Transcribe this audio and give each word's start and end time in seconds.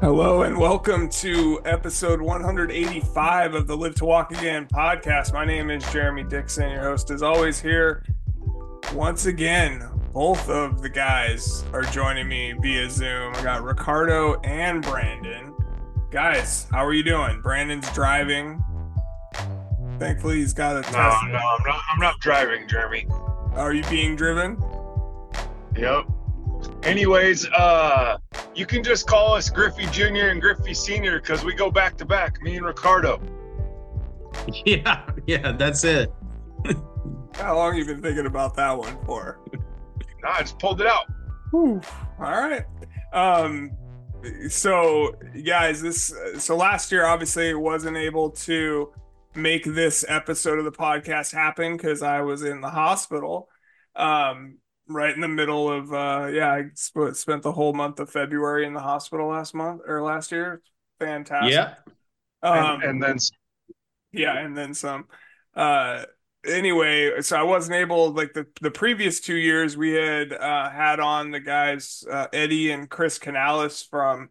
Hello 0.00 0.42
and 0.42 0.58
welcome 0.58 1.08
to 1.10 1.60
episode 1.64 2.20
185 2.20 3.54
of 3.54 3.68
the 3.68 3.76
Live 3.76 3.94
to 3.96 4.04
Walk 4.04 4.32
Again 4.32 4.66
podcast. 4.66 5.32
My 5.32 5.44
name 5.44 5.70
is 5.70 5.84
Jeremy 5.92 6.24
Dixon, 6.24 6.70
your 6.70 6.82
host, 6.82 7.12
is 7.12 7.22
always, 7.22 7.60
here 7.60 8.04
once 8.92 9.26
again. 9.26 9.88
Both 10.12 10.48
of 10.48 10.82
the 10.82 10.88
guys 10.88 11.64
are 11.72 11.82
joining 11.82 12.26
me 12.26 12.52
via 12.60 12.90
Zoom. 12.90 13.32
I 13.36 13.44
got 13.44 13.62
Ricardo 13.62 14.40
and 14.40 14.82
Brandon. 14.82 15.54
Guys, 16.10 16.66
how 16.72 16.84
are 16.84 16.92
you 16.92 17.04
doing? 17.04 17.40
Brandon's 17.40 17.88
driving. 17.92 18.60
Thankfully, 20.00 20.38
he's 20.38 20.52
got 20.52 20.76
a 20.76 20.90
No, 20.90 20.98
no, 20.98 21.38
I'm 21.38 21.62
not. 21.64 21.80
I'm 21.92 22.00
not 22.00 22.18
driving, 22.18 22.66
Jeremy. 22.66 23.06
Are 23.52 23.72
you 23.72 23.84
being 23.84 24.16
driven? 24.16 24.60
Yep. 25.76 26.06
Anyways, 26.82 27.46
uh, 27.50 28.18
you 28.54 28.66
can 28.66 28.82
just 28.82 29.06
call 29.06 29.34
us 29.34 29.48
Griffey 29.48 29.86
Jr. 29.86 30.28
and 30.28 30.40
Griffey 30.40 30.74
Sr. 30.74 31.20
because 31.20 31.44
we 31.44 31.54
go 31.54 31.70
back 31.70 31.96
to 31.98 32.04
back, 32.04 32.42
me 32.42 32.56
and 32.56 32.66
Ricardo. 32.66 33.20
Yeah, 34.64 35.04
yeah, 35.26 35.52
that's 35.52 35.84
it. 35.84 36.12
How 37.34 37.56
long 37.56 37.76
you 37.76 37.84
been 37.84 38.00
thinking 38.00 38.26
about 38.26 38.54
that 38.56 38.76
one 38.76 38.96
for? 39.04 39.38
Nah, 40.22 40.32
I 40.32 40.40
just 40.40 40.58
pulled 40.58 40.82
it 40.82 40.86
out. 40.86 41.06
Whew. 41.50 41.80
All 42.18 42.48
right. 42.48 42.64
Um, 43.12 43.70
so 44.50 45.14
guys, 45.46 45.80
this 45.80 46.12
so 46.38 46.56
last 46.56 46.92
year 46.92 47.06
obviously 47.06 47.54
wasn't 47.54 47.96
able 47.96 48.30
to 48.30 48.92
make 49.34 49.64
this 49.64 50.04
episode 50.08 50.58
of 50.58 50.64
the 50.66 50.72
podcast 50.72 51.32
happen 51.32 51.76
because 51.76 52.02
I 52.02 52.20
was 52.20 52.42
in 52.42 52.60
the 52.60 52.68
hospital. 52.68 53.48
Um, 53.96 54.58
right 54.92 55.14
in 55.14 55.20
the 55.20 55.28
middle 55.28 55.70
of 55.70 55.92
uh 55.92 56.28
yeah, 56.32 56.52
I 56.52 56.64
sp- 56.74 57.14
spent 57.14 57.42
the 57.42 57.52
whole 57.52 57.72
month 57.72 58.00
of 58.00 58.10
February 58.10 58.66
in 58.66 58.74
the 58.74 58.80
hospital 58.80 59.28
last 59.28 59.54
month 59.54 59.82
or 59.86 60.02
last 60.02 60.32
year. 60.32 60.60
Fantastic. 60.98 61.52
Yeah. 61.52 61.74
Um, 62.42 62.80
and, 62.80 62.82
and 62.82 63.02
then 63.02 63.18
yeah, 64.12 64.38
and 64.38 64.56
then 64.56 64.74
some. 64.74 65.06
Uh, 65.54 66.04
anyway, 66.44 67.20
so 67.20 67.36
I 67.36 67.42
wasn't 67.42 67.76
able 67.76 68.12
like 68.12 68.32
the 68.32 68.46
the 68.60 68.70
previous 68.70 69.20
two 69.20 69.36
years 69.36 69.76
we 69.76 69.92
had 69.92 70.32
uh, 70.32 70.70
had 70.70 71.00
on 71.00 71.30
the 71.30 71.40
guys 71.40 72.04
uh, 72.10 72.26
Eddie 72.32 72.70
and 72.70 72.88
Chris 72.88 73.18
Canales 73.18 73.82
from 73.82 74.30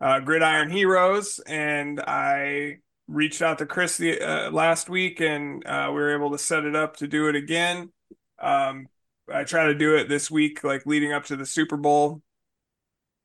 uh, 0.00 0.20
Gridiron 0.20 0.70
Heroes, 0.70 1.40
and 1.46 2.00
I 2.00 2.78
reached 3.06 3.42
out 3.42 3.58
to 3.58 3.66
Chris 3.66 3.96
the 3.96 4.20
uh, 4.20 4.50
last 4.50 4.88
week, 4.88 5.20
and 5.20 5.66
uh, 5.66 5.88
we 5.88 5.96
were 5.96 6.14
able 6.14 6.30
to 6.32 6.38
set 6.38 6.64
it 6.64 6.76
up 6.76 6.96
to 6.98 7.06
do 7.06 7.28
it 7.28 7.36
again. 7.36 7.90
Um, 8.38 8.88
I 9.32 9.44
try 9.44 9.66
to 9.66 9.74
do 9.74 9.96
it 9.96 10.08
this 10.08 10.30
week, 10.30 10.64
like 10.64 10.86
leading 10.86 11.12
up 11.12 11.24
to 11.26 11.36
the 11.36 11.46
Super 11.46 11.76
Bowl, 11.76 12.22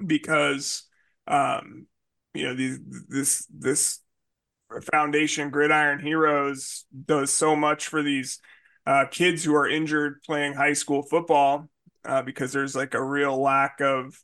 because 0.05 0.83
um, 1.27 1.87
you 2.33 2.47
know 2.47 2.55
these 2.55 2.79
this 3.07 3.45
this 3.53 3.99
foundation 4.91 5.49
gridiron 5.49 5.99
heroes 5.99 6.85
does 7.05 7.31
so 7.31 7.55
much 7.55 7.87
for 7.87 8.03
these 8.03 8.39
uh, 8.85 9.05
kids 9.09 9.43
who 9.43 9.55
are 9.55 9.67
injured 9.67 10.21
playing 10.23 10.53
high 10.53 10.73
school 10.73 11.01
football 11.01 11.67
uh, 12.05 12.21
because 12.21 12.53
there's 12.53 12.75
like 12.75 12.93
a 12.93 13.03
real 13.03 13.41
lack 13.41 13.81
of 13.81 14.21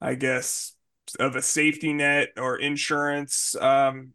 i 0.00 0.14
guess 0.14 0.74
of 1.20 1.36
a 1.36 1.42
safety 1.42 1.92
net 1.92 2.30
or 2.38 2.56
insurance 2.56 3.54
um, 3.56 4.12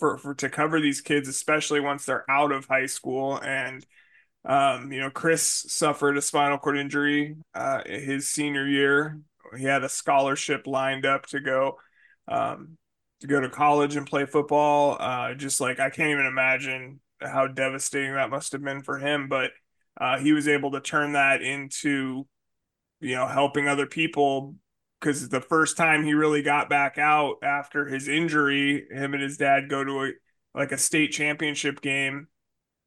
for, 0.00 0.16
for 0.18 0.34
to 0.34 0.48
cover 0.48 0.80
these 0.80 1.00
kids 1.00 1.28
especially 1.28 1.80
once 1.80 2.04
they're 2.04 2.28
out 2.30 2.52
of 2.52 2.66
high 2.66 2.86
school. 2.86 3.38
And 3.38 3.84
um, 4.44 4.90
you 4.92 5.00
know 5.00 5.10
chris 5.10 5.42
suffered 5.68 6.16
a 6.16 6.22
spinal 6.22 6.58
cord 6.58 6.78
injury 6.78 7.36
uh, 7.54 7.82
his 7.86 8.28
senior 8.28 8.66
year 8.66 9.18
he 9.56 9.64
had 9.64 9.82
a 9.82 9.88
scholarship 9.88 10.66
lined 10.66 11.04
up 11.04 11.26
to 11.26 11.40
go 11.40 11.76
um, 12.28 12.78
to 13.20 13.26
go 13.26 13.40
to 13.40 13.48
college 13.48 13.96
and 13.96 14.06
play 14.06 14.26
football. 14.26 14.96
Uh, 14.98 15.34
just 15.34 15.60
like 15.60 15.80
I 15.80 15.90
can't 15.90 16.10
even 16.10 16.26
imagine 16.26 17.00
how 17.20 17.46
devastating 17.46 18.14
that 18.14 18.30
must 18.30 18.52
have 18.52 18.62
been 18.62 18.82
for 18.82 18.98
him. 18.98 19.28
But 19.28 19.50
uh, 20.00 20.18
he 20.18 20.32
was 20.32 20.48
able 20.48 20.72
to 20.72 20.80
turn 20.80 21.12
that 21.12 21.42
into, 21.42 22.26
you 23.00 23.14
know, 23.14 23.26
helping 23.26 23.68
other 23.68 23.86
people 23.86 24.54
because 24.98 25.28
the 25.28 25.40
first 25.40 25.76
time 25.76 26.04
he 26.04 26.14
really 26.14 26.42
got 26.42 26.68
back 26.68 26.98
out 26.98 27.36
after 27.42 27.86
his 27.86 28.08
injury, 28.08 28.86
him 28.90 29.14
and 29.14 29.22
his 29.22 29.36
dad 29.36 29.68
go 29.68 29.84
to 29.84 30.04
a 30.04 30.12
like 30.54 30.72
a 30.72 30.78
state 30.78 31.12
championship 31.12 31.80
game, 31.80 32.26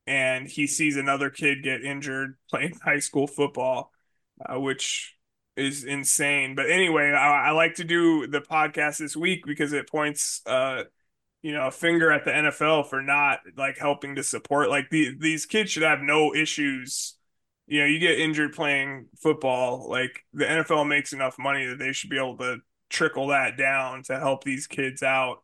and 0.05 0.47
he 0.47 0.67
sees 0.67 0.97
another 0.97 1.29
kid 1.29 1.63
get 1.63 1.83
injured 1.83 2.37
playing 2.49 2.77
high 2.83 2.99
school 2.99 3.27
football, 3.27 3.91
uh, 4.45 4.59
which 4.59 5.15
is 5.55 5.83
insane. 5.83 6.55
But 6.55 6.69
anyway, 6.69 7.11
I, 7.11 7.49
I, 7.49 7.51
like 7.51 7.75
to 7.75 7.83
do 7.83 8.27
the 8.27 8.41
podcast 8.41 8.97
this 8.97 9.15
week 9.15 9.45
because 9.45 9.71
it 9.71 9.87
points, 9.87 10.41
uh, 10.45 10.83
you 11.41 11.53
know, 11.53 11.67
a 11.67 11.71
finger 11.71 12.11
at 12.11 12.25
the 12.25 12.31
NFL 12.31 12.89
for 12.89 13.01
not 13.01 13.39
like 13.55 13.77
helping 13.77 14.15
to 14.15 14.23
support. 14.23 14.69
Like 14.69 14.89
the, 14.89 15.15
these 15.17 15.45
kids 15.45 15.71
should 15.71 15.83
have 15.83 16.01
no 16.01 16.33
issues. 16.33 17.15
You 17.67 17.81
know, 17.81 17.85
you 17.85 17.99
get 17.99 18.19
injured 18.19 18.53
playing 18.53 19.07
football, 19.21 19.89
like 19.89 20.21
the 20.33 20.45
NFL 20.45 20.87
makes 20.87 21.13
enough 21.13 21.37
money 21.37 21.65
that 21.67 21.79
they 21.79 21.93
should 21.93 22.09
be 22.09 22.17
able 22.17 22.37
to 22.39 22.57
trickle 22.89 23.27
that 23.27 23.57
down 23.57 24.03
to 24.03 24.19
help 24.19 24.43
these 24.43 24.67
kids 24.67 25.01
out. 25.01 25.43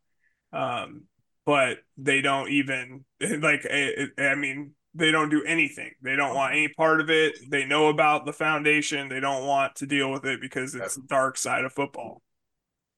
Um, 0.52 1.04
but 1.50 1.80
they 1.98 2.22
don't 2.22 2.52
even 2.52 3.06
like. 3.42 3.66
I 3.72 4.36
mean, 4.36 4.74
they 4.94 5.10
don't 5.10 5.30
do 5.30 5.44
anything. 5.44 5.94
They 6.00 6.16
don't 6.16 6.36
want 6.36 6.54
any 6.54 6.68
part 6.68 7.02
of 7.02 7.10
it. 7.10 7.40
They 7.50 7.66
know 7.66 7.88
about 7.88 8.28
the 8.28 8.34
foundation. 8.34 9.10
They 9.10 9.20
don't 9.20 9.48
want 9.48 9.76
to 9.78 9.88
deal 9.88 10.12
with 10.12 10.28
it 10.28 10.42
because 10.42 10.76
it's 10.76 10.94
the 10.94 11.02
dark 11.08 11.38
side 11.38 11.66
of 11.66 11.74
football. 11.74 12.22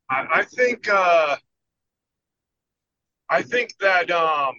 I, 0.09 0.25
I 0.34 0.44
think 0.44 0.89
uh, 0.89 1.38
I 3.29 3.41
think 3.41 3.72
that 3.79 4.12
um, 4.12 4.53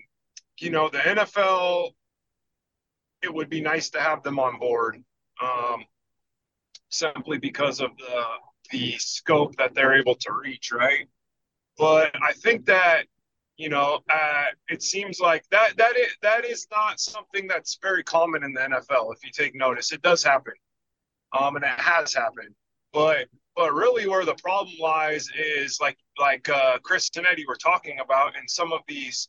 you 0.58 0.70
know 0.70 0.88
the 0.88 0.98
NFL. 0.98 1.90
It 3.22 3.32
would 3.32 3.50
be 3.50 3.60
nice 3.60 3.90
to 3.90 4.00
have 4.00 4.22
them 4.22 4.38
on 4.38 4.58
board, 4.58 4.96
um, 5.42 5.84
simply 6.88 7.36
because 7.36 7.80
of 7.80 7.90
the 7.98 8.24
the 8.70 8.92
scope 8.96 9.54
that 9.56 9.74
they're 9.74 9.98
able 9.98 10.14
to 10.14 10.32
reach, 10.32 10.72
right? 10.72 11.06
But 11.76 12.16
I 12.22 12.32
think 12.32 12.64
that 12.66 13.04
you 13.62 13.68
know, 13.68 14.00
uh, 14.12 14.46
it 14.68 14.82
seems 14.82 15.20
like 15.20 15.44
that 15.52 15.76
that 15.76 15.96
is, 15.96 16.08
that 16.20 16.44
is 16.44 16.66
not 16.72 16.98
something 16.98 17.46
that's 17.46 17.78
very 17.80 18.02
common 18.02 18.42
in 18.42 18.52
the 18.52 18.60
NFL. 18.60 19.14
If 19.14 19.24
you 19.24 19.30
take 19.30 19.54
notice, 19.54 19.92
it 19.92 20.02
does 20.02 20.24
happen, 20.24 20.54
um, 21.38 21.54
and 21.54 21.64
it 21.64 21.78
has 21.78 22.12
happened. 22.12 22.56
But 22.92 23.28
but 23.54 23.72
really, 23.72 24.08
where 24.08 24.24
the 24.24 24.34
problem 24.34 24.74
lies 24.80 25.28
is 25.38 25.78
like 25.80 25.96
like 26.18 26.48
uh, 26.48 26.78
Chris 26.82 27.08
and 27.16 27.24
Eddie 27.24 27.46
were 27.46 27.54
talking 27.54 28.00
about 28.00 28.34
in 28.34 28.48
some 28.48 28.72
of 28.72 28.80
these 28.88 29.28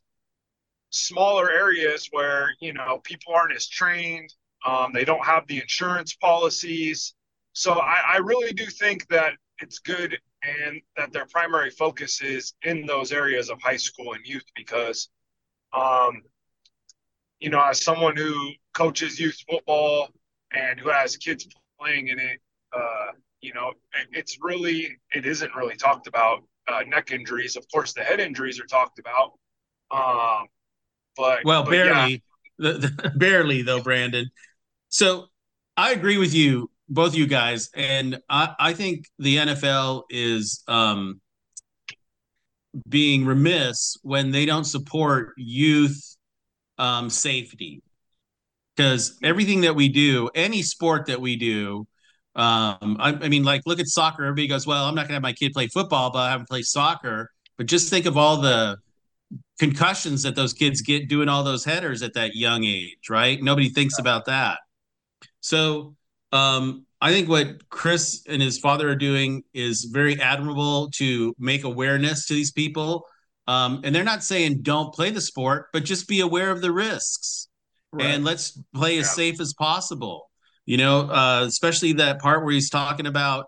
smaller 0.90 1.52
areas 1.52 2.08
where 2.10 2.50
you 2.60 2.74
know 2.74 3.02
people 3.04 3.36
aren't 3.36 3.56
as 3.56 3.68
trained, 3.68 4.34
um, 4.66 4.92
they 4.94 5.06
don't 5.06 5.24
have 5.24 5.46
the 5.46 5.62
insurance 5.62 6.16
policies. 6.16 7.14
So 7.54 7.74
I, 7.74 8.16
I 8.16 8.18
really 8.18 8.52
do 8.52 8.66
think 8.66 9.08
that 9.10 9.34
it's 9.60 9.78
good 9.78 10.18
and 10.44 10.82
that 10.98 11.12
their 11.12 11.26
primary 11.26 11.70
focus 11.70 12.22
is 12.22 12.54
in 12.64 12.86
those 12.86 13.12
areas 13.12 13.50
of 13.50 13.62
high 13.62 13.78
school 13.78 14.14
and 14.14 14.26
youth 14.26 14.46
because 14.56 15.10
um, 15.74 16.22
you 17.40 17.50
know 17.50 17.62
as 17.62 17.84
someone 17.84 18.16
who 18.16 18.52
coaches 18.74 19.20
youth 19.20 19.38
football 19.50 20.10
and 20.54 20.80
who 20.80 20.90
has 20.90 21.18
kids 21.18 21.48
playing 21.80 22.08
in 22.08 22.20
it 22.20 22.40
uh, 22.76 23.12
you 23.42 23.54
know 23.54 23.72
it's 24.12 24.38
really 24.42 24.98
it 25.12 25.26
isn't 25.26 25.54
really 25.56 25.76
talked 25.76 26.08
about 26.08 26.44
uh, 26.68 26.82
neck 26.88 27.12
injuries 27.12 27.56
of 27.56 27.66
course 27.72 27.94
the 27.94 28.02
head 28.02 28.20
injuries 28.20 28.60
are 28.60 28.66
talked 28.66 29.00
about 29.00 29.34
um, 29.92 30.48
but 31.16 31.40
well 31.46 31.64
but 31.64 31.72
barely 31.72 32.24
yeah. 32.60 32.72
the, 32.72 32.74
the, 32.80 33.10
barely 33.16 33.62
though 33.62 33.82
brandon 33.82 34.30
so 34.90 35.28
i 35.78 35.92
agree 35.92 36.18
with 36.18 36.34
you 36.34 36.70
both 36.94 37.16
you 37.16 37.28
guys, 37.28 37.70
and 37.76 38.20
I, 38.30 38.54
I 38.60 38.74
think 38.74 39.08
the 39.20 39.38
NFL 39.38 40.04
is 40.10 40.64
um, 40.68 41.22
being 42.88 43.26
remiss 43.26 43.98
when 44.02 44.32
they 44.32 44.46
don't 44.46 44.66
support 44.66 45.34
youth 45.38 46.18
um, 46.78 47.10
safety. 47.10 47.82
Because 48.76 49.20
everything 49.22 49.62
that 49.62 49.76
we 49.76 49.88
do, 49.90 50.30
any 50.34 50.64
sport 50.64 51.06
that 51.06 51.22
we 51.22 51.36
do, 51.36 51.86
um, 52.36 52.98
I, 53.00 53.18
I, 53.22 53.30
mean, 53.30 53.44
like 53.44 53.62
look 53.68 53.80
at 53.80 53.88
soccer. 53.88 54.24
Everybody 54.24 54.48
goes, 54.48 54.66
"Well, 54.66 54.86
I'm 54.86 54.96
not 54.96 55.02
going 55.02 55.10
to 55.10 55.14
have 55.16 55.22
my 55.22 55.34
kid 55.34 55.54
play 55.54 55.68
football, 55.68 56.12
but 56.12 56.20
I 56.20 56.32
haven't 56.32 56.50
played 56.50 56.66
soccer." 56.66 57.30
But 57.58 57.68
just 57.68 57.90
think 57.90 58.08
of 58.08 58.18
all 58.18 58.38
the 58.38 58.78
concussions 59.60 60.24
that 60.24 60.36
those 60.36 60.54
kids 60.54 60.82
get 60.82 61.08
doing 61.08 61.30
all 61.30 61.44
those 61.44 61.64
headers 61.64 62.02
at 62.02 62.16
that 62.16 62.36
young 62.36 62.64
age, 62.64 63.10
right? 63.10 63.42
Nobody 63.42 63.70
thinks 63.70 64.00
about 64.00 64.26
that. 64.26 64.58
So 65.42 65.96
um, 66.34 66.86
I 67.00 67.12
think 67.12 67.30
what 67.30 67.70
Chris 67.70 68.24
and 68.28 68.42
his 68.42 68.58
father 68.58 68.90
are 68.90 68.96
doing 68.96 69.44
is 69.54 69.86
very 69.86 70.20
admirable 70.20 70.90
to 70.96 71.36
make 71.38 71.64
awareness 71.64 72.28
to 72.28 72.34
these 72.34 72.52
people. 72.52 73.06
Um, 73.48 73.82
and 73.84 73.94
they're 73.94 74.04
not 74.04 74.24
saying 74.24 74.62
don't 74.62 74.94
play 74.94 75.12
the 75.12 75.22
sport, 75.22 75.68
but 75.74 75.84
just 75.84 76.08
be 76.08 76.22
aware 76.22 76.50
of 76.50 76.62
the 76.62 76.72
risks 76.72 77.50
right. 77.92 78.08
and 78.08 78.24
let's 78.24 78.60
play 78.74 78.98
as 78.98 79.14
safe 79.14 79.40
as 79.40 79.54
possible. 79.54 80.30
You 80.66 80.78
know, 80.78 81.02
uh, 81.02 81.44
especially 81.46 81.94
that 81.94 82.20
part 82.20 82.44
where 82.44 82.54
he's 82.54 82.70
talking 82.70 83.06
about 83.06 83.48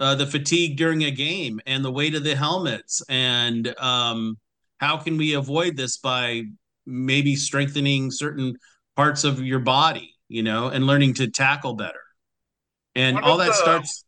uh, 0.00 0.14
the 0.14 0.26
fatigue 0.26 0.76
during 0.76 1.02
a 1.02 1.10
game 1.10 1.60
and 1.66 1.84
the 1.84 1.90
weight 1.90 2.14
of 2.14 2.24
the 2.24 2.36
helmets 2.36 3.02
and 3.08 3.74
um, 3.78 4.38
how 4.78 4.96
can 4.96 5.16
we 5.16 5.34
avoid 5.34 5.76
this 5.76 5.98
by 5.98 6.42
maybe 6.86 7.36
strengthening 7.36 8.10
certain 8.10 8.56
parts 8.96 9.24
of 9.24 9.40
your 9.40 9.60
body 9.60 10.14
you 10.28 10.42
know 10.42 10.68
and 10.68 10.86
learning 10.86 11.14
to 11.14 11.30
tackle 11.30 11.74
better 11.74 12.03
and 12.94 13.18
all 13.18 13.36
that 13.36 13.48
the, 13.48 13.52
starts 13.52 14.04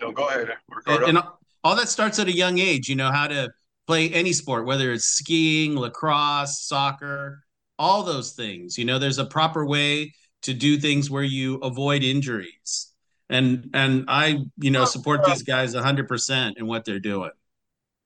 no 0.00 0.12
go 0.12 0.28
ahead 0.28 0.50
and, 0.86 1.04
and, 1.04 1.18
all 1.62 1.76
that 1.76 1.88
starts 1.88 2.18
at 2.18 2.26
a 2.26 2.32
young 2.32 2.58
age 2.58 2.88
you 2.88 2.96
know 2.96 3.10
how 3.10 3.26
to 3.26 3.50
play 3.86 4.08
any 4.10 4.32
sport 4.32 4.66
whether 4.66 4.92
it's 4.92 5.04
skiing 5.04 5.76
lacrosse 5.76 6.60
soccer 6.60 7.44
all 7.80 8.02
those 8.02 8.32
things. 8.32 8.76
You 8.76 8.84
know 8.84 8.98
there's 8.98 9.18
a 9.18 9.24
proper 9.24 9.64
way 9.64 10.12
to 10.42 10.52
do 10.52 10.76
things 10.78 11.10
where 11.10 11.24
you 11.24 11.56
avoid 11.56 12.04
injuries. 12.04 12.92
And 13.30 13.70
and 13.74 14.04
i 14.08 14.38
you 14.58 14.70
know 14.70 14.84
support 14.84 15.24
these 15.24 15.42
guys 15.42 15.74
100% 15.74 16.58
in 16.58 16.66
what 16.66 16.84
they're 16.84 17.00
doing. 17.00 17.30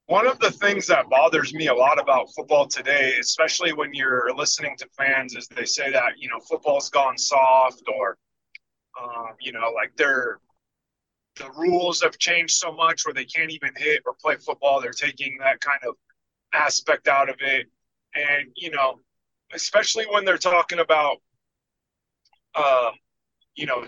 One 0.06 0.26
of 0.26 0.38
the 0.38 0.50
things 0.50 0.86
that 0.88 1.08
bothers 1.08 1.54
me 1.54 1.68
a 1.68 1.74
lot 1.74 1.98
about 1.98 2.28
football 2.36 2.68
today, 2.68 3.14
especially 3.18 3.72
when 3.72 3.94
you're 3.94 4.30
listening 4.36 4.76
to 4.78 4.86
fans, 4.96 5.34
is 5.34 5.48
they 5.48 5.64
say 5.64 5.90
that 5.90 6.12
you 6.18 6.28
know 6.28 6.38
football's 6.48 6.88
gone 6.88 7.18
soft, 7.18 7.82
or 7.98 8.16
um, 9.00 9.34
you 9.40 9.52
know, 9.52 9.70
like 9.74 9.96
they're 9.96 10.38
the 11.36 11.50
rules 11.52 12.02
have 12.02 12.16
changed 12.18 12.54
so 12.54 12.72
much 12.72 13.04
where 13.04 13.14
they 13.14 13.24
can't 13.24 13.50
even 13.50 13.70
hit 13.76 14.02
or 14.06 14.14
play 14.14 14.36
football. 14.36 14.80
They're 14.80 14.92
taking 14.92 15.36
that 15.38 15.60
kind 15.60 15.80
of 15.86 15.96
aspect 16.52 17.08
out 17.08 17.28
of 17.28 17.36
it, 17.40 17.66
and 18.14 18.48
you 18.56 18.70
know, 18.70 19.00
especially 19.52 20.04
when 20.10 20.24
they're 20.24 20.38
talking 20.38 20.78
about, 20.78 21.18
um, 22.54 22.92
you 23.56 23.66
know, 23.66 23.86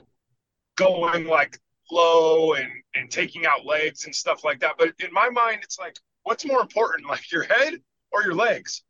going 0.76 1.26
like 1.26 1.58
low 1.90 2.54
and 2.54 2.70
and 2.94 3.10
taking 3.10 3.46
out 3.46 3.64
legs 3.64 4.04
and 4.06 4.14
stuff 4.14 4.44
like 4.44 4.60
that. 4.60 4.74
But 4.78 4.94
in 5.00 5.12
my 5.12 5.28
mind, 5.30 5.60
it's 5.62 5.78
like 5.78 5.96
what's 6.24 6.44
more 6.44 6.60
important, 6.60 7.08
like 7.08 7.30
your 7.32 7.44
head 7.44 7.74
or 8.12 8.22
your 8.22 8.34
legs? 8.34 8.82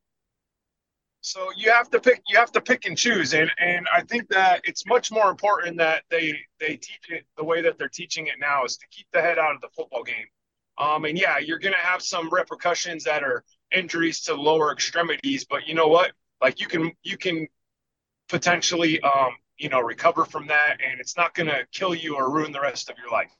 So 1.26 1.50
you 1.56 1.72
have 1.72 1.90
to 1.90 1.98
pick 1.98 2.22
you 2.28 2.38
have 2.38 2.52
to 2.52 2.60
pick 2.60 2.86
and 2.86 2.96
choose. 2.96 3.34
And 3.34 3.50
and 3.58 3.88
I 3.92 4.02
think 4.02 4.28
that 4.28 4.60
it's 4.62 4.86
much 4.86 5.10
more 5.10 5.28
important 5.28 5.76
that 5.78 6.04
they 6.08 6.38
they 6.60 6.76
teach 6.76 7.10
it 7.10 7.26
the 7.36 7.42
way 7.42 7.60
that 7.62 7.78
they're 7.78 7.88
teaching 7.88 8.28
it 8.28 8.34
now 8.38 8.64
is 8.64 8.76
to 8.76 8.86
keep 8.92 9.08
the 9.12 9.20
head 9.20 9.36
out 9.36 9.52
of 9.56 9.60
the 9.60 9.68
football 9.76 10.04
game. 10.04 10.26
Um, 10.78 11.04
and 11.04 11.18
yeah, 11.18 11.38
you're 11.38 11.58
gonna 11.58 11.76
have 11.78 12.00
some 12.00 12.32
repercussions 12.32 13.02
that 13.04 13.24
are 13.24 13.42
injuries 13.74 14.20
to 14.22 14.34
lower 14.34 14.72
extremities, 14.72 15.44
but 15.44 15.66
you 15.66 15.74
know 15.74 15.88
what? 15.88 16.12
Like 16.40 16.60
you 16.60 16.68
can 16.68 16.92
you 17.02 17.16
can 17.18 17.48
potentially 18.28 19.00
um, 19.00 19.32
you 19.58 19.68
know 19.68 19.80
recover 19.80 20.24
from 20.26 20.46
that 20.46 20.78
and 20.80 21.00
it's 21.00 21.16
not 21.16 21.34
gonna 21.34 21.64
kill 21.72 21.92
you 21.92 22.14
or 22.14 22.30
ruin 22.30 22.52
the 22.52 22.60
rest 22.60 22.88
of 22.88 22.96
your 22.98 23.10
life. 23.10 23.32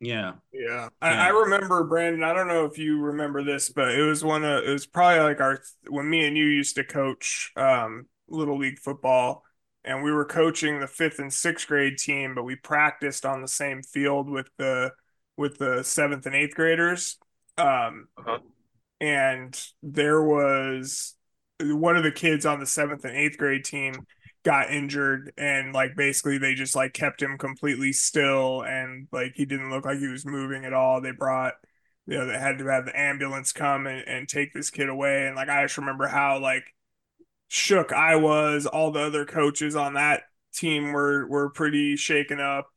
Yeah. 0.00 0.34
Yeah. 0.52 0.88
I, 1.02 1.12
I, 1.12 1.28
remember 1.28 1.82
Brandon. 1.84 2.22
I 2.22 2.32
don't 2.32 2.46
know 2.46 2.64
if 2.66 2.78
you 2.78 3.00
remember 3.00 3.42
this, 3.42 3.68
but 3.68 3.94
it 3.94 4.02
was 4.02 4.24
one 4.24 4.44
of 4.44 4.62
it 4.64 4.70
was 4.70 4.86
probably 4.86 5.20
like 5.20 5.40
our 5.40 5.60
when 5.88 6.08
me 6.08 6.26
and 6.26 6.36
you 6.36 6.44
used 6.44 6.76
to 6.76 6.84
coach 6.84 7.52
um 7.56 8.06
little 8.28 8.58
league 8.58 8.78
football 8.78 9.42
and 9.84 10.04
we 10.04 10.12
were 10.12 10.24
coaching 10.24 10.78
the 10.78 10.86
fifth 10.86 11.18
and 11.18 11.32
sixth 11.32 11.66
grade 11.66 11.98
team, 11.98 12.34
but 12.34 12.44
we 12.44 12.54
practiced 12.54 13.24
on 13.26 13.42
the 13.42 13.48
same 13.48 13.82
field 13.82 14.30
with 14.30 14.48
the 14.56 14.92
with 15.36 15.58
the 15.58 15.82
seventh 15.82 16.26
and 16.26 16.34
eighth 16.34 16.54
graders. 16.54 17.18
Um 17.56 18.06
uh-huh. 18.16 18.38
and 19.00 19.60
there 19.82 20.22
was 20.22 21.16
one 21.60 21.96
of 21.96 22.04
the 22.04 22.12
kids 22.12 22.46
on 22.46 22.60
the 22.60 22.66
seventh 22.66 23.04
and 23.04 23.16
eighth 23.16 23.36
grade 23.36 23.64
team 23.64 23.94
got 24.48 24.70
injured 24.70 25.30
and 25.36 25.74
like 25.74 25.94
basically 25.94 26.38
they 26.38 26.54
just 26.54 26.74
like 26.74 26.94
kept 26.94 27.20
him 27.20 27.36
completely 27.36 27.92
still 27.92 28.62
and 28.62 29.06
like 29.12 29.32
he 29.34 29.44
didn't 29.44 29.68
look 29.68 29.84
like 29.84 29.98
he 29.98 30.06
was 30.06 30.24
moving 30.24 30.64
at 30.64 30.72
all. 30.72 31.02
They 31.02 31.10
brought 31.10 31.52
you 32.06 32.16
know, 32.16 32.26
they 32.26 32.38
had 32.38 32.56
to 32.56 32.64
have 32.64 32.86
the 32.86 32.98
ambulance 32.98 33.52
come 33.52 33.86
and, 33.86 34.08
and 34.08 34.26
take 34.26 34.54
this 34.54 34.70
kid 34.70 34.88
away. 34.88 35.26
And 35.26 35.36
like 35.36 35.50
I 35.50 35.64
just 35.64 35.76
remember 35.76 36.08
how 36.08 36.38
like 36.38 36.64
shook 37.48 37.92
I 37.92 38.16
was, 38.16 38.64
all 38.64 38.90
the 38.90 39.00
other 39.00 39.26
coaches 39.26 39.76
on 39.76 39.92
that 39.94 40.22
team 40.54 40.92
were 40.92 41.26
were 41.26 41.50
pretty 41.50 41.96
shaken 41.96 42.40
up. 42.40 42.70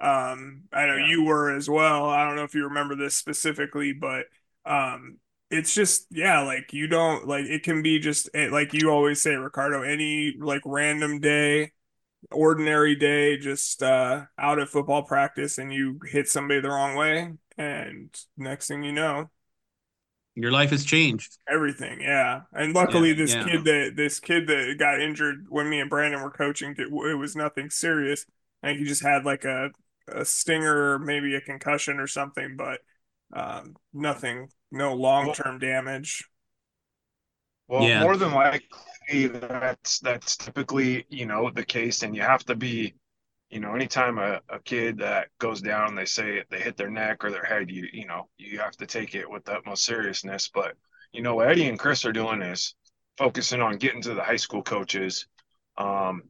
Um, 0.00 0.62
I 0.72 0.86
know 0.86 0.94
yeah. 0.94 1.08
you 1.08 1.24
were 1.24 1.56
as 1.56 1.68
well. 1.68 2.08
I 2.08 2.24
don't 2.24 2.36
know 2.36 2.44
if 2.44 2.54
you 2.54 2.68
remember 2.68 2.94
this 2.94 3.16
specifically, 3.16 3.92
but 3.92 4.26
um, 4.64 5.18
it's 5.50 5.74
just 5.74 6.06
yeah 6.10 6.40
like 6.40 6.72
you 6.72 6.86
don't 6.86 7.26
like 7.26 7.44
it 7.44 7.62
can 7.62 7.82
be 7.82 7.98
just 7.98 8.28
eh, 8.34 8.48
like 8.50 8.72
you 8.72 8.90
always 8.90 9.22
say 9.22 9.34
ricardo 9.34 9.82
any 9.82 10.34
like 10.40 10.62
random 10.64 11.20
day 11.20 11.70
ordinary 12.32 12.96
day 12.96 13.36
just 13.36 13.82
uh 13.82 14.22
out 14.38 14.58
at 14.58 14.68
football 14.68 15.02
practice 15.02 15.58
and 15.58 15.72
you 15.72 16.00
hit 16.06 16.28
somebody 16.28 16.60
the 16.60 16.68
wrong 16.68 16.96
way 16.96 17.32
and 17.56 18.18
next 18.36 18.66
thing 18.66 18.82
you 18.82 18.92
know 18.92 19.30
your 20.38 20.52
life 20.52 20.68
has 20.68 20.84
changed. 20.84 21.38
Everything 21.48 22.02
yeah. 22.02 22.42
And 22.52 22.74
luckily 22.74 23.08
yeah, 23.08 23.14
this 23.14 23.34
yeah. 23.34 23.44
kid 23.44 23.64
that 23.64 23.92
this 23.96 24.20
kid 24.20 24.46
that 24.48 24.76
got 24.78 25.00
injured 25.00 25.46
when 25.48 25.68
me 25.68 25.80
and 25.80 25.88
brandon 25.88 26.22
were 26.22 26.30
coaching 26.30 26.74
it, 26.76 26.88
it 26.88 27.14
was 27.18 27.34
nothing 27.34 27.70
serious. 27.70 28.26
I 28.62 28.68
think 28.68 28.80
he 28.80 28.84
just 28.84 29.02
had 29.02 29.24
like 29.24 29.44
a 29.44 29.70
a 30.08 30.26
stinger 30.26 30.98
maybe 30.98 31.34
a 31.34 31.40
concussion 31.40 31.98
or 31.98 32.06
something 32.06 32.56
but 32.56 32.80
um, 33.32 33.74
nothing 33.94 34.48
no 34.70 34.94
long 34.94 35.32
term 35.32 35.58
damage. 35.58 36.24
Well, 37.68 37.82
yeah. 37.82 38.00
more 38.00 38.16
than 38.16 38.32
likely, 38.32 39.26
that's 39.26 39.98
that's 40.00 40.36
typically 40.36 41.04
you 41.08 41.26
know 41.26 41.50
the 41.50 41.64
case, 41.64 42.02
and 42.02 42.14
you 42.14 42.22
have 42.22 42.44
to 42.44 42.54
be, 42.54 42.94
you 43.50 43.60
know, 43.60 43.74
anytime 43.74 44.18
a, 44.18 44.40
a 44.48 44.60
kid 44.60 44.98
that 44.98 45.28
goes 45.38 45.60
down, 45.60 45.94
they 45.94 46.04
say 46.04 46.44
they 46.50 46.60
hit 46.60 46.76
their 46.76 46.90
neck 46.90 47.24
or 47.24 47.30
their 47.30 47.44
head, 47.44 47.70
you 47.70 47.88
you 47.92 48.06
know, 48.06 48.28
you 48.38 48.58
have 48.58 48.76
to 48.76 48.86
take 48.86 49.14
it 49.14 49.28
with 49.28 49.44
the 49.44 49.54
utmost 49.54 49.84
seriousness. 49.84 50.48
But 50.52 50.74
you 51.12 51.22
know, 51.22 51.36
what 51.36 51.48
Eddie 51.48 51.68
and 51.68 51.78
Chris 51.78 52.04
are 52.04 52.12
doing 52.12 52.42
is 52.42 52.74
focusing 53.18 53.60
on 53.60 53.78
getting 53.78 54.02
to 54.02 54.14
the 54.14 54.22
high 54.22 54.36
school 54.36 54.62
coaches, 54.62 55.26
um, 55.76 56.22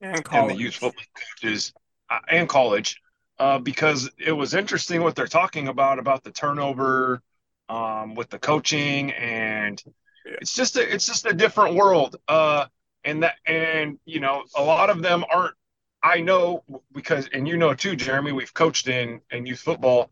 and, 0.00 0.26
and 0.30 0.50
the 0.50 0.56
youth 0.56 0.74
football 0.74 1.04
coaches, 1.42 1.74
uh, 2.08 2.20
and 2.30 2.48
college, 2.48 2.98
uh, 3.38 3.58
because 3.58 4.10
it 4.18 4.32
was 4.32 4.54
interesting 4.54 5.02
what 5.02 5.14
they're 5.14 5.26
talking 5.26 5.68
about 5.68 5.98
about 5.98 6.24
the 6.24 6.30
turnover 6.30 7.22
um, 7.68 8.14
with 8.14 8.30
the 8.30 8.38
coaching, 8.38 9.12
and 9.12 9.82
it's 10.24 10.54
just 10.54 10.76
a, 10.76 10.94
it's 10.94 11.06
just 11.06 11.26
a 11.26 11.32
different 11.32 11.74
world. 11.74 12.16
Uh, 12.28 12.66
and 13.04 13.22
that 13.22 13.36
and 13.46 13.98
you 14.04 14.20
know 14.20 14.44
a 14.56 14.62
lot 14.62 14.90
of 14.90 15.02
them 15.02 15.24
aren't. 15.32 15.54
I 16.02 16.20
know 16.20 16.62
because 16.92 17.28
and 17.32 17.46
you 17.48 17.56
know 17.56 17.74
too, 17.74 17.96
Jeremy. 17.96 18.32
We've 18.32 18.52
coached 18.54 18.88
in 18.88 19.20
in 19.30 19.46
youth 19.46 19.60
football. 19.60 20.10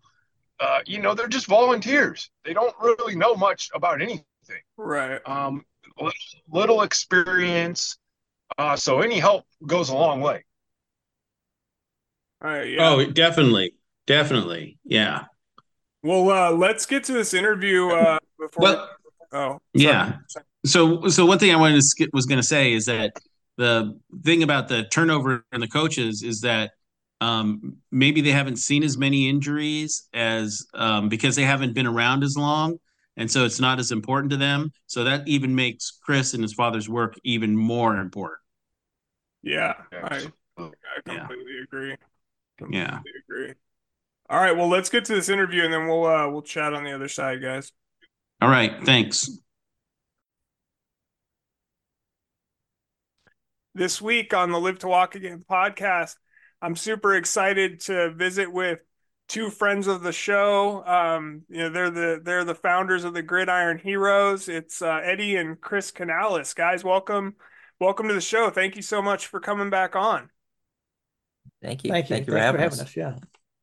Uh, 0.59 0.81
you 0.87 1.01
know 1.01 1.15
they're 1.15 1.29
just 1.29 1.47
volunteers. 1.47 2.31
They 2.45 2.55
don't 2.55 2.75
really 2.81 3.15
know 3.15 3.35
much 3.35 3.71
about 3.75 4.01
anything. 4.01 4.25
Right. 4.77 5.21
Um, 5.27 5.65
little, 5.99 6.13
little 6.51 6.83
experience. 6.83 7.99
Uh, 8.59 8.77
so 8.77 9.01
any 9.01 9.19
help 9.19 9.45
goes 9.67 9.91
a 9.91 9.95
long 9.95 10.21
way. 10.21 10.45
Uh, 12.45 12.63
yeah. 12.63 12.89
Oh, 12.89 13.05
definitely, 13.05 13.75
definitely, 14.07 14.79
yeah. 14.85 15.25
Well, 16.03 16.31
uh, 16.31 16.51
let's 16.53 16.87
get 16.87 17.05
to 17.05 17.13
this 17.13 17.35
interview. 17.35 17.89
Uh, 17.89 18.19
before 18.39 18.63
well, 18.63 18.91
we... 19.33 19.39
oh, 19.39 19.43
sorry. 19.49 19.61
yeah. 19.73 20.13
So, 20.65 21.09
so 21.09 21.27
one 21.27 21.39
thing 21.39 21.53
I 21.53 21.57
wanted 21.57 21.77
to 21.77 21.83
skip, 21.83 22.11
was 22.13 22.27
going 22.27 22.41
to 22.41 22.47
say 22.47 22.73
is 22.73 22.87
that 22.87 23.13
the 23.57 23.99
thing 24.23 24.43
about 24.43 24.69
the 24.69 24.85
turnover 24.85 25.45
and 25.53 25.63
the 25.63 25.69
coaches 25.69 26.23
is 26.23 26.41
that 26.43 26.73
um, 27.21 27.77
maybe 27.91 28.21
they 28.21 28.31
haven't 28.31 28.57
seen 28.57 28.83
as 28.83 28.99
many 28.99 29.29
injuries 29.29 30.09
as 30.13 30.67
um, 30.75 31.09
because 31.09 31.37
they 31.37 31.45
haven't 31.45 31.75
been 31.75 31.87
around 31.87 32.23
as 32.23 32.37
long, 32.37 32.79
and 33.17 33.31
so 33.31 33.45
it's 33.45 33.61
not 33.61 33.79
as 33.79 33.91
important 33.91 34.31
to 34.33 34.37
them. 34.37 34.71
So 34.87 35.05
that 35.05 35.27
even 35.27 35.55
makes 35.55 35.99
Chris 36.05 36.35
and 36.35 36.43
his 36.43 36.53
father's 36.53 36.89
work 36.89 37.15
even 37.25 37.57
more 37.57 37.97
important. 37.97 38.41
Yeah, 39.43 39.75
I, 39.93 39.97
I 40.07 40.23
completely 40.57 40.75
yeah. 41.07 41.29
agree. 41.63 41.97
Completely 42.59 42.81
yeah, 42.81 43.01
agree. 43.29 43.55
All 44.29 44.41
right, 44.41 44.57
well, 44.57 44.69
let's 44.69 44.89
get 44.89 45.05
to 45.07 45.15
this 45.15 45.29
interview 45.29 45.63
and 45.65 45.73
then 45.73 45.87
we'll 45.87 46.05
uh 46.05 46.29
we'll 46.29 46.43
chat 46.43 46.75
on 46.75 46.85
the 46.85 46.93
other 46.93 47.09
side, 47.09 47.41
guys. 47.41 47.73
All 48.41 48.49
right, 48.49 48.85
thanks. 48.85 49.31
This 53.75 54.01
week 54.01 54.35
on 54.35 54.51
the 54.51 54.59
Live 54.59 54.79
to 54.81 54.89
Walk 54.89 55.15
Again 55.15 55.45
podcast, 55.49 56.17
I'm 56.61 56.77
super 56.77 57.15
excited 57.15 57.81
to 57.83 58.11
visit 58.11 58.51
with 58.53 58.81
two 59.29 59.51
friends 59.51 59.87
of 59.87 60.03
the 60.03 60.13
show. 60.13 60.85
Um, 60.85 61.43
you 61.49 61.59
know, 61.59 61.71
they're 61.71 61.91
the 61.91 62.21
they're 62.23 62.45
the 62.45 62.55
founders 62.55 63.05
of 63.05 63.15
the 63.15 63.23
Gridiron 63.23 63.79
Heroes. 63.79 64.49
It's 64.49 64.83
uh, 64.83 65.01
Eddie 65.05 65.37
and 65.37 65.61
Chris 65.61 65.91
Canales. 65.91 66.55
Guys, 66.55 66.83
welcome, 66.83 67.37
welcome 67.79 68.09
to 68.09 68.15
the 68.15 68.21
show. 68.21 68.51
Thank 68.51 68.77
you 68.77 68.83
so 68.83 69.01
much 69.03 69.27
for 69.27 69.41
coming 69.41 69.71
back 69.71 69.95
on. 69.95 70.31
Thank 71.63 71.85
you. 71.85 71.91
Thank 71.91 72.11
you, 72.11 72.17
Thank 72.17 72.27
you 72.27 72.33
for, 72.33 72.39
having, 72.39 72.59
for 72.59 72.63
having 72.63 72.81
us. 72.81 72.87
us. 72.87 72.97
Yeah. 72.97 73.15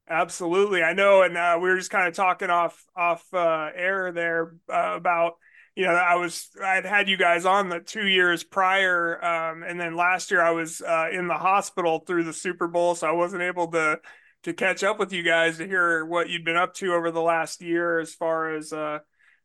Absolutely, 0.09 0.83
I 0.83 0.93
know, 0.93 1.21
and 1.21 1.37
uh, 1.37 1.57
we 1.61 1.69
were 1.69 1.77
just 1.77 1.89
kind 1.89 2.07
of 2.09 2.13
talking 2.13 2.49
off 2.49 2.83
off 2.95 3.25
uh, 3.33 3.69
air 3.73 4.11
there 4.11 4.53
uh, 4.71 4.95
about 4.97 5.33
you 5.75 5.85
know 5.85 5.93
I 5.93 6.15
was 6.15 6.49
I 6.61 6.75
had 6.75 6.85
had 6.85 7.07
you 7.09 7.15
guys 7.17 7.45
on 7.45 7.69
the 7.69 7.79
two 7.79 8.05
years 8.05 8.43
prior, 8.43 9.23
um, 9.23 9.63
and 9.63 9.79
then 9.79 9.95
last 9.95 10.29
year 10.29 10.41
I 10.41 10.51
was 10.51 10.81
uh, 10.81 11.07
in 11.11 11.27
the 11.29 11.35
hospital 11.37 11.99
through 11.99 12.25
the 12.25 12.33
Super 12.33 12.67
Bowl, 12.67 12.95
so 12.95 13.07
I 13.07 13.11
wasn't 13.13 13.43
able 13.43 13.71
to 13.71 13.99
to 14.43 14.53
catch 14.53 14.83
up 14.83 14.99
with 14.99 15.13
you 15.13 15.23
guys 15.23 15.57
to 15.57 15.67
hear 15.67 16.03
what 16.05 16.29
you'd 16.29 16.43
been 16.43 16.57
up 16.57 16.73
to 16.75 16.93
over 16.93 17.09
the 17.09 17.21
last 17.21 17.61
year 17.61 17.99
as 17.99 18.13
far 18.13 18.53
as 18.53 18.73
uh, 18.73 18.99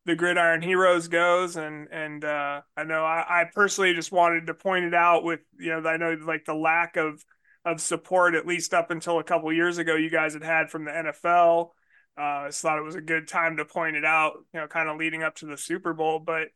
the 0.07 0.17
Gridiron 0.17 0.61
Heroes 0.61 1.07
goes, 1.07 1.57
and 1.57 1.87
and 1.93 2.25
uh, 2.25 2.63
I 2.77 2.83
know 2.83 3.05
I, 3.05 3.43
I 3.43 3.45
personally 3.55 3.95
just 3.95 4.11
wanted 4.11 4.49
to 4.49 4.55
point 4.55 4.87
it 4.87 4.95
out 4.95 5.23
with 5.23 5.41
you 5.57 5.71
know 5.81 5.89
I 5.89 5.99
know 5.99 6.17
like 6.27 6.47
the 6.47 6.55
lack 6.55 6.97
of 6.97 7.25
of 7.65 7.81
support 7.81 8.35
at 8.35 8.47
least 8.47 8.75
up 8.75 8.91
until 8.91 9.19
a 9.19 9.25
couple 9.25 9.53
years 9.53 9.79
ago 9.79 9.95
you 9.95 10.11
guys 10.11 10.33
had 10.35 10.45
had 10.45 10.71
from 10.71 10.85
the 10.85 10.91
NFL. 10.91 11.71
Uh, 12.19 12.21
I 12.21 12.47
just 12.49 12.63
thought 12.63 12.79
it 12.79 12.85
was 12.85 12.97
a 12.97 13.01
good 13.01 13.29
time 13.29 13.59
to 13.59 13.65
point 13.65 13.97
it 13.97 14.05
out, 14.05 14.35
you 14.53 14.61
know, 14.61 14.67
kind 14.67 14.89
of 14.89 14.97
leading 14.97 15.23
up 15.23 15.37
to 15.37 15.47
the 15.47 15.57
Super 15.57 15.93
Bowl, 15.93 16.19
but 16.19 16.49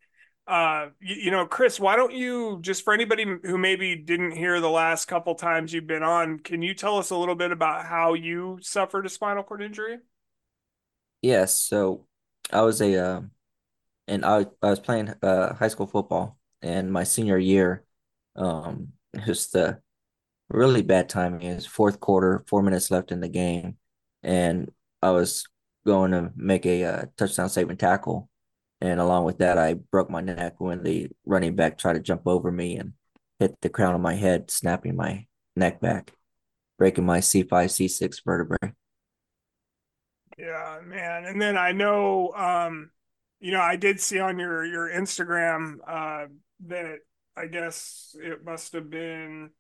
uh, 0.47 0.89
you, 1.01 1.17
you, 1.27 1.31
know, 1.31 1.47
Chris, 1.47 1.79
why 1.79 1.95
don't 1.95 2.13
you 2.13 2.59
just 2.63 2.83
for 2.83 2.93
anybody 2.93 3.25
who 3.45 3.57
maybe 3.57 3.95
didn't 3.95 4.33
hear 4.33 4.61
the 4.61 4.71
last 4.71 5.07
couple 5.07 5.35
times 5.37 5.73
you've 5.73 5.87
been 5.87 6.03
on, 6.03 6.41
can 6.41 6.63
you 6.63 6.75
tell 6.75 6.99
us 6.99 7.11
a 7.11 7.17
little 7.17 7.37
bit 7.37 7.53
about 7.53 7.87
how 7.87 8.15
you 8.15 8.59
suffered 8.61 9.07
a 9.07 9.09
spinal 9.09 9.45
cord 9.45 9.63
injury? 9.63 9.99
Yes. 11.21 11.61
So 11.61 12.07
I 12.53 12.63
was 12.63 12.81
a, 12.83 12.97
uh, 12.97 13.21
and 14.09 14.25
I, 14.25 14.47
I 14.61 14.71
was 14.71 14.81
playing 14.81 15.15
uh, 15.23 15.55
high 15.55 15.69
school 15.69 15.87
football, 15.87 16.37
and 16.61 16.93
my 16.93 17.05
senior 17.05 17.39
year, 17.39 17.85
um, 18.35 18.89
just 19.27 19.53
the 19.53 19.81
really 20.53 20.83
bad 20.83 21.09
timing. 21.09 21.43
Is 21.43 21.67
fourth 21.67 22.01
quarter, 22.01 22.45
four 22.47 22.63
minutes 22.63 22.91
left 22.91 23.13
in 23.13 23.21
the 23.21 23.29
game, 23.29 23.77
and 24.23 24.71
I 25.03 25.11
was 25.11 25.47
going 25.85 26.13
to 26.13 26.33
make 26.37 26.67
a 26.67 26.85
uh, 26.85 27.05
touchdown 27.17 27.49
saving 27.49 27.77
tackle 27.77 28.29
and 28.83 28.99
along 28.99 29.27
with 29.27 29.39
that, 29.39 29.59
I 29.59 29.75
broke 29.75 30.11
my 30.11 30.21
neck 30.21 30.55
when 30.59 30.83
the 30.83 31.09
running 31.25 31.55
back 31.55 31.79
tried 31.79 31.93
to 31.93 32.01
jump 32.01 32.23
over 32.27 32.51
me 32.51 32.77
and 32.79 32.95
hit 33.39 33.55
the 33.61 33.69
crown 33.69 33.95
of 33.95 34.01
my 34.01 34.15
head, 34.15 34.51
snapping 34.51 34.97
my 34.97 35.27
neck 35.55 35.81
back, 35.81 36.13
breaking 36.79 37.07
my 37.07 37.19
C5, 37.19 37.49
C6 37.49 38.17
vertebrae. 38.25 38.73
Yeah, 40.37 40.81
man. 40.85 41.27
And 41.27 41.41
then 41.41 41.57
I 41.57 41.71
know, 41.71 42.33
um, 42.35 42.91
you 43.39 43.53
know, 43.53 43.61
I 43.61 43.77
did 43.77 44.01
see 44.01 44.19
on 44.19 44.41
your 44.41 44.65
your 44.65 44.91
Instagram 44.91 45.77
uh, 45.87 46.27
that 46.67 46.97
I 47.37 47.47
guess 47.47 48.17
it 48.21 48.45
must 48.45 48.73
have 48.73 48.91
been 48.91 49.51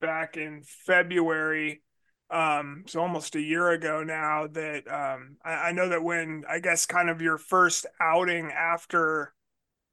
back 0.00 0.36
in 0.36 0.62
February 0.64 1.82
um 2.30 2.82
so 2.86 3.00
almost 3.00 3.36
a 3.36 3.40
year 3.40 3.70
ago 3.70 4.02
now 4.02 4.48
that 4.48 4.82
um 4.88 5.36
I, 5.44 5.68
I, 5.68 5.72
know 5.72 5.88
that 5.90 6.02
when 6.02 6.42
i 6.50 6.58
guess 6.58 6.84
kind 6.84 7.08
of 7.08 7.22
your 7.22 7.38
first 7.38 7.86
outing 8.00 8.50
after 8.50 9.32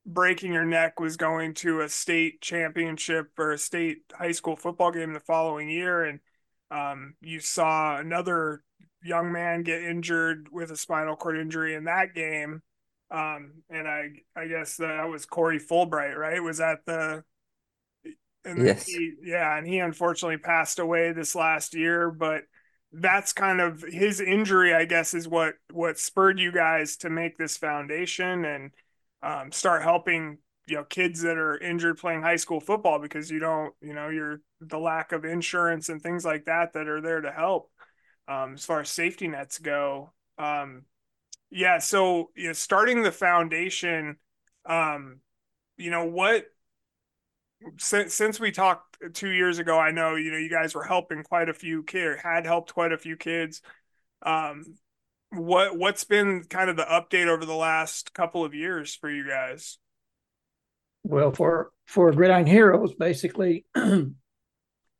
breaking 0.04 0.52
your 0.52 0.66
neck 0.66 1.00
was 1.00 1.16
going 1.16 1.54
to 1.56 1.82
a 1.82 1.90
state 1.90 2.42
championship 2.42 3.28
or 3.38 3.52
a 3.52 3.58
state 3.58 3.98
high 4.12 4.32
school 4.32 4.56
football 4.56 4.92
game 4.92 5.14
the 5.14 5.20
following 5.20 5.70
year 5.70 6.06
and 6.06 6.20
um 6.72 7.14
you 7.22 7.40
saw 7.40 7.98
another 7.98 8.64
young 9.04 9.32
man 9.32 9.62
get 9.62 9.84
injured 9.84 10.48
with 10.52 10.72
a 10.72 10.78
spinal 10.78 11.16
cord 11.16 11.38
injury 11.38 11.76
in 11.76 11.84
that 11.84 12.16
game 12.16 12.64
um 13.12 13.52
and 13.70 13.88
i 13.88 14.10
i 14.36 14.48
guess 14.48 14.78
that 14.78 15.08
was 15.08 15.28
corey 15.28 15.60
fulbright 15.60 16.16
right? 16.16 16.42
Was 16.42 16.58
that 16.58 16.80
the 16.88 17.24
and 18.46 18.66
yes. 18.66 18.86
He, 18.86 19.14
yeah, 19.24 19.58
and 19.58 19.68
he 19.68 19.80
unfortunately 19.80 20.38
passed 20.38 20.80
away 20.80 21.12
this 21.12 21.36
last 21.36 21.74
year, 21.74 22.12
but 22.12 22.44
that's 22.92 23.34
kind 23.34 23.60
of 23.60 23.84
his 23.88 24.22
injury, 24.22 24.74
I 24.74 24.86
guess, 24.86 25.14
is 25.14 25.28
what 25.28 25.56
what 25.72 25.98
spurred 25.98 26.40
you 26.40 26.52
guys 26.52 26.98
to 26.98 27.10
make 27.10 27.38
this 27.38 27.58
foundation 27.58 28.46
and 28.46 28.72
um, 29.22 29.52
start 29.52 29.84
helping 29.84 30.38
you 30.68 30.76
know 30.76 30.84
kids 30.84 31.22
that 31.22 31.38
are 31.38 31.58
injured 31.58 31.98
playing 31.98 32.22
high 32.22 32.36
school 32.36 32.60
football 32.60 33.00
because 33.00 33.30
you 33.30 33.40
don't 33.40 33.74
you 33.82 33.94
know 33.94 34.10
you're 34.10 34.42
the 34.62 34.80
lack 34.80 35.12
of 35.12 35.26
insurance 35.26 35.90
and 35.90 36.02
things 36.02 36.24
like 36.24 36.46
that 36.46 36.74
that 36.74 36.88
are 36.88 37.02
there 37.02 37.22
to 37.22 37.32
help 37.32 37.70
um, 38.28 38.54
as 38.54 38.66
far 38.66 38.82
as 38.82 38.90
safety 38.90 39.28
nets 39.28 39.60
go. 39.60 40.14
Um, 40.38 40.84
yeah, 41.50 41.80
so 41.80 42.32
you 42.36 42.48
know, 42.48 42.54
starting 42.54 43.04
the 43.04 43.12
foundation, 43.12 44.18
um, 44.66 45.20
you 45.78 45.92
know 45.92 46.06
what 46.06 46.46
since 47.78 48.14
since 48.14 48.40
we 48.40 48.52
talked 48.52 48.98
two 49.14 49.30
years 49.30 49.60
ago, 49.60 49.78
I 49.78 49.92
know 49.92 50.16
you 50.16 50.32
know 50.32 50.38
you 50.38 50.50
guys 50.50 50.76
were 50.76 50.84
helping 50.84 51.24
quite 51.24 51.50
a 51.50 51.54
few 51.54 51.84
kids, 51.84 52.22
had 52.22 52.46
helped 52.46 52.74
quite 52.74 52.92
a 52.92 52.98
few 52.98 53.16
kids. 53.18 53.62
Um, 54.22 54.76
what 55.30 55.78
what's 55.78 56.04
been 56.04 56.44
kind 56.44 56.70
of 56.70 56.78
the 56.78 56.84
update 56.84 57.28
over 57.28 57.46
the 57.46 57.56
last 57.56 58.14
couple 58.14 58.46
of 58.46 58.54
years 58.54 58.96
for 58.96 59.10
you 59.10 59.28
guys? 59.28 59.78
Well, 61.04 61.32
for 61.32 61.72
for 61.86 62.12
Gridiron 62.12 62.46
Heroes, 62.46 62.94
basically, 62.94 63.66
you 63.76 64.16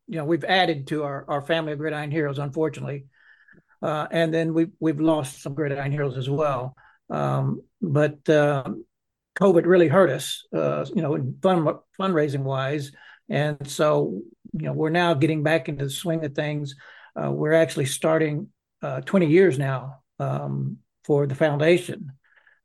know, 0.08 0.24
we've 0.24 0.44
added 0.44 0.88
to 0.88 1.04
our 1.04 1.24
our 1.28 1.40
family 1.40 1.72
of 1.72 1.78
Gridiron 1.78 2.10
Heroes, 2.10 2.38
unfortunately, 2.38 3.06
uh, 3.82 4.06
and 4.10 4.32
then 4.32 4.54
we've 4.54 4.72
we've 4.80 5.00
lost 5.00 5.42
some 5.42 5.54
Gridiron 5.54 5.92
Heroes 5.92 6.18
as 6.18 6.28
well. 6.28 6.74
Um, 7.10 7.62
but 7.80 8.28
um, 8.28 8.84
COVID 9.38 9.66
really 9.66 9.88
hurt 9.88 10.10
us, 10.10 10.46
uh, 10.54 10.86
you 10.94 11.02
know, 11.02 11.34
fund, 11.42 11.68
fundraising 11.98 12.42
wise. 12.42 12.92
And 13.28 13.68
so, 13.68 14.20
you 14.52 14.66
know, 14.66 14.72
we're 14.72 14.90
now 14.90 15.14
getting 15.14 15.42
back 15.42 15.68
into 15.68 15.84
the 15.84 15.90
swing 15.90 16.24
of 16.24 16.34
things. 16.34 16.76
Uh, 17.20 17.30
we're 17.30 17.52
actually 17.52 17.86
starting 17.86 18.48
uh, 18.82 19.00
20 19.00 19.26
years 19.26 19.58
now 19.58 20.00
um, 20.18 20.78
for 21.04 21.26
the 21.26 21.34
foundation. 21.34 22.12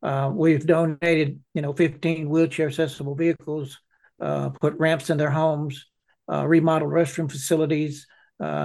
Uh, 0.02 0.30
we've 0.32 0.64
donated, 0.64 1.40
you 1.54 1.62
know, 1.62 1.72
15 1.72 2.28
wheelchair 2.28 2.68
accessible 2.68 3.14
vehicles, 3.14 3.78
uh, 4.20 4.50
put 4.50 4.78
ramps 4.78 5.10
in 5.10 5.18
their 5.18 5.30
homes, 5.30 5.86
uh, 6.30 6.46
remodeled 6.46 6.92
restroom 6.92 7.30
facilities, 7.30 8.06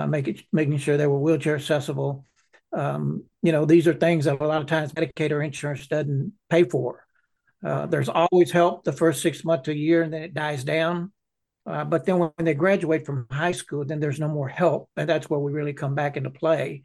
make 0.07 0.27
it, 0.27 0.41
making 0.53 0.77
sure 0.77 0.95
they 0.95 1.07
were 1.07 1.19
wheelchair 1.19 1.55
accessible. 1.55 2.25
Um, 2.71 3.23
you 3.41 3.51
know, 3.51 3.65
these 3.65 3.87
are 3.87 3.93
things 3.93 4.25
that 4.25 4.39
a 4.39 4.45
lot 4.45 4.61
of 4.61 4.67
times 4.67 4.93
Medicaid 4.93 5.31
or 5.31 5.41
insurance 5.41 5.87
doesn't 5.87 6.33
pay 6.49 6.63
for. 6.63 7.04
Uh, 7.65 7.87
there's 7.87 8.09
always 8.09 8.51
help 8.51 8.83
the 8.83 8.91
first 8.91 9.23
six 9.23 9.43
months 9.43 9.67
a 9.67 9.75
year, 9.75 10.03
and 10.03 10.13
then 10.13 10.21
it 10.21 10.35
dies 10.35 10.63
down. 10.63 11.11
Uh, 11.65 11.83
but 11.83 12.05
then 12.05 12.19
when 12.19 12.31
they 12.37 12.53
graduate 12.53 13.07
from 13.07 13.25
high 13.31 13.51
school, 13.51 13.83
then 13.83 13.99
there's 13.99 14.19
no 14.19 14.27
more 14.27 14.47
help, 14.47 14.89
and 14.95 15.09
that's 15.09 15.29
where 15.29 15.39
we 15.39 15.51
really 15.51 15.73
come 15.73 15.95
back 15.95 16.15
into 16.15 16.29
play. 16.29 16.83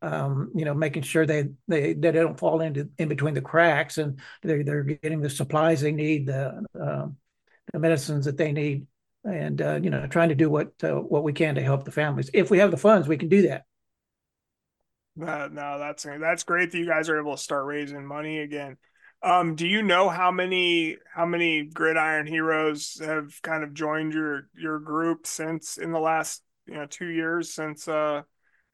Um, 0.00 0.50
you 0.54 0.64
know, 0.64 0.72
making 0.72 1.02
sure 1.02 1.26
they, 1.26 1.50
they 1.68 1.92
they 1.92 2.12
don't 2.12 2.38
fall 2.38 2.62
into 2.62 2.88
in 2.96 3.10
between 3.10 3.34
the 3.34 3.42
cracks, 3.42 3.98
and 3.98 4.20
they're 4.42 4.64
they're 4.64 4.84
getting 4.84 5.20
the 5.20 5.28
supplies 5.28 5.82
they 5.82 5.92
need, 5.92 6.26
the 6.26 6.64
uh, 6.80 7.08
the 7.70 7.78
medicines 7.78 8.24
that 8.24 8.38
they 8.38 8.52
need, 8.52 8.86
and 9.24 9.60
uh, 9.60 9.78
you 9.82 9.90
know, 9.90 10.06
trying 10.06 10.30
to 10.30 10.34
do 10.34 10.48
what 10.48 10.72
uh, 10.82 10.94
what 10.94 11.24
we 11.24 11.34
can 11.34 11.56
to 11.56 11.62
help 11.62 11.84
the 11.84 11.92
families. 11.92 12.30
If 12.32 12.50
we 12.50 12.56
have 12.56 12.70
the 12.70 12.78
funds, 12.78 13.06
we 13.06 13.18
can 13.18 13.28
do 13.28 13.42
that. 13.48 13.64
no, 15.16 15.78
that's 15.78 16.04
that's 16.04 16.44
great 16.44 16.72
that 16.72 16.78
you 16.78 16.86
guys 16.86 17.10
are 17.10 17.20
able 17.20 17.36
to 17.36 17.42
start 17.42 17.66
raising 17.66 18.06
money 18.06 18.38
again. 18.38 18.78
Um, 19.24 19.54
do 19.54 19.66
you 19.66 19.82
know 19.82 20.08
how 20.08 20.30
many 20.32 20.96
how 21.12 21.24
many 21.24 21.64
gridiron 21.64 22.26
heroes 22.26 23.00
have 23.04 23.40
kind 23.42 23.62
of 23.62 23.72
joined 23.72 24.12
your 24.12 24.48
your 24.54 24.80
group 24.80 25.26
since 25.26 25.78
in 25.78 25.92
the 25.92 26.00
last 26.00 26.42
you 26.66 26.74
know 26.74 26.86
two 26.86 27.06
years 27.06 27.54
since 27.54 27.86
uh 27.86 28.22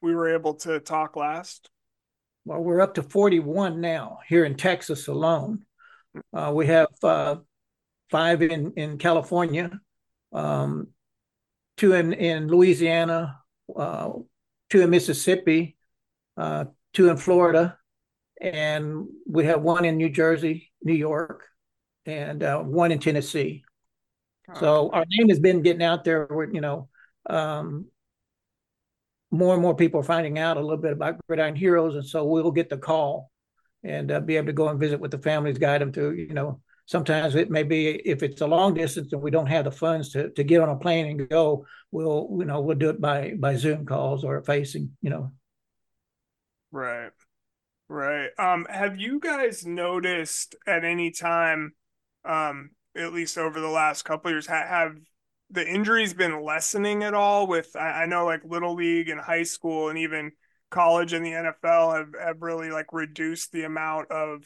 we 0.01 0.15
were 0.15 0.33
able 0.33 0.55
to 0.55 0.79
talk 0.79 1.15
last? 1.15 1.69
Well, 2.45 2.61
we're 2.61 2.81
up 2.81 2.95
to 2.95 3.03
41 3.03 3.79
now 3.79 4.19
here 4.27 4.45
in 4.45 4.55
Texas 4.55 5.07
alone. 5.07 5.65
Uh, 6.33 6.51
we 6.55 6.67
have 6.67 6.87
uh, 7.03 7.35
five 8.09 8.41
in 8.41 8.73
in 8.75 8.97
California, 8.97 9.79
um, 10.33 10.87
two 11.77 11.93
in 11.93 12.13
in 12.13 12.47
Louisiana, 12.47 13.39
uh, 13.75 14.11
two 14.69 14.81
in 14.81 14.89
Mississippi, 14.89 15.77
uh, 16.37 16.65
two 16.93 17.09
in 17.09 17.17
Florida, 17.17 17.77
and 18.39 19.07
we 19.27 19.45
have 19.45 19.61
one 19.61 19.85
in 19.85 19.97
New 19.97 20.09
Jersey, 20.09 20.71
New 20.81 20.93
York, 20.93 21.45
and 22.05 22.41
uh, 22.43 22.59
one 22.59 22.91
in 22.91 22.99
Tennessee. 22.99 23.63
Oh. 24.49 24.59
So 24.59 24.89
our 24.91 25.05
name 25.09 25.29
has 25.29 25.39
been 25.39 25.61
getting 25.61 25.83
out 25.83 26.03
there. 26.03 26.25
Where, 26.25 26.51
you 26.51 26.61
know, 26.61 26.89
um, 27.29 27.85
more 29.31 29.53
and 29.53 29.61
more 29.61 29.75
people 29.75 29.99
are 29.99 30.03
finding 30.03 30.39
out 30.39 30.57
a 30.57 30.61
little 30.61 30.77
bit 30.77 30.93
about 30.93 31.19
Gridiron 31.27 31.55
Heroes, 31.55 31.95
and 31.95 32.05
so 32.05 32.25
we'll 32.25 32.51
get 32.51 32.69
the 32.69 32.77
call 32.77 33.31
and 33.83 34.11
uh, 34.11 34.19
be 34.19 34.37
able 34.37 34.47
to 34.47 34.53
go 34.53 34.67
and 34.69 34.79
visit 34.79 34.99
with 34.99 35.11
the 35.11 35.17
families, 35.17 35.57
guide 35.57 35.81
them 35.81 35.91
to, 35.93 36.13
you 36.13 36.33
know, 36.33 36.59
sometimes 36.85 37.35
it 37.35 37.49
may 37.49 37.63
be 37.63 37.89
if 37.89 38.23
it's 38.23 38.41
a 38.41 38.47
long 38.47 38.73
distance 38.73 39.13
and 39.13 39.21
we 39.21 39.31
don't 39.31 39.45
have 39.45 39.65
the 39.65 39.71
funds 39.71 40.09
to, 40.09 40.31
to 40.31 40.43
get 40.43 40.59
on 40.59 40.69
a 40.69 40.75
plane 40.75 41.05
and 41.05 41.29
go, 41.29 41.65
we'll, 41.91 42.27
you 42.39 42.45
know, 42.45 42.59
we'll 42.61 42.75
do 42.75 42.89
it 42.89 42.99
by 42.99 43.33
by 43.37 43.55
Zoom 43.55 43.85
calls 43.85 44.23
or 44.23 44.41
facing, 44.43 44.91
you 45.01 45.09
know. 45.09 45.31
Right. 46.71 47.11
Right. 47.89 48.29
Um, 48.37 48.67
have 48.69 48.99
you 48.99 49.19
guys 49.19 49.65
noticed 49.65 50.55
at 50.67 50.85
any 50.85 51.09
time, 51.09 51.73
um, 52.23 52.71
at 52.95 53.13
least 53.13 53.37
over 53.37 53.59
the 53.59 53.67
last 53.67 54.03
couple 54.03 54.29
years, 54.29 54.45
ha- 54.45 54.67
have 54.67 54.97
the 55.49 55.67
injuries 55.67 56.13
been 56.13 56.43
lessening 56.43 57.03
at 57.03 57.15
all? 57.15 57.47
With 57.47 57.75
I, 57.75 58.03
I 58.03 58.05
know 58.05 58.25
like 58.25 58.43
little 58.45 58.75
league 58.75 59.09
and 59.09 59.19
high 59.19 59.43
school 59.43 59.89
and 59.89 59.97
even 59.97 60.33
college 60.69 61.13
and 61.13 61.25
the 61.25 61.33
NFL 61.33 61.97
have, 61.97 62.13
have 62.21 62.41
really 62.43 62.69
like 62.69 62.93
reduced 62.93 63.51
the 63.51 63.63
amount 63.63 64.11
of 64.11 64.43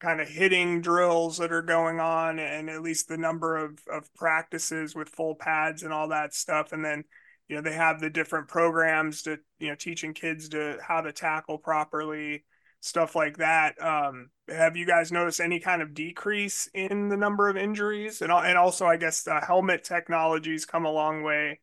kind 0.00 0.22
of 0.22 0.28
hitting 0.28 0.80
drills 0.80 1.36
that 1.36 1.52
are 1.52 1.62
going 1.62 2.00
on 2.00 2.38
and 2.38 2.70
at 2.70 2.82
least 2.82 3.08
the 3.08 3.18
number 3.18 3.56
of, 3.56 3.78
of 3.92 4.12
practices 4.14 4.94
with 4.94 5.08
full 5.10 5.34
pads 5.34 5.82
and 5.82 5.92
all 5.92 6.08
that 6.08 6.32
stuff. 6.32 6.72
And 6.72 6.82
then 6.82 7.04
you 7.46 7.56
know 7.56 7.62
they 7.62 7.74
have 7.74 8.00
the 8.00 8.08
different 8.08 8.48
programs 8.48 9.20
to 9.22 9.38
you 9.58 9.68
know 9.68 9.74
teaching 9.74 10.14
kids 10.14 10.48
to 10.50 10.78
how 10.80 11.02
to 11.02 11.12
tackle 11.12 11.58
properly 11.58 12.44
stuff 12.80 13.14
like 13.14 13.38
that. 13.38 13.80
Um, 13.82 14.30
have 14.48 14.76
you 14.76 14.86
guys 14.86 15.10
noticed 15.10 15.40
any 15.40 15.60
kind 15.60 15.82
of 15.82 15.94
decrease 15.94 16.68
in 16.74 17.08
the 17.08 17.16
number 17.16 17.48
of 17.48 17.56
injuries? 17.56 18.22
And, 18.22 18.30
and 18.30 18.56
also 18.56 18.86
i 18.86 18.96
guess 18.96 19.22
the 19.22 19.40
helmet 19.40 19.84
technologies 19.84 20.64
come 20.64 20.84
a 20.84 20.90
long 20.90 21.22
way 21.22 21.60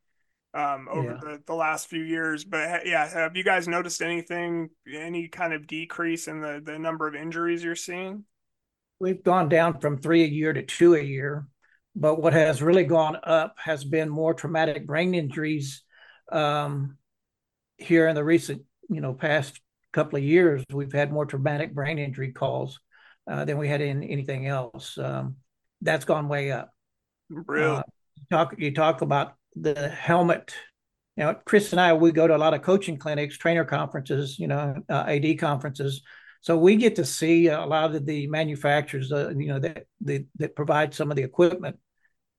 um, 0.54 0.88
over 0.92 1.14
yeah. 1.14 1.20
the, 1.22 1.42
the 1.46 1.56
last 1.56 1.88
few 1.88 2.04
years. 2.04 2.44
But 2.44 2.86
yeah 2.86 3.08
have 3.08 3.36
you 3.36 3.44
guys 3.44 3.68
noticed 3.68 4.02
anything 4.02 4.70
any 4.92 5.28
kind 5.28 5.54
of 5.54 5.68
decrease 5.68 6.28
in 6.28 6.42
the 6.42 6.62
the 6.64 6.78
number 6.78 7.08
of 7.08 7.16
injuries 7.16 7.64
you're 7.64 7.76
seeing? 7.76 8.26
We've 9.00 9.24
gone 9.24 9.50
down 9.50 9.80
from 9.80 9.98
three 9.98 10.24
a 10.24 10.28
year 10.28 10.54
to 10.54 10.64
two 10.64 10.96
a 10.96 11.02
year 11.02 11.48
but 11.96 12.22
what 12.22 12.34
has 12.34 12.62
really 12.62 12.86
gone 12.86 13.18
up 13.24 13.56
has 13.64 13.84
been 13.84 14.10
more 14.10 14.34
traumatic 14.34 14.88
brain 14.88 15.14
injuries 15.14 15.84
um, 16.32 16.98
here 17.78 18.08
in 18.08 18.16
the 18.16 18.24
recent, 18.24 18.64
you 18.90 19.02
know, 19.02 19.14
past 19.14 19.60
couple 19.94 20.18
of 20.18 20.24
years. 20.24 20.64
We've 20.72 20.92
had 20.92 21.12
more 21.12 21.26
traumatic 21.26 21.74
brain 21.74 22.00
injury 22.00 22.32
calls 22.32 22.80
uh, 23.30 23.46
than 23.46 23.58
we 23.58 23.68
had 23.68 23.82
in 23.82 24.04
anything 24.04 24.48
else. 24.48 24.98
Um, 24.98 25.38
that's 25.82 26.06
gone 26.06 26.28
way 26.28 26.52
up. 26.52 26.70
Really? 27.30 27.78
Uh, 27.78 27.84
talk 28.32 28.56
you 28.58 28.74
talk 28.74 29.02
about 29.02 29.36
the 29.56 29.90
helmet. 29.90 30.56
You 31.16 31.26
know, 31.26 31.36
Chris 31.46 31.72
and 31.72 31.80
I 31.80 31.94
we 31.94 32.12
go 32.12 32.28
to 32.28 32.36
a 32.36 32.38
lot 32.38 32.54
of 32.54 32.62
coaching 32.62 32.98
clinics, 32.98 33.38
trainer 33.38 33.66
conferences, 33.66 34.40
you 34.40 34.48
know, 34.48 34.76
uh, 34.90 35.06
AD 35.08 35.40
conferences. 35.40 36.02
So 36.42 36.58
we 36.58 36.76
get 36.76 36.98
to 36.98 37.06
see 37.06 37.48
a 37.48 37.66
lot 37.66 37.96
of 37.96 38.06
the 38.06 38.28
manufacturers, 38.28 39.14
uh, 39.14 39.30
you 39.30 39.48
know, 39.48 39.60
that, 39.60 39.86
that, 40.02 40.26
that 40.40 40.56
provide 40.58 40.94
some 40.94 41.10
of 41.10 41.16
the 41.16 41.24
equipment 41.24 41.78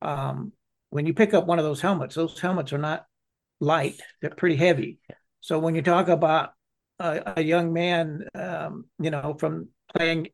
um, 0.05 0.53
when 0.91 1.07
you 1.07 1.15
pick 1.15 1.35
up 1.35 1.47
one 1.47 1.59
of 1.59 1.65
those 1.65 1.81
helmets, 1.81 2.15
those 2.15 2.39
helmets 2.39 2.73
are 2.73 2.79
not 2.79 3.07
light; 3.59 4.01
they're 4.21 4.31
pretty 4.31 4.57
heavy. 4.57 4.99
So 5.41 5.59
when 5.59 5.75
you 5.75 5.83
talk 5.83 6.09
about 6.09 6.51
a, 7.05 7.43
young 7.43 7.73
man, 7.73 8.25
um, 8.35 8.87
you 8.99 9.11
know, 9.11 9.37
from 9.39 9.69
playing 9.95 10.29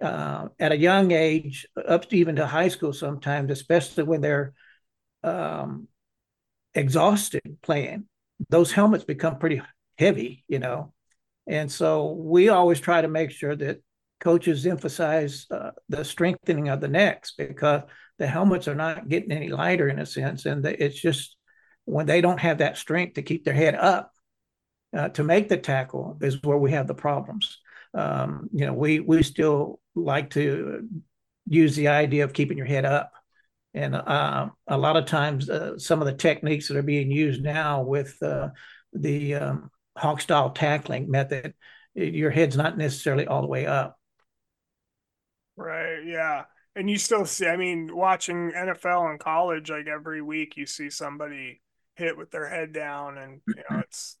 uh, 0.00 0.48
at 0.58 0.72
a 0.72 0.76
young 0.76 1.12
age 1.12 1.66
up 1.88 2.08
to 2.08 2.16
even 2.16 2.36
to 2.36 2.46
high 2.46 2.68
school, 2.68 2.92
sometimes, 2.92 3.50
especially 3.50 4.04
when 4.04 4.20
they're 4.20 4.52
um, 5.22 5.88
exhausted 6.74 7.58
playing, 7.62 8.04
those 8.48 8.72
helmets 8.72 9.04
become 9.04 9.38
pretty 9.38 9.62
heavy, 9.98 10.44
you 10.48 10.58
know. 10.58 10.92
And 11.46 11.70
so 11.70 12.12
we 12.12 12.48
always 12.48 12.80
try 12.80 13.00
to 13.00 13.08
make 13.08 13.30
sure 13.30 13.56
that 13.56 13.82
coaches 14.20 14.66
emphasize 14.66 15.46
uh, 15.50 15.70
the 15.88 16.04
strengthening 16.04 16.68
of 16.68 16.80
the 16.80 16.88
necks 16.88 17.34
because 17.36 17.82
the 18.18 18.26
helmets 18.26 18.68
are 18.68 18.74
not 18.74 19.08
getting 19.08 19.32
any 19.32 19.48
lighter 19.48 19.88
in 19.88 19.98
a 19.98 20.06
sense, 20.06 20.46
and 20.46 20.64
it's 20.64 21.00
just 21.00 21.36
when 21.84 22.06
they 22.06 22.20
don't 22.20 22.38
have 22.38 22.58
that 22.58 22.76
strength 22.76 23.14
to 23.14 23.22
keep 23.22 23.44
their 23.44 23.54
head 23.54 23.74
up 23.74 24.11
uh, 24.96 25.08
to 25.10 25.24
make 25.24 25.48
the 25.48 25.56
tackle 25.56 26.18
is 26.20 26.42
where 26.42 26.58
we 26.58 26.72
have 26.72 26.86
the 26.86 26.94
problems. 26.94 27.58
Um, 27.94 28.48
you 28.52 28.66
know, 28.66 28.72
we 28.72 29.00
we 29.00 29.22
still 29.22 29.80
like 29.94 30.30
to 30.30 30.88
use 31.46 31.76
the 31.76 31.88
idea 31.88 32.24
of 32.24 32.32
keeping 32.32 32.56
your 32.56 32.66
head 32.66 32.84
up, 32.84 33.12
and 33.74 33.94
uh, 33.94 34.48
a 34.66 34.78
lot 34.78 34.96
of 34.96 35.06
times 35.06 35.50
uh, 35.50 35.78
some 35.78 36.00
of 36.00 36.06
the 36.06 36.14
techniques 36.14 36.68
that 36.68 36.76
are 36.76 36.82
being 36.82 37.10
used 37.10 37.42
now 37.42 37.82
with 37.82 38.16
uh, 38.22 38.48
the 38.92 39.34
um, 39.34 39.70
hawk 39.96 40.20
style 40.20 40.50
tackling 40.50 41.10
method, 41.10 41.54
your 41.94 42.30
head's 42.30 42.56
not 42.56 42.78
necessarily 42.78 43.26
all 43.26 43.42
the 43.42 43.48
way 43.48 43.66
up. 43.66 43.98
Right. 45.56 46.04
Yeah 46.06 46.44
and 46.74 46.88
you 46.88 46.98
still 46.98 47.24
see 47.24 47.46
i 47.46 47.56
mean 47.56 47.94
watching 47.94 48.52
nfl 48.52 49.10
and 49.10 49.20
college 49.20 49.70
like 49.70 49.86
every 49.86 50.22
week 50.22 50.56
you 50.56 50.66
see 50.66 50.90
somebody 50.90 51.60
hit 51.96 52.16
with 52.16 52.30
their 52.30 52.48
head 52.48 52.72
down 52.72 53.18
and 53.18 53.40
you 53.46 53.62
know 53.70 53.78
it's 53.80 54.16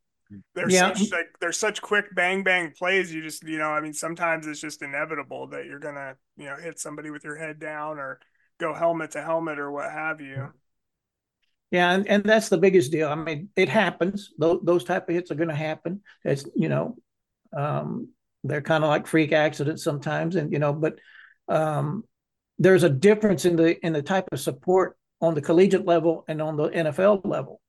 they're 0.54 0.70
yeah. 0.70 0.92
such 0.92 1.10
like 1.12 1.28
they're 1.40 1.52
such 1.52 1.82
quick 1.82 2.14
bang 2.14 2.42
bang 2.42 2.72
plays. 2.76 3.12
You 3.12 3.22
just 3.22 3.42
you 3.46 3.58
know 3.58 3.70
i 3.70 3.80
mean 3.80 3.92
sometimes 3.92 4.46
it's 4.46 4.60
just 4.60 4.82
inevitable 4.82 5.48
that 5.48 5.66
you're 5.66 5.78
gonna 5.78 6.16
you 6.36 6.46
know 6.46 6.56
hit 6.56 6.78
somebody 6.78 7.10
with 7.10 7.24
your 7.24 7.36
head 7.36 7.58
down 7.58 7.98
or 7.98 8.20
go 8.58 8.74
helmet 8.74 9.12
to 9.12 9.22
helmet 9.22 9.58
or 9.58 9.70
what 9.70 9.90
have 9.90 10.20
you. 10.20 10.52
Yeah. 11.70 11.92
And, 11.92 12.06
and 12.06 12.22
that's 12.22 12.50
the 12.50 12.58
biggest 12.58 12.92
deal. 12.92 13.08
I 13.08 13.14
mean 13.14 13.48
it 13.56 13.68
happens. 13.68 14.30
Those, 14.38 14.60
those 14.62 14.84
type 14.84 15.08
of 15.08 15.14
hits 15.14 15.30
are 15.30 15.36
going 15.36 15.48
to 15.48 15.54
happen. 15.54 16.02
It's 16.24 16.44
you 16.54 16.68
know 16.68 16.96
um, 17.56 18.08
they're 18.44 18.62
kind 18.62 18.84
of 18.84 18.88
like 18.88 19.06
freak 19.06 19.32
accidents 19.32 19.84
sometimes 19.84 20.36
and 20.36 20.52
you 20.52 20.58
know 20.58 20.72
but 20.72 20.98
um, 21.48 22.04
there's 22.58 22.82
a 22.82 22.88
difference 22.88 23.44
in 23.44 23.56
the 23.56 23.84
in 23.84 23.92
the 23.92 24.02
type 24.02 24.28
of 24.32 24.40
support 24.40 24.96
on 25.20 25.34
the 25.34 25.40
collegiate 25.40 25.86
level 25.86 26.24
and 26.28 26.42
on 26.42 26.56
the 26.56 26.68
NFL 26.68 27.24
level 27.24 27.60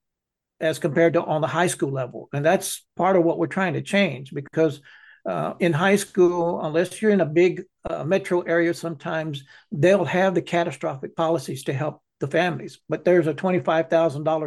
as 0.60 0.80
compared 0.80 1.14
to 1.14 1.24
on 1.24 1.42
the 1.42 1.48
high 1.48 1.68
school 1.68 1.92
level. 1.92 2.30
And 2.34 2.46
that's 2.46 2.86
part 2.96 3.16
of 3.16 3.24
what 3.24 3.38
we're 3.38 3.48
trying 3.48 3.74
to 3.74 3.82
change 3.82 4.34
because 4.34 4.82
uh, 5.26 5.54
in 5.60 5.74
high 5.74 5.96
school, 5.96 6.62
unless 6.62 7.02
you're 7.02 7.12
in 7.12 7.22
a 7.22 7.26
big 7.26 7.64
uh, 7.90 8.04
metro 8.04 8.42
area, 8.42 8.74
sometimes 8.74 9.44
they'll 9.72 10.06
have 10.06 10.36
the 10.36 10.42
catastrophic 10.42 11.16
policies 11.16 11.64
to 11.64 11.74
help 11.74 12.02
the 12.20 12.28
families, 12.28 12.80
but 12.88 13.04
there's 13.04 13.28
a 13.28 13.34
$25,000 13.34 13.90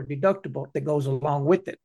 deductible 0.08 0.72
that 0.72 0.84
goes 0.84 1.06
along 1.06 1.44
with 1.44 1.68
it. 1.68 1.78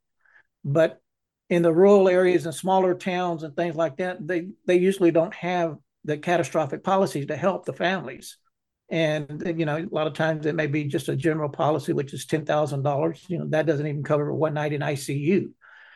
But 0.63 1.01
in 1.49 1.63
the 1.63 1.73
rural 1.73 2.07
areas 2.07 2.45
and 2.45 2.55
smaller 2.55 2.93
towns 2.95 3.43
and 3.43 3.55
things 3.55 3.75
like 3.75 3.97
that, 3.97 4.25
they, 4.25 4.47
they 4.65 4.77
usually 4.77 5.11
don't 5.11 5.33
have 5.33 5.77
the 6.05 6.17
catastrophic 6.17 6.83
policies 6.83 7.27
to 7.27 7.35
help 7.35 7.65
the 7.65 7.73
families. 7.73 8.37
And 8.91 9.41
you 9.57 9.65
know, 9.65 9.77
a 9.77 9.95
lot 9.95 10.07
of 10.07 10.13
times 10.13 10.45
it 10.45 10.53
may 10.53 10.67
be 10.67 10.83
just 10.83 11.07
a 11.07 11.15
general 11.15 11.49
policy, 11.49 11.93
which 11.93 12.13
is 12.13 12.25
ten 12.25 12.45
thousand 12.45 12.83
dollars. 12.83 13.25
You 13.29 13.39
know, 13.39 13.47
that 13.47 13.65
doesn't 13.65 13.87
even 13.87 14.03
cover 14.03 14.33
one 14.33 14.53
night 14.53 14.73
in 14.73 14.81
ICU. 14.81 15.51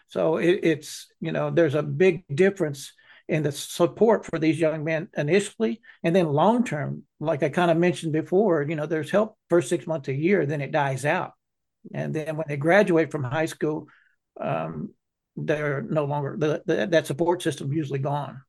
So 0.08 0.38
it, 0.38 0.62
it's 0.64 1.08
you 1.20 1.34
know, 1.34 1.52
there's 1.52 1.76
a 1.76 1.84
big 1.84 2.24
difference 2.34 2.94
in 3.28 3.44
the 3.44 3.52
support 3.52 4.26
for 4.26 4.40
these 4.40 4.60
young 4.60 4.86
men 4.86 5.10
initially, 5.18 5.82
and 6.04 6.16
then 6.16 6.28
long 6.28 6.64
term. 6.64 7.04
Like 7.20 7.44
I 7.44 7.50
kind 7.50 7.70
of 7.70 7.76
mentioned 7.76 8.14
before, 8.14 8.64
you 8.64 8.78
know, 8.78 8.86
there's 8.86 9.12
help 9.12 9.38
first 9.50 9.68
six 9.68 9.86
months 9.86 10.08
a 10.08 10.14
year, 10.14 10.46
then 10.46 10.62
it 10.62 10.72
dies 10.72 11.04
out, 11.04 11.34
and 11.94 12.14
then 12.14 12.38
when 12.38 12.46
they 12.48 12.56
graduate 12.56 13.12
from 13.12 13.24
high 13.24 13.48
school, 13.48 13.88
um, 14.40 14.94
they're 15.36 15.82
no 15.82 16.06
longer 16.06 16.38
the, 16.38 16.64
the, 16.66 16.88
that 16.88 17.08
support 17.08 17.42
system 17.42 17.74
usually 17.74 18.00
gone. 18.00 18.42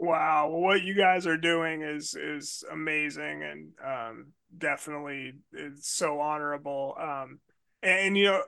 Wow, 0.00 0.50
what 0.50 0.82
you 0.82 0.94
guys 0.94 1.26
are 1.26 1.36
doing 1.36 1.82
is 1.82 2.14
is 2.14 2.62
amazing 2.70 3.42
and 3.42 3.72
um, 3.84 4.26
definitely 4.56 5.32
is 5.52 5.88
so 5.88 6.20
honorable. 6.20 6.94
Um, 6.96 7.40
and 7.82 8.16
you 8.16 8.26
know, 8.26 8.42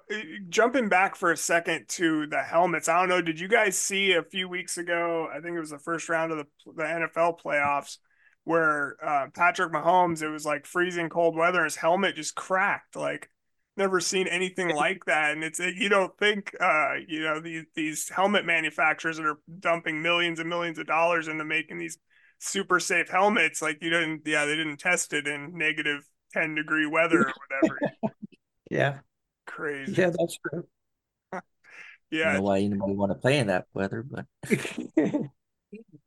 jumping 0.48 0.88
back 0.88 1.16
for 1.16 1.32
a 1.32 1.36
second 1.36 1.88
to 1.88 2.28
the 2.28 2.40
helmets, 2.40 2.88
I 2.88 3.00
don't 3.00 3.08
know. 3.08 3.20
Did 3.20 3.40
you 3.40 3.48
guys 3.48 3.76
see 3.76 4.12
a 4.12 4.22
few 4.22 4.48
weeks 4.48 4.78
ago? 4.78 5.28
I 5.28 5.40
think 5.40 5.56
it 5.56 5.60
was 5.60 5.70
the 5.70 5.78
first 5.80 6.08
round 6.08 6.30
of 6.30 6.38
the 6.38 6.46
the 6.72 6.84
NFL 6.84 7.40
playoffs 7.40 7.98
where 8.44 8.94
uh, 9.04 9.26
Patrick 9.34 9.72
Mahomes. 9.72 10.22
It 10.22 10.28
was 10.28 10.46
like 10.46 10.66
freezing 10.66 11.08
cold 11.08 11.34
weather. 11.34 11.64
His 11.64 11.74
helmet 11.74 12.14
just 12.14 12.36
cracked. 12.36 12.94
Like 12.94 13.28
never 13.80 13.98
seen 13.98 14.28
anything 14.28 14.68
like 14.68 15.04
that. 15.06 15.32
And 15.32 15.42
it's 15.42 15.58
you 15.58 15.88
don't 15.88 16.16
think 16.18 16.54
uh, 16.60 16.94
you 17.08 17.22
know 17.22 17.40
these 17.40 17.64
these 17.74 18.08
helmet 18.08 18.46
manufacturers 18.46 19.16
that 19.16 19.26
are 19.26 19.38
dumping 19.58 20.02
millions 20.02 20.38
and 20.38 20.48
millions 20.48 20.78
of 20.78 20.86
dollars 20.86 21.26
into 21.26 21.44
making 21.44 21.78
these 21.78 21.98
super 22.38 22.78
safe 22.80 23.08
helmets, 23.08 23.62
like 23.62 23.82
you 23.82 23.90
didn't 23.90 24.22
yeah, 24.26 24.44
they 24.44 24.56
didn't 24.56 24.78
test 24.78 25.12
it 25.12 25.26
in 25.26 25.56
negative 25.56 26.06
10 26.32 26.54
degree 26.54 26.86
weather 26.86 27.28
or 27.28 27.32
whatever. 27.48 27.78
yeah. 28.70 28.98
Crazy. 29.46 29.92
Yeah, 29.92 30.10
that's 30.16 30.38
true. 30.38 30.66
yeah. 32.10 32.20
I 32.20 32.24
don't 32.24 32.34
know 32.34 32.42
why 32.42 32.58
anybody 32.58 32.94
want 32.94 33.10
to 33.12 33.18
play 33.18 33.38
in 33.38 33.48
that 33.48 33.66
weather, 33.74 34.04
but 34.08 34.26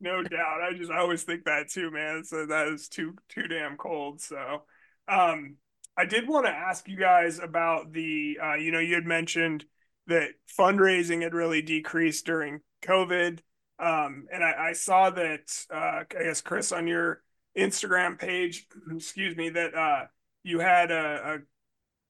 no 0.00 0.22
doubt. 0.22 0.62
I 0.62 0.74
just 0.76 0.90
I 0.90 0.98
always 0.98 1.22
think 1.22 1.44
that 1.44 1.70
too, 1.70 1.90
man. 1.90 2.24
So 2.24 2.46
that 2.46 2.68
is 2.68 2.88
too 2.88 3.14
too 3.28 3.48
damn 3.48 3.76
cold. 3.76 4.20
So 4.20 4.62
um 5.08 5.56
I 5.96 6.06
did 6.06 6.28
want 6.28 6.46
to 6.46 6.52
ask 6.52 6.88
you 6.88 6.96
guys 6.96 7.38
about 7.38 7.92
the, 7.92 8.38
uh, 8.42 8.54
you 8.54 8.72
know, 8.72 8.80
you 8.80 8.94
had 8.94 9.06
mentioned 9.06 9.64
that 10.06 10.30
fundraising 10.58 11.22
had 11.22 11.34
really 11.34 11.62
decreased 11.62 12.26
during 12.26 12.60
COVID. 12.82 13.40
Um, 13.78 14.26
and 14.32 14.42
I, 14.42 14.70
I 14.70 14.72
saw 14.72 15.10
that, 15.10 15.52
uh, 15.72 16.02
I 16.18 16.22
guess, 16.24 16.40
Chris, 16.40 16.72
on 16.72 16.86
your 16.86 17.22
Instagram 17.56 18.18
page, 18.18 18.66
excuse 18.94 19.36
me, 19.36 19.50
that 19.50 19.74
uh, 19.74 20.06
you 20.42 20.58
had 20.58 20.90
a, 20.90 21.34
a 21.34 21.38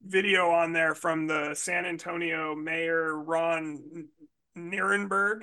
video 0.02 0.50
on 0.50 0.72
there 0.72 0.94
from 0.94 1.26
the 1.26 1.54
San 1.54 1.86
Antonio 1.86 2.54
mayor, 2.54 3.14
Ron 3.14 4.08
Nirenberg. 4.56 5.42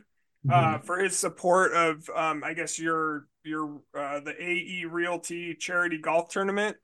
Uh, 0.49 0.53
mm-hmm. 0.53 0.85
for 0.87 0.97
his 0.97 1.15
support 1.15 1.71
of, 1.73 2.09
um, 2.15 2.43
I 2.43 2.55
guess 2.55 2.79
your 2.79 3.27
your 3.43 3.79
uh, 3.95 4.21
the 4.21 4.33
AE 4.39 4.85
Realty 4.85 5.53
charity 5.53 5.99
golf 5.99 6.29
tournament. 6.29 6.77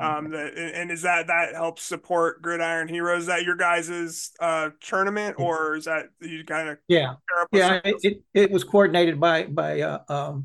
Um, 0.00 0.30
the, 0.30 0.72
and 0.74 0.90
is 0.90 1.02
that 1.02 1.26
that 1.28 1.54
helps 1.54 1.82
support 1.82 2.42
Gridiron 2.42 2.88
Heroes? 2.88 3.22
Is 3.22 3.26
that 3.26 3.42
your 3.44 3.56
guys's 3.56 4.32
uh 4.40 4.70
tournament, 4.80 5.36
or 5.38 5.76
is 5.76 5.84
that 5.84 6.06
you 6.20 6.44
kind 6.44 6.68
of 6.68 6.78
yeah 6.88 7.14
yeah 7.52 7.80
it, 7.84 7.96
it, 8.02 8.22
it 8.34 8.50
was 8.50 8.64
coordinated 8.64 9.20
by 9.20 9.44
by 9.44 9.80
uh, 9.80 9.98
um 10.08 10.44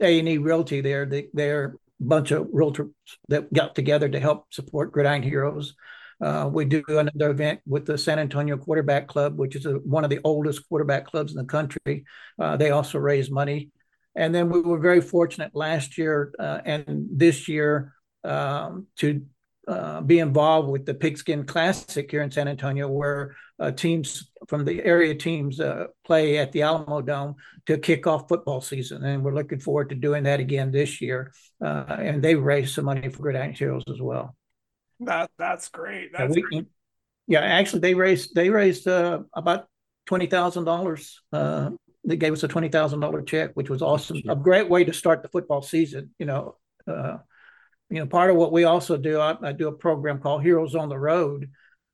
A 0.00 0.18
and 0.18 0.28
E 0.28 0.38
Realty. 0.38 0.80
There 0.80 1.06
they 1.06 1.28
they're 1.32 1.64
a 2.00 2.04
bunch 2.04 2.30
of 2.30 2.46
realtors 2.48 2.90
that 3.28 3.52
got 3.52 3.74
together 3.74 4.08
to 4.08 4.20
help 4.20 4.52
support 4.52 4.92
Gridiron 4.92 5.22
Heroes. 5.22 5.74
Uh, 6.20 6.48
we 6.50 6.64
do 6.64 6.82
another 6.88 7.30
event 7.30 7.60
with 7.66 7.84
the 7.84 7.98
San 7.98 8.18
Antonio 8.18 8.56
Quarterback 8.56 9.06
Club, 9.06 9.38
which 9.38 9.54
is 9.54 9.66
a, 9.66 9.74
one 9.74 10.02
of 10.02 10.10
the 10.10 10.20
oldest 10.24 10.66
quarterback 10.68 11.06
clubs 11.06 11.32
in 11.32 11.38
the 11.38 11.44
country. 11.44 12.04
Uh, 12.38 12.56
they 12.56 12.70
also 12.70 12.98
raise 12.98 13.30
money. 13.30 13.70
And 14.14 14.34
then 14.34 14.48
we 14.48 14.62
were 14.62 14.78
very 14.78 15.02
fortunate 15.02 15.54
last 15.54 15.98
year 15.98 16.32
uh, 16.38 16.60
and 16.64 17.06
this 17.12 17.48
year 17.48 17.92
um, 18.26 18.86
to 18.96 19.24
uh, 19.68 20.00
be 20.00 20.20
involved 20.20 20.68
with 20.68 20.86
the 20.86 20.94
Pigskin 20.94 21.44
Classic 21.44 22.08
here 22.08 22.22
in 22.22 22.30
San 22.30 22.46
Antonio, 22.46 22.88
where 22.88 23.34
uh, 23.58 23.72
teams 23.72 24.30
from 24.46 24.64
the 24.64 24.84
area 24.84 25.14
teams 25.14 25.58
uh, 25.58 25.86
play 26.04 26.38
at 26.38 26.52
the 26.52 26.60
Alamodome 26.60 27.34
to 27.66 27.76
kick 27.78 28.06
off 28.06 28.28
football 28.28 28.60
season, 28.60 29.04
and 29.04 29.24
we're 29.24 29.34
looking 29.34 29.58
forward 29.58 29.88
to 29.88 29.96
doing 29.96 30.22
that 30.24 30.38
again 30.38 30.70
this 30.70 31.00
year. 31.00 31.32
Uh, 31.60 31.84
and 31.98 32.22
they 32.22 32.36
raised 32.36 32.74
some 32.74 32.84
money 32.84 33.08
for 33.08 33.22
Gridiron 33.22 33.54
Heroes 33.54 33.82
as 33.90 34.00
well. 34.00 34.36
That 35.00 35.30
that's 35.36 35.68
great. 35.68 36.12
That's 36.12 36.34
we, 36.34 36.42
great. 36.42 36.66
Yeah, 37.26 37.40
actually, 37.40 37.80
they 37.80 37.94
raised 37.94 38.36
they 38.36 38.50
raised 38.50 38.86
uh, 38.86 39.20
about 39.32 39.66
twenty 40.06 40.26
thousand 40.26 40.64
dollars. 40.64 41.20
they 41.32 42.16
gave 42.16 42.32
us 42.32 42.44
a 42.44 42.48
twenty 42.48 42.68
thousand 42.68 43.00
dollar 43.00 43.22
check, 43.22 43.50
which 43.54 43.68
was 43.68 43.82
awesome. 43.82 44.22
A 44.28 44.36
great 44.36 44.68
way 44.68 44.84
to 44.84 44.92
start 44.92 45.22
the 45.22 45.28
football 45.28 45.60
season. 45.62 46.14
You 46.20 46.26
know 46.26 46.56
you 47.90 47.98
know, 48.00 48.06
part 48.06 48.30
of 48.30 48.36
what 48.36 48.52
we 48.52 48.64
also 48.64 48.96
do, 48.96 49.20
I, 49.20 49.36
I, 49.40 49.52
do 49.52 49.68
a 49.68 49.72
program 49.72 50.18
called 50.18 50.42
Heroes 50.42 50.74
on 50.74 50.88
the 50.88 50.98
Road, 50.98 51.50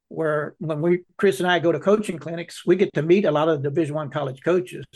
where 0.08 0.54
when 0.58 0.80
we 0.80 1.04
Chris 1.16 1.40
and 1.40 1.50
I 1.50 1.58
go 1.58 1.72
to 1.72 1.80
coaching 1.80 2.18
clinics, 2.18 2.64
we 2.66 2.76
get 2.76 2.92
to 2.94 3.02
meet 3.02 3.24
a 3.24 3.30
lot 3.30 3.48
of 3.48 3.62
Division 3.62 3.94
One 3.94 4.10
college 4.10 4.42
coaches. 4.42 4.86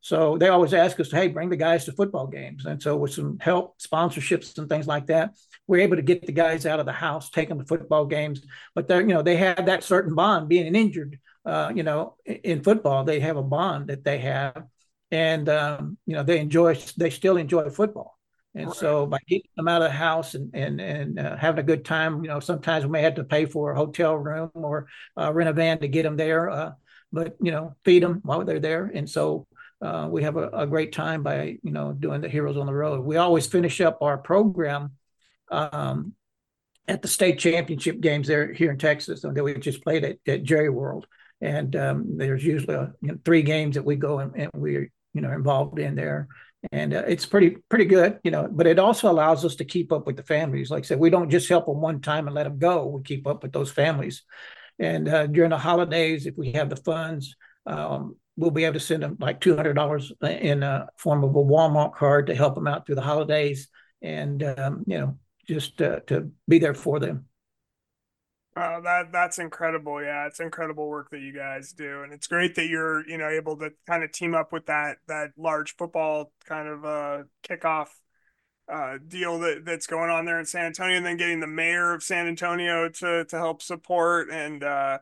So 0.00 0.36
they 0.36 0.48
always 0.48 0.74
ask 0.74 1.00
us, 1.00 1.10
"Hey, 1.10 1.28
bring 1.28 1.48
the 1.48 1.56
guys 1.56 1.86
to 1.86 1.92
football 1.92 2.26
games." 2.26 2.66
And 2.66 2.80
so 2.82 2.96
with 2.96 3.12
some 3.12 3.38
help, 3.40 3.78
sponsorships, 3.80 4.56
and 4.58 4.68
things 4.68 4.86
like 4.86 5.06
that, 5.06 5.34
we're 5.66 5.80
able 5.80 5.96
to 5.96 6.02
get 6.02 6.26
the 6.26 6.32
guys 6.32 6.66
out 6.66 6.78
of 6.78 6.86
the 6.86 6.92
house, 6.92 7.30
take 7.30 7.48
them 7.48 7.58
to 7.58 7.64
football 7.64 8.04
games. 8.04 8.42
But 8.74 8.86
they're, 8.86 9.00
you 9.00 9.08
know, 9.08 9.22
they 9.22 9.36
have 9.36 9.66
that 9.66 9.82
certain 9.82 10.14
bond. 10.14 10.48
Being 10.48 10.74
injured, 10.74 11.18
uh, 11.44 11.72
you 11.74 11.82
know, 11.82 12.16
in 12.26 12.62
football, 12.62 13.04
they 13.04 13.20
have 13.20 13.36
a 13.36 13.42
bond 13.42 13.88
that 13.88 14.04
they 14.04 14.18
have, 14.18 14.66
and 15.10 15.48
um, 15.48 15.98
you 16.06 16.14
know, 16.14 16.22
they 16.22 16.38
enjoy. 16.38 16.78
They 16.96 17.10
still 17.10 17.38
enjoy 17.38 17.70
football. 17.70 18.13
And 18.54 18.68
right. 18.68 18.76
so 18.76 19.06
by 19.06 19.18
getting 19.26 19.50
them 19.56 19.68
out 19.68 19.82
of 19.82 19.88
the 19.88 19.96
house 19.96 20.34
and 20.34 20.50
and 20.54 20.80
and 20.80 21.18
uh, 21.18 21.36
having 21.36 21.60
a 21.60 21.66
good 21.66 21.84
time, 21.84 22.22
you 22.22 22.28
know, 22.28 22.40
sometimes 22.40 22.84
we 22.84 22.90
may 22.90 23.02
have 23.02 23.16
to 23.16 23.24
pay 23.24 23.46
for 23.46 23.72
a 23.72 23.76
hotel 23.76 24.14
room 24.14 24.50
or 24.54 24.86
uh, 25.18 25.32
rent 25.32 25.50
a 25.50 25.52
van 25.52 25.80
to 25.80 25.88
get 25.88 26.04
them 26.04 26.16
there, 26.16 26.48
uh, 26.50 26.72
but 27.12 27.36
you 27.40 27.50
know, 27.50 27.74
feed 27.84 28.02
them 28.02 28.20
while 28.22 28.44
they're 28.44 28.60
there. 28.60 28.90
And 28.94 29.10
so 29.10 29.46
uh, 29.82 30.08
we 30.10 30.22
have 30.22 30.36
a, 30.36 30.48
a, 30.50 30.66
great 30.66 30.92
time 30.92 31.22
by 31.22 31.58
you 31.62 31.72
know 31.72 31.92
doing 31.92 32.20
the 32.20 32.28
Heroes 32.28 32.56
on 32.56 32.66
the 32.66 32.74
Road. 32.74 33.04
We 33.04 33.16
always 33.16 33.46
finish 33.46 33.80
up 33.80 33.98
our 34.00 34.18
program 34.18 34.92
um, 35.50 36.14
at 36.86 37.02
the 37.02 37.08
state 37.08 37.40
championship 37.40 38.00
games 38.00 38.28
there 38.28 38.52
here 38.52 38.70
in 38.70 38.78
Texas, 38.78 39.24
and 39.24 39.36
that 39.36 39.42
we 39.42 39.54
just 39.54 39.82
played 39.82 40.04
at, 40.04 40.18
at 40.28 40.44
Jerry 40.44 40.70
World. 40.70 41.06
And 41.40 41.74
um, 41.74 42.16
there's 42.16 42.44
usually 42.44 42.76
a, 42.76 42.92
you 43.02 43.08
know, 43.08 43.18
three 43.24 43.42
games 43.42 43.74
that 43.74 43.84
we 43.84 43.96
go 43.96 44.20
and, 44.20 44.34
and 44.36 44.50
we're 44.54 44.92
you 45.12 45.20
know 45.20 45.32
involved 45.32 45.80
in 45.80 45.96
there 45.96 46.28
and 46.72 46.94
uh, 46.94 47.02
it's 47.06 47.26
pretty 47.26 47.56
pretty 47.68 47.84
good 47.84 48.18
you 48.24 48.30
know 48.30 48.48
but 48.50 48.66
it 48.66 48.78
also 48.78 49.10
allows 49.10 49.44
us 49.44 49.56
to 49.56 49.64
keep 49.64 49.92
up 49.92 50.06
with 50.06 50.16
the 50.16 50.22
families. 50.22 50.70
Like 50.70 50.84
i 50.84 50.86
said 50.86 50.98
we 50.98 51.10
don't 51.10 51.30
just 51.30 51.48
help 51.48 51.66
them 51.66 51.80
one 51.80 52.00
time 52.00 52.26
and 52.26 52.34
let 52.34 52.44
them 52.44 52.58
go. 52.58 52.86
We 52.86 53.02
keep 53.02 53.26
up 53.26 53.42
with 53.42 53.52
those 53.52 53.70
families. 53.70 54.22
And 54.78 55.08
uh, 55.08 55.26
during 55.28 55.50
the 55.50 55.58
holidays 55.58 56.26
if 56.26 56.36
we 56.36 56.52
have 56.52 56.70
the 56.70 56.76
funds 56.76 57.36
um, 57.66 58.16
we'll 58.36 58.50
be 58.50 58.64
able 58.64 58.74
to 58.74 58.80
send 58.80 59.02
them 59.02 59.16
like 59.20 59.40
$200 59.40 60.40
in 60.42 60.62
a 60.62 60.88
form 60.98 61.22
of 61.24 61.30
a 61.30 61.44
walmart 61.44 61.94
card 61.94 62.26
to 62.26 62.34
help 62.34 62.54
them 62.56 62.66
out 62.66 62.84
through 62.84 62.96
the 62.96 63.00
holidays. 63.00 63.68
And 64.02 64.42
um, 64.42 64.84
you 64.86 64.98
know 64.98 65.18
just 65.46 65.80
uh, 65.82 66.00
to 66.06 66.30
be 66.48 66.58
there 66.58 66.74
for 66.74 66.98
them 66.98 67.26
Oh, 68.56 68.80
that 68.82 69.10
that's 69.10 69.38
incredible. 69.38 70.00
Yeah, 70.00 70.26
it's 70.26 70.38
incredible 70.38 70.88
work 70.88 71.10
that 71.10 71.20
you 71.20 71.32
guys 71.32 71.72
do, 71.72 72.02
and 72.02 72.12
it's 72.12 72.28
great 72.28 72.54
that 72.54 72.68
you're 72.68 73.06
you 73.08 73.18
know 73.18 73.28
able 73.28 73.56
to 73.58 73.72
kind 73.86 74.04
of 74.04 74.12
team 74.12 74.34
up 74.34 74.52
with 74.52 74.66
that 74.66 74.98
that 75.08 75.32
large 75.36 75.74
football 75.76 76.32
kind 76.44 76.68
of 76.68 76.84
uh 76.84 77.22
kickoff 77.48 77.88
uh 78.72 78.98
deal 79.08 79.40
that 79.40 79.64
that's 79.64 79.88
going 79.88 80.08
on 80.08 80.24
there 80.24 80.38
in 80.38 80.46
San 80.46 80.66
Antonio, 80.66 80.96
and 80.96 81.04
then 81.04 81.16
getting 81.16 81.40
the 81.40 81.48
mayor 81.48 81.92
of 81.94 82.04
San 82.04 82.28
Antonio 82.28 82.88
to 82.88 83.24
to 83.24 83.36
help 83.36 83.60
support 83.60 84.30
and 84.30 84.62
uh 84.62 84.98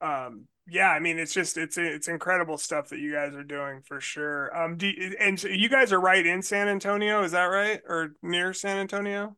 um 0.00 0.48
yeah, 0.66 0.90
I 0.90 0.98
mean 0.98 1.18
it's 1.18 1.32
just 1.32 1.56
it's 1.56 1.78
it's 1.78 2.08
incredible 2.08 2.58
stuff 2.58 2.88
that 2.88 2.98
you 2.98 3.12
guys 3.12 3.32
are 3.34 3.44
doing 3.44 3.82
for 3.82 4.00
sure. 4.00 4.54
Um, 4.56 4.76
do 4.76 4.88
you, 4.88 5.16
and 5.20 5.38
so 5.38 5.48
you 5.48 5.68
guys 5.68 5.92
are 5.92 6.00
right 6.00 6.26
in 6.26 6.42
San 6.42 6.68
Antonio, 6.68 7.22
is 7.22 7.32
that 7.32 7.44
right, 7.44 7.80
or 7.88 8.14
near 8.22 8.52
San 8.52 8.78
Antonio? 8.78 9.36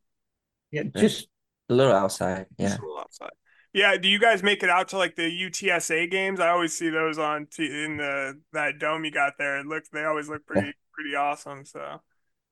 Yeah, 0.70 0.84
just 0.96 1.28
a 1.68 1.74
little 1.74 1.92
outside. 1.92 2.46
Yeah, 2.58 2.68
just 2.68 2.80
a 2.80 2.82
little 2.82 2.98
outside. 2.98 3.30
Yeah, 3.72 3.96
do 3.96 4.08
you 4.08 4.18
guys 4.18 4.42
make 4.42 4.62
it 4.62 4.70
out 4.70 4.88
to 4.88 4.98
like 4.98 5.14
the 5.14 5.22
UTSA 5.22 6.10
games? 6.10 6.40
I 6.40 6.48
always 6.48 6.76
see 6.76 6.90
those 6.90 7.18
on 7.18 7.46
t- 7.46 7.84
in 7.84 7.98
the 7.98 8.40
that 8.52 8.78
dome 8.78 9.04
you 9.04 9.12
got 9.12 9.34
there. 9.38 9.58
It 9.58 9.66
looks 9.66 9.88
they 9.90 10.04
always 10.04 10.28
look 10.28 10.44
pretty 10.44 10.72
pretty 10.92 11.14
awesome. 11.14 11.64
So 11.64 12.00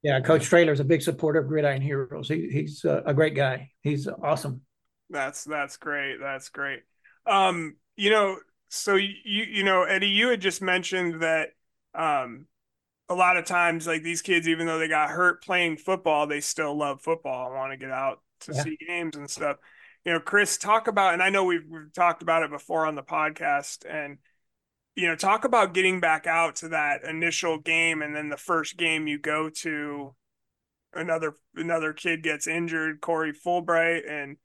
yeah, 0.02 0.20
Coach 0.20 0.44
Traylor 0.44 0.72
is 0.72 0.81
a 0.81 0.85
big 0.85 1.02
supporter 1.02 1.40
of 1.40 1.48
Gridiron 1.48 1.83
Heroes. 1.83 2.28
He, 2.28 2.48
he's 2.48 2.85
a 2.85 3.12
great 3.12 3.35
guy. 3.35 3.70
He's 3.83 4.07
awesome. 4.07 4.61
That's 5.11 5.42
that's 5.42 5.76
great. 5.76 6.18
That's 6.20 6.50
great. 6.50 6.83
Um, 7.26 7.76
you 7.96 8.11
know, 8.11 8.37
so 8.68 8.94
you 8.94 9.11
you 9.24 9.64
know, 9.64 9.83
Eddie, 9.83 10.09
you 10.09 10.28
had 10.28 10.40
just 10.40 10.62
mentioned 10.62 11.22
that 11.22 11.48
um 11.94 12.46
a 13.09 13.14
lot 13.14 13.37
of 13.37 13.44
times 13.44 13.88
like 13.88 14.04
these 14.04 14.22
kids, 14.22 14.46
even 14.46 14.68
though 14.68 14.78
they 14.78 14.87
got 14.87 15.11
hurt 15.11 15.42
playing 15.42 15.78
football, 15.78 16.28
they 16.28 16.40
still 16.40 16.76
love 16.76 17.00
football 17.00 17.46
and 17.46 17.57
want 17.57 17.72
to 17.72 17.76
get 17.76 17.90
out 17.90 18.20
to 18.40 18.52
yeah. 18.52 18.62
see 18.62 18.78
games 18.87 19.16
and 19.16 19.28
stuff 19.28 19.57
you 20.09 20.14
know, 20.14 20.21
Chris, 20.21 20.57
talk 20.57 20.88
about, 20.88 21.12
and 21.12 21.23
I 21.23 21.29
know 21.29 21.44
we've, 21.44 21.66
we've 21.68 21.92
talked 21.92 22.23
about 22.23 22.42
it 22.42 22.51
before 22.51 22.87
on 22.87 22.94
the 22.94 23.03
podcast, 23.03 23.85
and 23.87 24.16
you 24.97 25.07
know, 25.07 25.14
talk 25.14 25.44
about 25.44 25.75
getting 25.75 26.01
back 26.01 26.27
out 26.27 26.57
to 26.57 26.68
that 26.71 27.05
initial 27.05 27.59
game, 27.59 28.01
and 28.01 28.16
then 28.16 28.31
the 28.31 28.38
first 28.38 28.79
game 28.79 29.07
you 29.07 29.18
go 29.18 29.51
to, 29.51 30.14
another 30.94 31.35
another 31.55 31.92
kid 31.92 32.23
gets 32.23 32.47
injured, 32.47 33.03
Corey 33.03 33.35
Fulbright, 33.35 34.11
and 34.11 34.38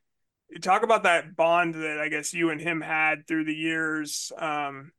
talk 0.61 0.83
about 0.83 1.03
that 1.03 1.33
bond 1.33 1.75
that 1.75 1.97
I 1.97 2.09
guess 2.09 2.33
you 2.33 2.49
and 2.49 2.59
him 2.59 2.81
had 2.81 3.25
through 3.25 3.45
the 3.45 3.55
years. 3.55 4.33
Um, 4.37 4.91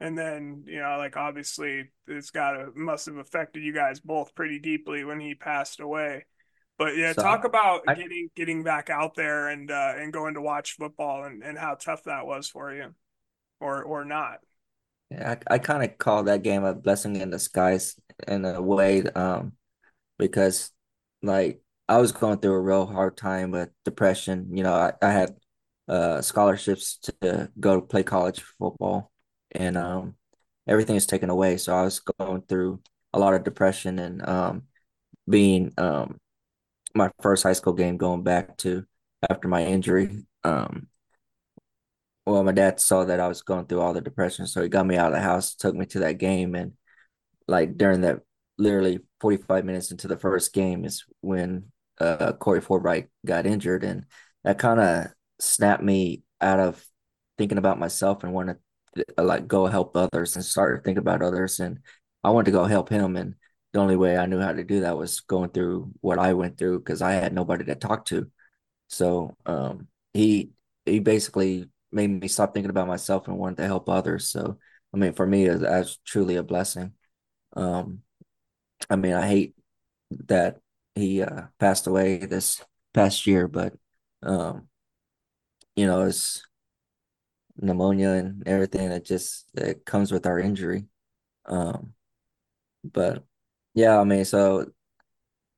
and 0.00 0.18
then 0.18 0.64
you 0.66 0.80
know, 0.80 0.96
like 0.98 1.16
obviously, 1.16 1.92
it's 2.08 2.30
got 2.30 2.54
to 2.54 2.72
must 2.74 3.06
have 3.06 3.18
affected 3.18 3.62
you 3.62 3.72
guys 3.72 4.00
both 4.00 4.34
pretty 4.34 4.58
deeply 4.58 5.04
when 5.04 5.20
he 5.20 5.36
passed 5.36 5.78
away. 5.78 6.26
But 6.78 6.96
yeah, 6.96 7.12
so, 7.12 7.22
talk 7.22 7.44
about 7.44 7.82
I, 7.88 7.94
getting 7.94 8.30
getting 8.36 8.62
back 8.62 8.88
out 8.88 9.16
there 9.16 9.48
and 9.48 9.68
uh, 9.70 9.94
and 9.96 10.12
going 10.12 10.34
to 10.34 10.40
watch 10.40 10.76
football 10.76 11.24
and, 11.24 11.42
and 11.42 11.58
how 11.58 11.74
tough 11.74 12.04
that 12.04 12.24
was 12.24 12.48
for 12.48 12.72
you, 12.72 12.94
or 13.60 13.82
or 13.82 14.04
not. 14.04 14.38
Yeah, 15.10 15.36
I, 15.50 15.54
I 15.54 15.58
kind 15.58 15.82
of 15.82 15.98
call 15.98 16.22
that 16.24 16.42
game 16.42 16.62
a 16.62 16.74
blessing 16.74 17.16
in 17.16 17.30
disguise 17.30 17.96
in 18.28 18.44
a 18.44 18.62
way, 18.62 19.02
um, 19.02 19.52
because 20.18 20.70
like 21.20 21.60
I 21.88 21.98
was 21.98 22.12
going 22.12 22.38
through 22.38 22.52
a 22.52 22.60
real 22.60 22.86
hard 22.86 23.16
time 23.16 23.50
with 23.50 23.70
depression. 23.84 24.56
You 24.56 24.62
know, 24.62 24.74
I, 24.74 24.92
I 25.02 25.10
had 25.10 25.36
uh, 25.88 26.22
scholarships 26.22 26.98
to 27.20 27.50
go 27.58 27.80
to 27.80 27.86
play 27.86 28.04
college 28.04 28.42
football, 28.58 29.10
and 29.50 29.76
um, 29.76 30.14
everything 30.68 30.94
is 30.94 31.06
taken 31.06 31.28
away. 31.28 31.56
So 31.56 31.74
I 31.74 31.82
was 31.82 31.98
going 31.98 32.42
through 32.42 32.80
a 33.12 33.18
lot 33.18 33.34
of 33.34 33.42
depression 33.42 33.98
and 33.98 34.28
um, 34.28 34.62
being 35.28 35.72
um, 35.76 36.20
my 36.98 37.10
first 37.22 37.42
high 37.42 37.54
school 37.54 37.72
game 37.72 37.96
going 37.96 38.22
back 38.22 38.58
to 38.58 38.84
after 39.30 39.48
my 39.48 39.64
injury. 39.64 40.26
Um, 40.44 40.88
well, 42.26 42.44
my 42.44 42.52
dad 42.52 42.78
saw 42.78 43.04
that 43.04 43.20
I 43.20 43.28
was 43.28 43.40
going 43.40 43.64
through 43.66 43.80
all 43.80 43.94
the 43.94 44.02
depression, 44.02 44.46
so 44.46 44.62
he 44.62 44.68
got 44.68 44.86
me 44.86 44.96
out 44.98 45.12
of 45.12 45.14
the 45.14 45.22
house, 45.22 45.54
took 45.54 45.74
me 45.74 45.86
to 45.86 46.00
that 46.00 46.18
game, 46.18 46.54
and 46.54 46.72
like 47.46 47.78
during 47.78 48.02
that, 48.02 48.20
literally 48.58 49.00
forty 49.20 49.38
five 49.38 49.64
minutes 49.64 49.90
into 49.90 50.08
the 50.08 50.18
first 50.18 50.52
game 50.52 50.84
is 50.84 51.04
when 51.20 51.72
uh, 52.00 52.32
Corey 52.32 52.60
Fulbright 52.60 53.08
got 53.24 53.46
injured, 53.46 53.84
and 53.84 54.04
that 54.44 54.58
kind 54.58 54.80
of 54.80 55.06
snapped 55.40 55.82
me 55.82 56.22
out 56.40 56.60
of 56.60 56.84
thinking 57.38 57.58
about 57.58 57.78
myself 57.78 58.24
and 58.24 58.32
wanted 58.34 58.58
to 58.96 59.22
like 59.22 59.48
go 59.48 59.66
help 59.66 59.96
others 59.96 60.36
and 60.36 60.44
start 60.44 60.84
thinking 60.84 60.98
about 60.98 61.22
others, 61.22 61.60
and 61.60 61.78
I 62.22 62.30
wanted 62.30 62.46
to 62.46 62.58
go 62.58 62.64
help 62.64 62.90
him, 62.90 63.16
and 63.16 63.36
the 63.72 63.80
only 63.80 63.96
way 63.96 64.16
I 64.16 64.26
knew 64.26 64.40
how 64.40 64.52
to 64.52 64.64
do 64.64 64.80
that 64.80 64.96
was 64.96 65.20
going 65.20 65.50
through 65.50 65.92
what 66.00 66.18
I 66.18 66.32
went 66.34 66.58
through 66.58 66.80
because 66.80 67.02
I 67.02 67.12
had 67.12 67.32
nobody 67.32 67.64
to 67.66 67.74
talk 67.74 68.06
to. 68.06 68.30
So 68.88 69.36
um, 69.46 69.88
he 70.14 70.50
he 70.86 71.00
basically 71.00 71.68
made 71.92 72.08
me 72.08 72.28
stop 72.28 72.54
thinking 72.54 72.70
about 72.70 72.88
myself 72.88 73.28
and 73.28 73.38
wanted 73.38 73.58
to 73.58 73.66
help 73.66 73.88
others. 73.88 74.30
So 74.30 74.58
I 74.94 74.96
mean, 74.96 75.12
for 75.12 75.26
me, 75.26 75.48
that's 75.48 75.98
truly 76.06 76.36
a 76.36 76.42
blessing. 76.42 76.94
Um, 77.54 78.02
I 78.90 78.96
mean, 78.96 79.14
I 79.14 79.26
hate 79.26 79.54
that 80.26 80.60
he 80.94 81.22
uh, 81.22 81.42
passed 81.58 81.86
away 81.86 82.18
this 82.18 82.62
past 82.94 83.26
year, 83.26 83.48
but 83.48 83.74
um, 84.22 84.68
you 85.76 85.86
know, 85.86 86.02
it's 86.02 86.42
pneumonia 87.56 88.10
and 88.10 88.46
everything 88.46 88.88
that 88.88 89.04
just 89.04 89.46
that 89.54 89.84
comes 89.84 90.12
with 90.12 90.26
our 90.26 90.38
injury. 90.38 90.86
Um, 91.46 91.94
but 92.84 93.24
yeah, 93.78 94.00
I 94.00 94.04
mean, 94.04 94.24
so 94.24 94.66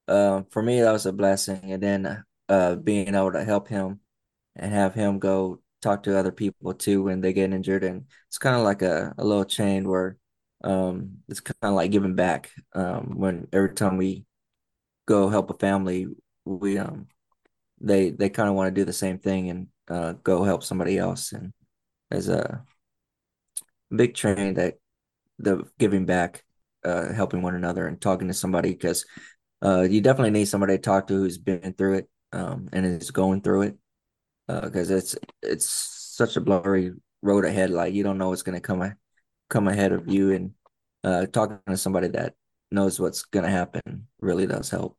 uh, 0.08 0.42
for 0.50 0.62
me, 0.62 0.80
that 0.80 0.92
was 0.92 1.06
a 1.06 1.12
blessing. 1.12 1.72
And 1.72 1.82
then 1.82 2.24
uh, 2.48 2.76
being 2.76 3.14
able 3.14 3.32
to 3.32 3.44
help 3.44 3.68
him 3.68 4.00
and 4.56 4.72
have 4.72 4.94
him 4.94 5.18
go 5.18 5.62
talk 5.82 6.02
to 6.04 6.18
other 6.18 6.32
people 6.32 6.74
too 6.74 7.04
when 7.04 7.20
they 7.20 7.32
get 7.32 7.52
injured, 7.52 7.84
and 7.84 8.06
it's 8.28 8.38
kind 8.38 8.56
of 8.56 8.62
like 8.62 8.82
a, 8.82 9.14
a 9.18 9.24
little 9.24 9.44
chain 9.44 9.88
where 9.88 10.18
um, 10.64 11.18
it's 11.28 11.40
kind 11.40 11.56
of 11.62 11.74
like 11.74 11.90
giving 11.92 12.14
back. 12.16 12.50
Um, 12.74 13.14
when 13.18 13.48
every 13.52 13.74
time 13.74 13.96
we 13.96 14.26
go 15.06 15.28
help 15.28 15.50
a 15.50 15.54
family, 15.58 16.08
we 16.44 16.78
um, 16.78 17.08
they 17.80 18.10
they 18.10 18.30
kind 18.30 18.48
of 18.50 18.54
want 18.56 18.74
to 18.74 18.80
do 18.80 18.84
the 18.86 18.92
same 18.94 19.18
thing 19.18 19.50
and 19.50 19.68
uh, 19.88 20.14
go 20.24 20.44
help 20.44 20.64
somebody 20.64 20.98
else, 20.98 21.32
and 21.32 21.52
there's 22.10 22.28
a 22.30 22.64
big 23.94 24.14
train 24.14 24.54
that 24.54 24.78
the 25.38 25.64
giving 25.78 26.06
back, 26.06 26.44
uh, 26.84 27.12
helping 27.12 27.42
one 27.42 27.54
another, 27.54 27.86
and 27.86 28.00
talking 28.00 28.28
to 28.28 28.34
somebody 28.34 28.70
because 28.70 29.04
uh, 29.62 29.82
you 29.82 30.00
definitely 30.00 30.30
need 30.30 30.46
somebody 30.46 30.74
to 30.76 30.82
talk 30.82 31.06
to 31.08 31.14
who's 31.14 31.38
been 31.38 31.74
through 31.74 31.94
it 31.94 32.10
um, 32.32 32.68
and 32.72 32.86
is 32.86 33.10
going 33.10 33.42
through 33.42 33.62
it 33.62 33.76
Uh 34.48 34.62
because 34.62 34.90
uh, 34.90 34.96
it's 34.96 35.16
it's 35.42 35.68
such 35.68 36.36
a 36.36 36.40
blurry 36.40 36.92
road 37.22 37.44
ahead. 37.44 37.70
Like 37.70 37.94
you 37.94 38.02
don't 38.02 38.18
know 38.18 38.30
what's 38.30 38.42
gonna 38.42 38.60
come 38.60 38.94
come 39.50 39.68
ahead 39.68 39.92
of 39.92 40.08
you, 40.08 40.32
and 40.32 40.52
uh, 41.04 41.26
talking 41.26 41.60
to 41.68 41.76
somebody 41.76 42.08
that 42.08 42.34
knows 42.70 43.00
what's 43.00 43.24
gonna 43.24 43.50
happen 43.50 44.06
really 44.20 44.46
does 44.46 44.70
help. 44.70 44.96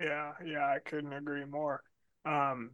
Yeah, 0.00 0.32
yeah, 0.44 0.66
I 0.66 0.78
couldn't 0.78 1.12
agree 1.12 1.44
more. 1.44 1.82
Um, 2.24 2.72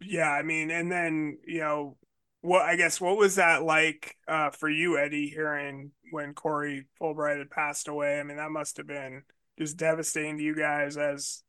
yeah, 0.00 0.30
I 0.30 0.42
mean, 0.42 0.70
and 0.70 0.90
then 0.90 1.38
you 1.46 1.60
know, 1.60 1.96
what 2.42 2.62
I 2.62 2.76
guess 2.76 3.00
what 3.00 3.16
was 3.16 3.36
that 3.36 3.62
like 3.62 4.16
uh, 4.28 4.50
for 4.50 4.68
you, 4.68 4.98
Eddie, 4.98 5.28
hearing 5.28 5.92
when 6.10 6.34
Corey 6.34 6.86
Fulbright 7.00 7.38
had 7.38 7.50
passed 7.50 7.88
away? 7.88 8.20
I 8.20 8.22
mean, 8.24 8.36
that 8.36 8.50
must 8.50 8.76
have 8.76 8.86
been 8.86 9.22
just 9.58 9.76
devastating 9.76 10.38
to 10.38 10.42
you 10.42 10.54
guys 10.54 10.96
as 10.96 11.42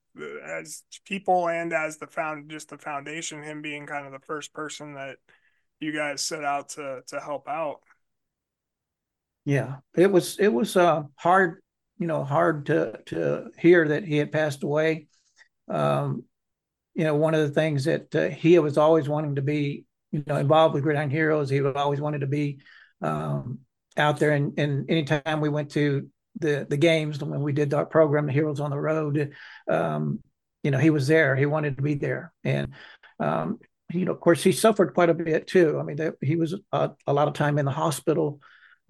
as 0.45 0.83
people 1.05 1.49
and 1.49 1.73
as 1.73 1.97
the 1.97 2.05
found 2.05 2.49
just 2.51 2.69
the 2.69 2.77
foundation 2.77 3.41
him 3.41 3.63
being 3.63 3.87
kind 3.87 4.05
of 4.05 4.11
the 4.11 4.25
first 4.25 4.53
person 4.53 4.93
that 4.93 5.17
you 5.79 5.91
guys 5.91 6.23
set 6.23 6.43
out 6.43 6.69
to 6.69 7.01
to 7.07 7.19
help 7.19 7.47
out 7.47 7.79
yeah 9.43 9.77
it 9.95 10.11
was 10.11 10.37
it 10.37 10.49
was 10.49 10.77
uh 10.77 11.01
hard 11.15 11.63
you 11.97 12.05
know 12.05 12.23
hard 12.23 12.67
to 12.67 12.99
to 13.07 13.49
hear 13.57 13.87
that 13.87 14.03
he 14.03 14.17
had 14.17 14.31
passed 14.31 14.61
away 14.61 15.07
um 15.67 16.23
you 16.93 17.03
know 17.03 17.15
one 17.15 17.33
of 17.33 17.41
the 17.41 17.53
things 17.53 17.85
that 17.85 18.13
uh, 18.13 18.29
he 18.29 18.59
was 18.59 18.77
always 18.77 19.09
wanting 19.09 19.33
to 19.33 19.41
be 19.41 19.83
you 20.13 20.23
know 20.25 20.37
involved 20.37 20.73
with 20.73 20.83
gridiron 20.83 21.09
heroes 21.09 21.49
he 21.49 21.61
always 21.61 21.99
wanted 21.99 22.21
to 22.21 22.27
be 22.27 22.59
um 23.01 23.59
out 23.97 24.17
there 24.19 24.31
and 24.31 24.57
and 24.57 24.89
anytime 24.89 25.41
we 25.41 25.49
went 25.49 25.71
to 25.71 26.07
the 26.39 26.65
the 26.69 26.77
games 26.77 27.23
when 27.23 27.41
we 27.41 27.53
did 27.53 27.73
our 27.73 27.85
program, 27.85 28.25
the 28.25 28.33
Heroes 28.33 28.59
on 28.59 28.71
the 28.71 28.79
Road. 28.79 29.33
Um, 29.69 30.19
you 30.63 30.71
know, 30.71 30.77
he 30.77 30.89
was 30.89 31.07
there. 31.07 31.35
He 31.35 31.45
wanted 31.45 31.77
to 31.77 31.83
be 31.83 31.95
there, 31.95 32.33
and 32.43 32.73
um, 33.19 33.59
you 33.91 34.05
know, 34.05 34.11
of 34.11 34.19
course, 34.19 34.43
he 34.43 34.51
suffered 34.51 34.93
quite 34.93 35.09
a 35.09 35.13
bit 35.13 35.47
too. 35.47 35.79
I 35.79 35.83
mean, 35.83 35.97
he 36.21 36.35
was 36.35 36.55
a, 36.71 36.91
a, 37.05 37.13
lot 37.13 37.27
of 37.27 37.33
time 37.33 37.59
in 37.59 37.65
the 37.65 37.71
hospital. 37.71 38.39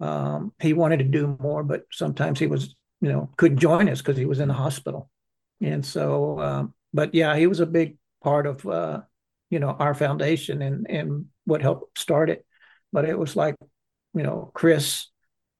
Um, 0.00 0.52
he 0.60 0.72
wanted 0.72 0.98
to 0.98 1.04
do 1.04 1.36
more, 1.40 1.62
but 1.62 1.82
sometimes 1.90 2.38
he 2.38 2.46
was, 2.46 2.74
you 3.00 3.10
know, 3.10 3.30
couldn't 3.36 3.58
join 3.58 3.88
us 3.88 4.00
because 4.00 4.16
he 4.16 4.24
was 4.24 4.40
in 4.40 4.48
the 4.48 4.54
hospital. 4.54 5.10
And 5.60 5.84
so, 5.84 6.40
um, 6.40 6.74
but 6.92 7.14
yeah, 7.14 7.36
he 7.36 7.46
was 7.46 7.60
a 7.60 7.66
big 7.66 7.96
part 8.22 8.46
of, 8.46 8.66
uh, 8.66 9.02
you 9.50 9.58
know, 9.58 9.70
our 9.70 9.94
foundation 9.94 10.62
and 10.62 10.86
and 10.88 11.26
what 11.44 11.62
helped 11.62 11.98
start 11.98 12.30
it. 12.30 12.44
But 12.92 13.04
it 13.04 13.18
was 13.18 13.36
like, 13.36 13.56
you 14.14 14.22
know, 14.22 14.50
Chris 14.54 15.08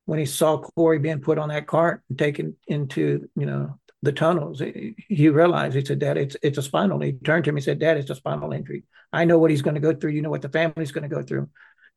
when 0.07 0.19
he 0.19 0.27
saw 0.27 0.59
Corey 0.59 0.99
being 0.99 1.21
put 1.21 1.39
on 1.39 1.49
that 1.49 1.67
cart 1.67 2.03
and 2.09 2.19
taken 2.19 2.57
into, 2.67 3.29
you 3.37 3.47
know, 3.47 3.79
the 4.03 4.13
tunnels, 4.13 4.61
he 4.61 5.29
realized, 5.31 5.75
he 5.75 5.85
said, 5.85 5.99
Dad, 5.99 6.19
it's, 6.19 6.37
it's 6.43 6.59
a 6.59 6.63
spinal. 6.63 7.01
He 7.01 7.13
turned 7.13 7.45
to 7.45 7.51
him, 7.51 7.57
he 7.57 7.63
said, 7.63 7.79
Dad, 7.79 7.97
it's 7.97 8.11
a 8.11 8.15
spinal 8.15 8.53
injury. 8.53 8.85
I 9.13 9.25
know 9.25 9.39
what 9.39 9.51
he's 9.51 9.63
going 9.63 9.77
to 9.77 9.81
go 9.81 9.95
through. 9.95 10.11
You 10.11 10.21
know 10.21 10.29
what 10.29 10.43
the 10.43 10.51
family's 10.51 10.93
going 10.93 11.09
to 11.09 11.15
go 11.15 11.23
through. 11.23 11.49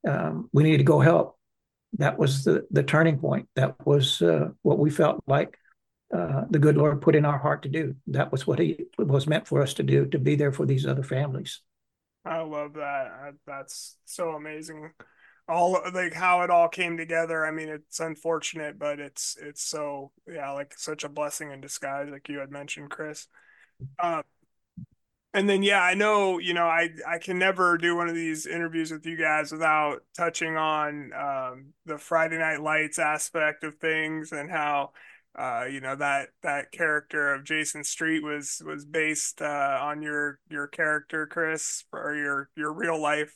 Um, 0.07 0.49
we 0.53 0.63
need 0.63 0.77
to 0.77 0.83
go 0.83 1.01
help. 1.01 1.37
That 1.97 2.17
was 2.17 2.45
the, 2.45 2.65
the 2.71 2.83
turning 2.83 3.19
point. 3.19 3.49
That 3.55 3.75
was 3.85 4.21
uh, 4.21 4.49
what 4.61 4.79
we 4.79 4.89
felt 4.89 5.21
like 5.27 5.57
uh, 6.15 6.43
the 6.49 6.59
good 6.59 6.77
Lord 6.77 7.01
put 7.01 7.15
in 7.15 7.25
our 7.25 7.37
heart 7.37 7.63
to 7.63 7.69
do. 7.69 7.95
That 8.07 8.31
was 8.31 8.47
what 8.47 8.59
he 8.59 8.85
was 8.97 9.27
meant 9.27 9.47
for 9.47 9.61
us 9.61 9.73
to 9.75 9.83
do, 9.83 10.05
to 10.05 10.19
be 10.19 10.37
there 10.37 10.53
for 10.53 10.65
these 10.65 10.85
other 10.85 11.03
families. 11.03 11.59
I 12.27 12.41
love 12.41 12.73
that. 12.73 13.33
That's 13.45 13.97
so 14.05 14.31
amazing 14.31 14.91
all 15.49 15.79
like 15.93 16.13
how 16.13 16.41
it 16.41 16.49
all 16.49 16.67
came 16.67 16.97
together. 16.97 17.45
I 17.45 17.51
mean, 17.51 17.69
it's 17.69 17.99
unfortunate, 17.99 18.77
but 18.77 18.99
it's 18.99 19.37
it's 19.41 19.63
so 19.63 20.11
yeah, 20.27 20.51
like 20.51 20.73
such 20.77 21.03
a 21.03 21.09
blessing 21.09 21.51
in 21.51 21.61
disguise, 21.61 22.09
like 22.09 22.27
you 22.29 22.39
had 22.39 22.51
mentioned, 22.51 22.89
Chris. 22.89 23.27
Uh, 23.99 24.23
and 25.33 25.49
then 25.49 25.63
yeah, 25.63 25.81
I 25.81 25.93
know 25.93 26.39
you 26.39 26.53
know 26.53 26.65
I 26.65 26.89
I 27.07 27.17
can 27.19 27.39
never 27.39 27.77
do 27.77 27.95
one 27.95 28.09
of 28.09 28.15
these 28.15 28.45
interviews 28.45 28.91
with 28.91 29.05
you 29.05 29.17
guys 29.17 29.51
without 29.51 30.03
touching 30.15 30.57
on 30.57 31.11
um, 31.13 31.73
the 31.85 31.97
Friday 31.97 32.37
Night 32.37 32.61
Lights 32.61 32.99
aspect 32.99 33.63
of 33.63 33.77
things 33.77 34.31
and 34.31 34.49
how. 34.49 34.91
Uh, 35.37 35.65
you 35.69 35.79
know 35.79 35.95
that 35.95 36.29
that 36.41 36.71
character 36.71 37.33
of 37.33 37.43
Jason 37.43 37.83
Street 37.83 38.23
was 38.23 38.61
was 38.65 38.85
based 38.85 39.41
uh, 39.41 39.79
on 39.81 40.01
your 40.01 40.39
your 40.49 40.67
character, 40.67 41.27
Chris, 41.27 41.83
or 41.93 42.15
your 42.15 42.49
your 42.55 42.73
real 42.73 42.99
life 42.99 43.35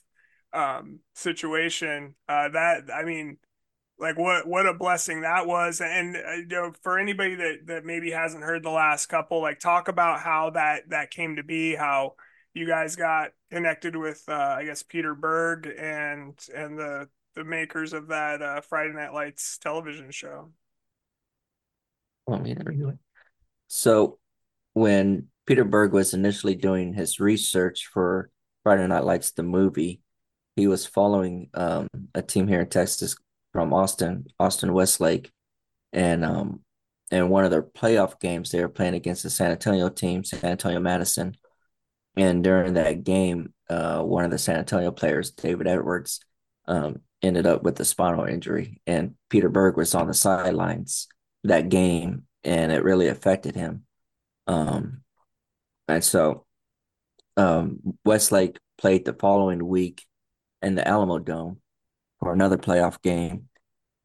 um, 0.51 0.99
situation. 1.13 2.15
Uh, 2.27 2.49
that 2.49 2.89
I 2.93 3.03
mean, 3.03 3.37
like 3.99 4.17
what 4.17 4.47
what 4.47 4.65
a 4.65 4.73
blessing 4.73 5.21
that 5.21 5.45
was, 5.45 5.79
and 5.79 6.15
uh, 6.17 6.33
you 6.33 6.47
know, 6.47 6.73
for 6.81 6.97
anybody 6.97 7.35
that 7.35 7.57
that 7.67 7.85
maybe 7.85 8.11
hasn't 8.11 8.43
heard 8.43 8.63
the 8.63 8.69
last 8.71 9.05
couple, 9.05 9.41
like 9.41 9.59
talk 9.59 9.87
about 9.87 10.21
how 10.21 10.49
that 10.51 10.89
that 10.89 11.11
came 11.11 11.35
to 11.35 11.43
be, 11.43 11.75
how 11.75 12.15
you 12.53 12.65
guys 12.67 12.95
got 12.95 13.29
connected 13.51 13.95
with, 13.95 14.23
uh, 14.27 14.55
I 14.57 14.65
guess 14.65 14.83
Peter 14.83 15.13
Berg 15.13 15.69
and 15.77 16.33
and 16.55 16.77
the 16.77 17.09
the 17.35 17.43
makers 17.43 17.93
of 17.93 18.07
that 18.07 18.41
uh, 18.41 18.61
Friday 18.61 18.93
Night 18.93 19.13
Lights 19.13 19.57
television 19.59 20.09
show. 20.11 20.51
So 23.67 24.19
when 24.73 25.27
Peter 25.45 25.63
Berg 25.63 25.93
was 25.93 26.13
initially 26.13 26.55
doing 26.55 26.93
his 26.93 27.19
research 27.19 27.87
for 27.87 28.29
Friday 28.63 28.87
Night 28.87 29.03
Lights, 29.03 29.31
the 29.31 29.43
movie, 29.43 30.01
he 30.55 30.67
was 30.67 30.85
following 30.85 31.49
um, 31.53 31.87
a 32.13 32.21
team 32.21 32.47
here 32.47 32.61
in 32.61 32.69
Texas 32.69 33.15
from 33.53 33.73
Austin, 33.73 34.25
Austin 34.39 34.73
Westlake, 34.73 35.31
and 35.93 36.23
um, 36.23 36.61
in 37.09 37.29
one 37.29 37.43
of 37.43 37.51
their 37.51 37.63
playoff 37.63 38.19
games, 38.19 38.51
they 38.51 38.61
were 38.61 38.69
playing 38.69 38.93
against 38.93 39.23
the 39.23 39.29
San 39.29 39.51
Antonio 39.51 39.89
team, 39.89 40.23
San 40.23 40.51
Antonio 40.51 40.79
Madison, 40.79 41.35
and 42.15 42.43
during 42.43 42.73
that 42.73 43.03
game, 43.03 43.53
uh, 43.69 44.01
one 44.01 44.25
of 44.25 44.31
the 44.31 44.37
San 44.37 44.57
Antonio 44.57 44.91
players, 44.91 45.31
David 45.31 45.67
Edwards, 45.67 46.19
um, 46.67 47.01
ended 47.21 47.45
up 47.45 47.63
with 47.63 47.79
a 47.79 47.85
spinal 47.85 48.25
injury, 48.25 48.81
and 48.85 49.15
Peter 49.29 49.49
Berg 49.49 49.77
was 49.77 49.95
on 49.95 50.07
the 50.07 50.13
sidelines 50.13 51.07
that 51.43 51.69
game, 51.69 52.23
and 52.43 52.71
it 52.71 52.83
really 52.83 53.07
affected 53.07 53.55
him. 53.55 53.83
Um, 54.47 55.03
and 55.87 56.03
so 56.03 56.45
um, 57.37 57.79
Westlake 58.05 58.57
played 58.77 59.05
the 59.05 59.13
following 59.13 59.65
week 59.65 60.05
in 60.61 60.75
the 60.75 60.83
Alamodome 60.83 61.57
for 62.19 62.33
another 62.33 62.57
playoff 62.57 63.01
game, 63.01 63.49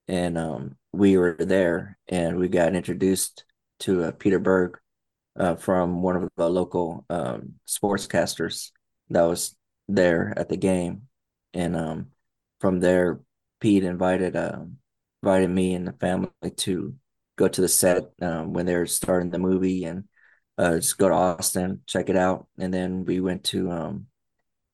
and 0.09 0.38
um, 0.38 0.77
we 0.92 1.16
were 1.16 1.37
there, 1.38 1.99
and 2.09 2.38
we 2.38 2.49
got 2.49 2.75
introduced 2.75 3.44
to 3.81 4.05
uh, 4.05 4.11
Peter 4.12 4.38
Berg 4.38 4.79
uh, 5.38 5.57
from 5.57 6.03
one 6.03 6.16
of 6.16 6.29
the 6.37 6.49
local 6.49 7.05
um, 7.11 7.55
sportscasters 7.66 8.70
that 9.11 9.22
was 9.22 9.55
there 9.88 10.33
at 10.37 10.49
the 10.49 10.57
game, 10.57 11.03
and 11.53 11.77
um, 11.77 12.07
from 12.61 12.81
there, 12.81 13.20
Pete 13.61 13.85
invited 13.85 14.37
uh, 14.37 14.61
invited 15.22 15.51
me 15.51 15.75
and 15.75 15.87
the 15.87 15.92
family 15.92 16.31
to 16.57 16.94
go 17.37 17.49
to 17.49 17.61
the 17.61 17.68
set 17.68 18.11
um, 18.22 18.53
when 18.53 18.66
they're 18.66 18.87
starting 18.87 19.31
the 19.31 19.38
movie 19.38 19.85
and 19.85 20.05
uh, 20.59 20.77
just 20.77 20.99
go 20.99 21.09
to 21.09 21.14
Austin, 21.14 21.83
check 21.87 22.09
it 22.09 22.16
out, 22.16 22.46
and 22.59 22.72
then 22.72 23.05
we 23.05 23.20
went 23.20 23.44
to 23.44 23.70
um, 23.70 24.07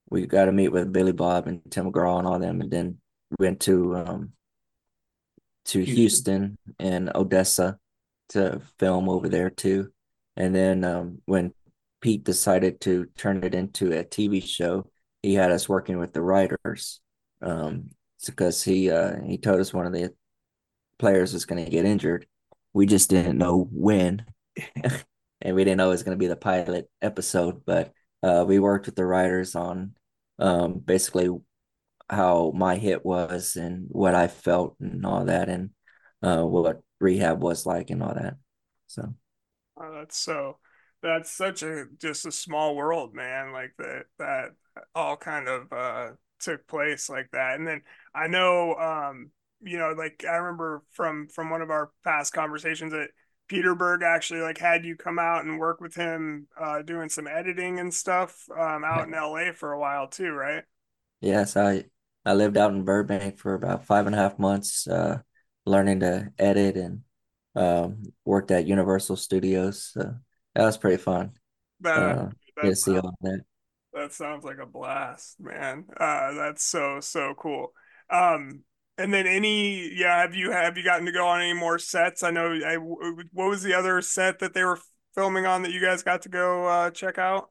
we 0.09 0.25
got 0.25 0.45
to 0.45 0.51
meet 0.51 0.69
with 0.69 0.93
Billy 0.93 1.11
Bob 1.11 1.47
and 1.47 1.61
Tim 1.69 1.91
McGraw 1.91 2.19
and 2.19 2.27
all 2.27 2.39
them, 2.39 2.61
and 2.61 2.71
then 2.71 2.97
we 3.37 3.47
went 3.47 3.59
to 3.61 3.95
um, 3.95 4.33
to 5.65 5.79
Houston. 5.79 5.95
Houston 5.95 6.57
and 6.79 7.11
Odessa 7.15 7.79
to 8.29 8.61
film 8.79 9.09
over 9.09 9.29
there 9.29 9.49
too. 9.49 9.91
And 10.35 10.53
then 10.53 10.83
um, 10.83 11.19
when 11.25 11.53
Pete 12.01 12.23
decided 12.23 12.81
to 12.81 13.05
turn 13.17 13.43
it 13.43 13.53
into 13.53 13.91
a 13.97 14.03
TV 14.03 14.43
show, 14.43 14.89
he 15.21 15.33
had 15.33 15.51
us 15.51 15.69
working 15.69 15.99
with 15.99 16.13
the 16.13 16.21
writers 16.21 16.99
um, 17.41 17.89
because 18.25 18.63
he 18.63 18.89
uh, 18.89 19.21
he 19.25 19.37
told 19.37 19.59
us 19.59 19.73
one 19.73 19.85
of 19.85 19.93
the 19.93 20.13
players 20.99 21.33
was 21.33 21.45
going 21.45 21.63
to 21.63 21.71
get 21.71 21.85
injured. 21.85 22.25
We 22.73 22.85
just 22.85 23.09
didn't 23.09 23.37
know 23.37 23.67
when, 23.71 24.25
and 25.41 25.55
we 25.55 25.63
didn't 25.63 25.77
know 25.77 25.87
it 25.87 25.89
was 25.89 26.03
going 26.03 26.17
to 26.17 26.21
be 26.21 26.27
the 26.27 26.35
pilot 26.35 26.89
episode. 27.01 27.63
But 27.65 27.93
uh, 28.21 28.45
we 28.47 28.59
worked 28.59 28.87
with 28.87 28.95
the 28.95 29.05
writers 29.05 29.55
on 29.55 29.95
um, 30.39 30.79
basically 30.79 31.29
how 32.09 32.51
my 32.55 32.75
hit 32.75 33.05
was 33.05 33.55
and 33.55 33.87
what 33.89 34.15
I 34.15 34.27
felt 34.27 34.75
and 34.79 35.05
all 35.05 35.25
that, 35.25 35.49
and 35.49 35.71
uh, 36.21 36.43
what 36.43 36.81
rehab 36.99 37.41
was 37.41 37.65
like 37.65 37.89
and 37.89 38.01
all 38.01 38.13
that. 38.13 38.35
So, 38.87 39.13
oh, 39.77 39.93
that's 39.93 40.17
so 40.17 40.57
that's 41.01 41.31
such 41.31 41.63
a 41.63 41.85
just 41.99 42.25
a 42.25 42.31
small 42.31 42.75
world, 42.75 43.13
man. 43.13 43.51
Like 43.51 43.73
that 43.77 44.05
that 44.19 44.51
all 44.95 45.17
kind 45.17 45.47
of 45.47 45.71
uh 45.71 46.11
took 46.43 46.67
place 46.67 47.09
like 47.09 47.29
that. 47.31 47.55
And 47.55 47.67
then 47.67 47.81
I 48.13 48.27
know 48.27 48.75
um, 48.75 49.31
you 49.63 49.77
know, 49.77 49.93
like 49.97 50.25
I 50.27 50.35
remember 50.37 50.83
from 50.91 51.27
from 51.27 51.49
one 51.49 51.61
of 51.61 51.69
our 51.69 51.91
past 52.03 52.33
conversations 52.33 52.91
that 52.91 53.09
Peter 53.47 53.75
Berg 53.75 54.03
actually 54.03 54.41
like 54.41 54.57
had 54.57 54.85
you 54.85 54.95
come 54.95 55.19
out 55.19 55.45
and 55.45 55.59
work 55.59 55.81
with 55.81 55.95
him 55.95 56.47
uh 56.59 56.81
doing 56.81 57.09
some 57.09 57.27
editing 57.27 57.79
and 57.79 57.93
stuff 57.93 58.47
um 58.57 58.83
out 58.83 59.07
in 59.07 59.13
LA 59.13 59.53
for 59.53 59.71
a 59.73 59.79
while 59.79 60.07
too, 60.07 60.31
right? 60.31 60.63
Yes, 61.21 61.55
I 61.55 61.85
I 62.25 62.33
lived 62.33 62.57
out 62.57 62.71
in 62.71 62.83
Burbank 62.83 63.37
for 63.37 63.53
about 63.53 63.85
five 63.85 64.05
and 64.05 64.15
a 64.15 64.17
half 64.17 64.39
months, 64.39 64.87
uh, 64.87 65.21
learning 65.65 66.01
to 66.01 66.31
edit 66.39 66.77
and 66.77 67.01
um, 67.55 68.03
worked 68.25 68.51
at 68.51 68.65
Universal 68.65 69.17
Studios. 69.17 69.91
So 69.93 70.15
that 70.55 70.65
was 70.65 70.77
pretty 70.77 71.01
fun. 71.01 71.31
That, 71.81 72.29
Uh, 72.63 72.73
see 72.73 72.97
all 72.97 73.13
that. 73.21 73.41
That 73.93 74.11
sounds 74.13 74.43
like 74.43 74.57
a 74.57 74.65
blast, 74.65 75.39
man. 75.39 75.85
Uh, 75.95 76.33
that's 76.33 76.63
so 76.63 76.99
so 76.99 77.33
cool. 77.37 77.73
Um, 78.09 78.63
and 78.97 79.13
then 79.13 79.25
any, 79.25 79.93
yeah, 79.95 80.21
have 80.21 80.35
you 80.35 80.51
have 80.51 80.77
you 80.77 80.83
gotten 80.83 81.05
to 81.05 81.11
go 81.11 81.27
on 81.27 81.41
any 81.41 81.53
more 81.53 81.79
sets? 81.79 82.23
I 82.23 82.31
know. 82.31 82.51
I 82.65 82.75
what 82.75 83.49
was 83.49 83.63
the 83.63 83.73
other 83.73 84.01
set 84.01 84.39
that 84.39 84.53
they 84.53 84.63
were 84.63 84.79
filming 85.15 85.45
on 85.45 85.63
that 85.63 85.71
you 85.71 85.81
guys 85.81 86.03
got 86.03 86.21
to 86.23 86.29
go 86.29 86.65
uh, 86.67 86.89
check 86.91 87.17
out? 87.17 87.49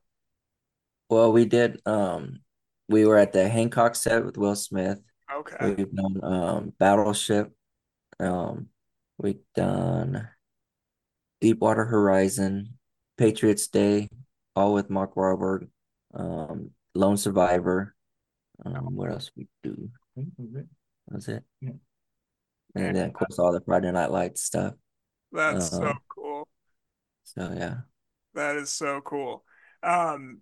Well, 1.11 1.33
we 1.33 1.45
did. 1.45 1.81
Um, 1.85 2.41
we 2.89 3.05
were 3.05 3.19
at 3.19 3.33
the 3.33 3.49
Hancock 3.49 3.97
set 3.97 4.25
with 4.25 4.39
Will 4.39 4.55
Smith. 4.55 5.01
Okay. 5.35 5.75
We've 5.75 5.93
done 5.93 6.21
um 6.23 6.73
Battleship. 6.79 7.53
Um, 8.21 8.69
we've 9.19 9.41
done 9.55 10.29
Deepwater 11.41 11.85
Horizon, 11.85 12.79
Patriots 13.19 13.67
Day, 13.67 14.09
all 14.55 14.75
with 14.75 14.91
Mark 14.91 15.17
Wahlberg. 15.17 15.69
Um, 16.15 16.71
Lone 16.95 17.17
Survivor. 17.17 17.95
Um, 18.65 18.95
what 18.95 19.11
else 19.11 19.31
we 19.37 19.49
do? 19.63 19.91
That's 21.13 21.29
it. 21.29 21.45
Yeah. 21.61 21.73
And 22.75 22.97
then 22.97 23.07
of 23.09 23.13
course 23.13 23.39
all 23.39 23.53
the 23.53 23.61
Friday 23.61 23.91
Night 23.93 24.11
Lights 24.11 24.43
stuff. 24.43 24.75
That's 25.33 25.71
so 25.71 25.83
Uh, 25.87 25.95
cool. 26.15 26.49
So 27.25 27.53
yeah. 27.57 27.83
That 28.35 28.57
is 28.57 28.71
so 28.71 29.01
cool. 29.03 29.45
Um, 29.83 30.41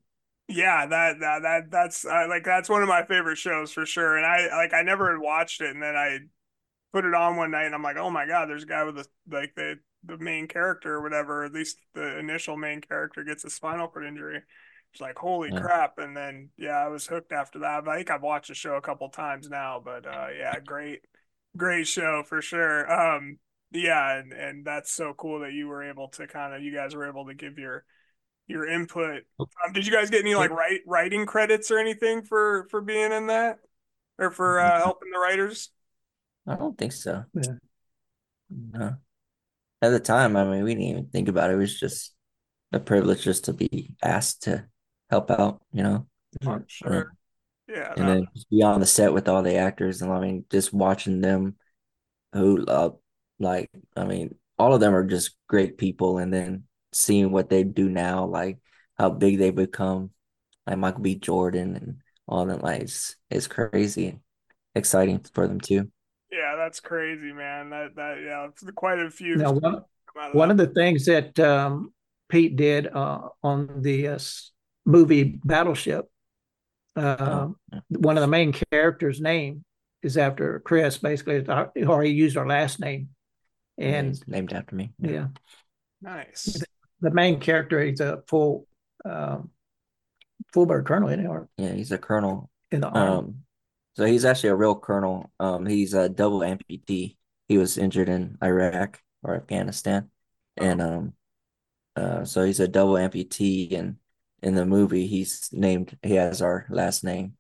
yeah, 0.49 0.87
that 0.87 1.21
that 1.21 1.43
that 1.43 1.71
that's 1.71 2.05
uh, 2.05 2.27
like 2.29 2.45
that's 2.45 2.69
one 2.69 2.83
of 2.83 2.89
my 2.89 3.05
favorite 3.05 3.39
shows 3.39 3.73
for 3.73 3.87
sure. 3.87 4.17
And 4.17 4.27
I 4.27 4.49
like 4.57 4.75
I 4.75 4.83
never 4.83 5.11
had 5.13 5.21
watched 5.21 5.61
it, 5.61 5.71
and 5.71 5.83
then 5.83 5.97
I 5.97 6.19
put 6.93 7.05
it 7.07 7.15
on 7.15 7.37
one 7.37 7.53
night, 7.53 7.67
and 7.67 7.75
I'm 7.75 7.83
like, 7.83 7.97
oh 7.99 8.11
my 8.11 8.27
god, 8.27 8.49
there's 8.49 8.65
a 8.65 8.67
guy 8.67 8.85
with 8.85 8.97
the 8.97 9.07
like 9.31 9.55
the 9.57 9.77
the 10.05 10.19
main 10.19 10.49
character 10.49 10.95
or 10.95 11.03
whatever. 11.03 11.45
At 11.45 11.53
least 11.53 11.79
the 11.95 12.19
initial 12.19 12.57
main 12.57 12.81
character 12.81 13.25
gets 13.25 13.45
a 13.45 13.51
spinal 13.51 13.89
cord 13.89 14.07
injury. 14.07 14.43
It's 14.93 15.01
like 15.01 15.19
holy 15.19 15.51
Yeah. 15.53 15.61
crap. 15.61 15.99
And 15.99 16.17
then 16.17 16.51
yeah, 16.57 16.79
I 16.79 16.89
was 16.89 17.07
hooked 17.07 17.33
after 17.33 17.61
that. 17.61 17.85
But 17.85 17.93
I 17.93 17.97
think 17.97 18.11
I've 18.11 18.23
watched 18.23 18.49
the 18.49 18.55
show 18.55 18.75
a 18.75 18.81
couple 18.81 19.09
times 19.09 19.49
now. 19.49 19.81
But 19.85 20.07
uh, 20.07 20.29
yeah, 20.37 20.59
great, 20.61 21.03
great 21.57 21.87
show 21.87 22.23
for 22.27 22.43
sure. 22.43 22.91
Um, 22.91 23.39
yeah, 23.73 24.19
and 24.19 24.33
and 24.33 24.65
that's 24.65 24.91
so 24.93 25.15
cool 25.15 25.41
that 25.41 25.53
you 25.53 25.69
were 25.69 25.83
able 25.83 26.09
to 26.09 26.27
kind 26.27 26.55
of 26.55 26.63
you 26.63 26.75
guys 26.75 26.95
were 26.95 27.09
able 27.09 27.27
to 27.27 27.35
give 27.35 27.59
your 27.59 27.85
your 28.49 28.67
input. 28.69 29.23
Um, 29.39 29.73
did 29.73 29.87
you 29.87 29.93
guys 29.93 30.11
get 30.11 30.21
any 30.21 30.35
like 30.35 30.51
write 30.51 30.81
writing 30.87 31.25
credits 31.25 31.71
or 31.71 31.79
anything 31.79 32.23
for 32.23 32.67
for 32.71 32.81
being 32.81 33.13
in 33.13 33.29
that 33.29 33.61
or 34.19 34.31
for 34.31 34.59
uh, 34.59 34.79
helping 34.79 35.11
the 35.13 35.21
writers? 35.21 35.71
I 36.47 36.57
don't 36.57 36.77
think 36.77 36.93
so. 36.93 37.25
Yeah. 37.35 37.55
No. 38.51 38.97
At 39.83 39.91
the 39.91 40.01
time, 40.01 40.37
I 40.37 40.45
mean, 40.45 40.65
we 40.65 40.75
didn't 40.75 40.89
even 40.89 41.07
think 41.07 41.29
about 41.29 41.51
it. 41.51 41.55
It 41.55 41.59
was 41.59 41.79
just 41.79 42.13
a 42.73 42.81
privilege 42.81 43.23
just 43.23 43.45
to 43.45 43.53
be 43.53 43.95
asked 44.03 44.43
to 44.43 44.67
help 45.11 45.31
out, 45.31 45.63
you 45.73 45.83
know. 45.83 46.07
I'm 46.47 46.65
sure. 46.69 47.15
Yeah, 47.69 47.95
And 47.97 48.09
no, 48.09 48.11
then 48.11 48.29
just 48.35 48.51
be 48.51 48.63
on 48.63 48.81
the 48.81 48.87
set 48.87 49.13
with 49.13 49.29
all 49.29 49.43
the 49.43 49.57
actors, 49.57 50.03
and 50.03 50.13
I 50.13 50.21
mean, 50.21 50.45
just 50.51 50.73
watching 50.73 51.21
them, 51.21 51.57
who 52.33 52.65
uh, 52.67 52.91
like, 53.41 53.71
I 53.97 54.05
mean, 54.05 54.37
all 54.59 54.75
of 54.75 54.81
them 54.81 54.95
are 54.95 55.05
just 55.05 55.37
great 55.49 55.79
people, 55.79 56.19
and 56.19 56.33
then 56.33 56.65
seeing 56.93 57.33
what 57.33 57.51
they 57.51 57.65
do 57.65 57.89
now, 57.89 58.27
like 58.27 58.59
how 58.99 59.11
big 59.11 59.39
they 59.39 59.51
become, 59.51 60.11
like 60.67 60.79
Michael 60.79 61.03
B. 61.03 61.17
Jordan 61.17 61.77
and 61.77 61.97
all 62.29 62.47
that, 62.47 62.63
like 62.63 62.83
it's, 62.83 63.17
it's 63.31 63.49
crazy, 63.49 64.21
exciting 64.75 65.21
for 65.35 65.49
them 65.49 65.61
too. 65.61 65.91
yeah, 66.31 66.55
that's 66.57 66.81
crazy, 66.81 67.33
man. 67.33 67.71
That 67.71 67.95
that 67.97 68.19
yeah, 68.23 68.49
quite 68.75 68.99
a 68.99 69.11
few. 69.11 69.37
Now, 69.37 69.53
one, 69.53 69.75
of 69.75 69.85
one 70.33 70.51
of 70.51 70.57
the 70.57 70.69
things 70.69 71.05
that 71.07 71.39
um, 71.41 71.93
Pete 72.29 72.57
did 72.57 72.87
uh, 72.87 73.29
on 73.43 73.83
the 73.83 74.09
uh, 74.09 74.15
s- 74.15 74.53
movie 74.91 75.41
Battleship, 75.45 76.07
uh, 76.97 77.49
yeah. 77.73 77.81
one 77.89 78.17
of 78.17 78.21
the 78.23 78.27
main 78.29 78.53
characters' 78.53 79.21
name 79.21 79.65
is 80.03 80.17
after 80.17 80.61
Chris, 80.61 80.99
basically, 80.99 81.47
or 81.87 82.03
he 82.03 82.11
used 82.11 82.37
our 82.37 82.47
last 82.47 82.81
name. 82.81 83.11
And 83.79 84.09
He's 84.09 84.27
named 84.29 84.53
after 84.53 84.75
me. 84.77 84.93
yeah, 84.99 85.29
nice. 86.03 86.63
the 87.01 87.11
main 87.11 87.41
character, 87.41 87.83
he's 87.83 88.01
a 88.01 88.23
full 88.29 88.67
um, 89.05 89.51
full 90.53 90.67
bird 90.67 90.85
colonel 90.87 91.09
in, 91.09 91.27
or 91.27 91.49
Yeah, 91.57 91.73
he's 91.73 91.93
a 91.93 91.99
colonel. 91.99 92.51
in 92.71 92.83
the 92.83 92.89
army. 92.89 93.11
Um, 93.13 93.35
so 93.97 94.05
he's 94.05 94.25
actually 94.27 94.51
a 94.51 94.57
real 94.57 94.75
colonel. 94.75 95.31
Um, 95.41 95.65
he's 95.67 95.95
a 95.95 96.09
double 96.09 96.41
amputee. 96.41 97.17
He 97.49 97.57
was 97.59 97.79
injured 97.79 98.09
in 98.09 98.37
Iraq 98.43 99.01
or 99.23 99.35
Afghanistan, 99.37 100.11
and 100.57 100.83
um, 100.83 101.13
uh, 101.97 102.25
so 102.25 102.45
he's 102.45 102.61
a 102.61 102.69
double 102.69 102.95
amputee. 102.95 103.73
And 103.79 103.97
in 104.43 104.55
the 104.55 104.67
movie, 104.67 105.07
he's 105.07 105.49
named. 105.53 105.97
He 106.03 106.15
has 106.15 106.41
our 106.43 106.67
last 106.71 107.05
name. 107.05 107.35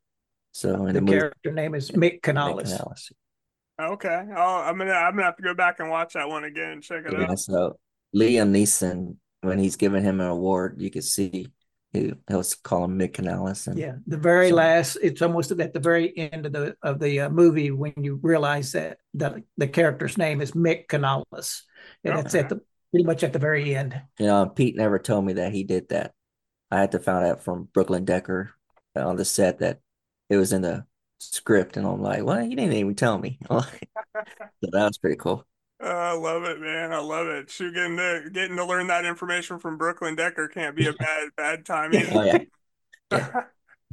So 0.53 0.87
in 0.87 0.87
the 0.87 0.93
the 0.95 1.01
movie, 1.03 1.13
character 1.19 1.53
name 1.53 1.75
is 1.75 1.91
Mick 1.91 1.97
Nick 1.97 2.23
Canales. 2.23 2.73
Canales. 2.73 3.13
Okay. 3.81 4.25
Oh, 4.37 4.57
I'm 4.63 4.77
gonna 4.79 4.93
I'm 4.93 5.13
gonna 5.15 5.25
have 5.25 5.37
to 5.37 5.43
go 5.43 5.55
back 5.55 5.81
and 5.81 5.89
watch 5.91 6.15
that 6.15 6.29
one 6.29 6.45
again 6.45 6.71
and 6.73 6.83
check 6.83 7.05
it 7.07 7.13
Yeah, 7.13 7.31
out. 7.31 7.39
so 7.39 7.79
Liam 8.15 8.51
Neeson, 8.51 9.17
when 9.43 9.59
he's 9.59 9.77
giving 9.77 10.03
him 10.03 10.21
an 10.21 10.27
award, 10.27 10.77
you 10.81 10.91
can 10.91 11.03
see 11.03 11.49
he 11.93 12.13
he'll 12.29 12.45
call 12.63 12.85
him 12.85 12.99
Mick 12.99 13.15
Canales. 13.15 13.67
And 13.67 13.79
Yeah, 13.79 13.95
the 14.07 14.17
very 14.19 14.51
So- 14.51 14.57
last. 14.57 14.97
It's 15.03 15.23
almost 15.23 15.51
at 15.53 15.73
the 15.73 15.81
very 15.81 16.17
end 16.17 16.47
of 16.47 16.53
the 16.53 16.77
of 16.83 16.99
the 16.99 17.21
uh, 17.21 17.31
movie 17.31 17.71
when 17.71 17.95
you 17.97 18.19
realize 18.23 18.73
that 18.73 18.99
that 19.15 19.37
the 19.57 19.69
character's 19.69 20.19
name 20.19 20.41
is 20.41 20.53
Mick 20.53 20.89
Canales, 20.89 21.63
and 22.05 22.19
it's 22.19 22.35
at 22.35 22.49
the 22.49 22.61
pretty 22.91 23.07
much 23.07 23.23
at 23.23 23.33
the 23.33 23.39
very 23.39 23.75
end. 23.75 23.99
You 24.19 24.27
know, 24.27 24.47
Pete 24.47 24.77
never 24.77 24.99
told 24.99 25.25
me 25.25 25.35
that 25.35 25.53
he 25.53 25.65
did 25.65 25.89
that. 25.91 26.13
I 26.71 26.81
had 26.81 26.93
to 26.93 26.99
find 26.99 27.27
out 27.27 27.43
from 27.43 27.69
Brooklyn 27.73 28.05
Decker 28.05 28.53
on 28.97 29.17
the 29.17 29.25
set 29.25 29.59
that 29.59 29.81
it 30.29 30.37
was 30.37 30.53
in 30.53 30.63
the 30.63 30.87
script, 31.19 31.77
and 31.77 31.87
I'm 31.87 32.01
like, 32.03 32.25
"Well, 32.25 32.43
you 32.43 32.57
didn't 32.57 32.75
even 32.75 32.95
tell 32.95 33.19
me." 33.19 33.39
so 33.51 33.63
that 34.73 34.85
was 34.85 34.99
pretty 34.99 35.17
cool. 35.17 35.47
Oh, 35.83 35.89
I 35.89 36.13
love 36.13 36.45
it, 36.45 36.61
man. 36.61 36.93
I 36.93 36.99
love 36.99 37.27
it. 37.27 37.51
Shoot, 37.51 37.75
getting 37.75 37.97
to 37.97 38.29
getting 38.33 38.57
to 38.57 38.65
learn 38.65 38.89
that 38.89 39.07
information 39.07 39.59
from 39.59 39.79
Brooklyn 39.79 40.15
Decker 40.15 40.49
can't 40.49 40.77
be 40.77 40.87
a 40.87 40.93
bad 40.99 41.29
bad 41.37 41.65
time 41.67 41.93
Oh 42.13 42.23
either. 42.23 42.45
yeah, 43.11 43.43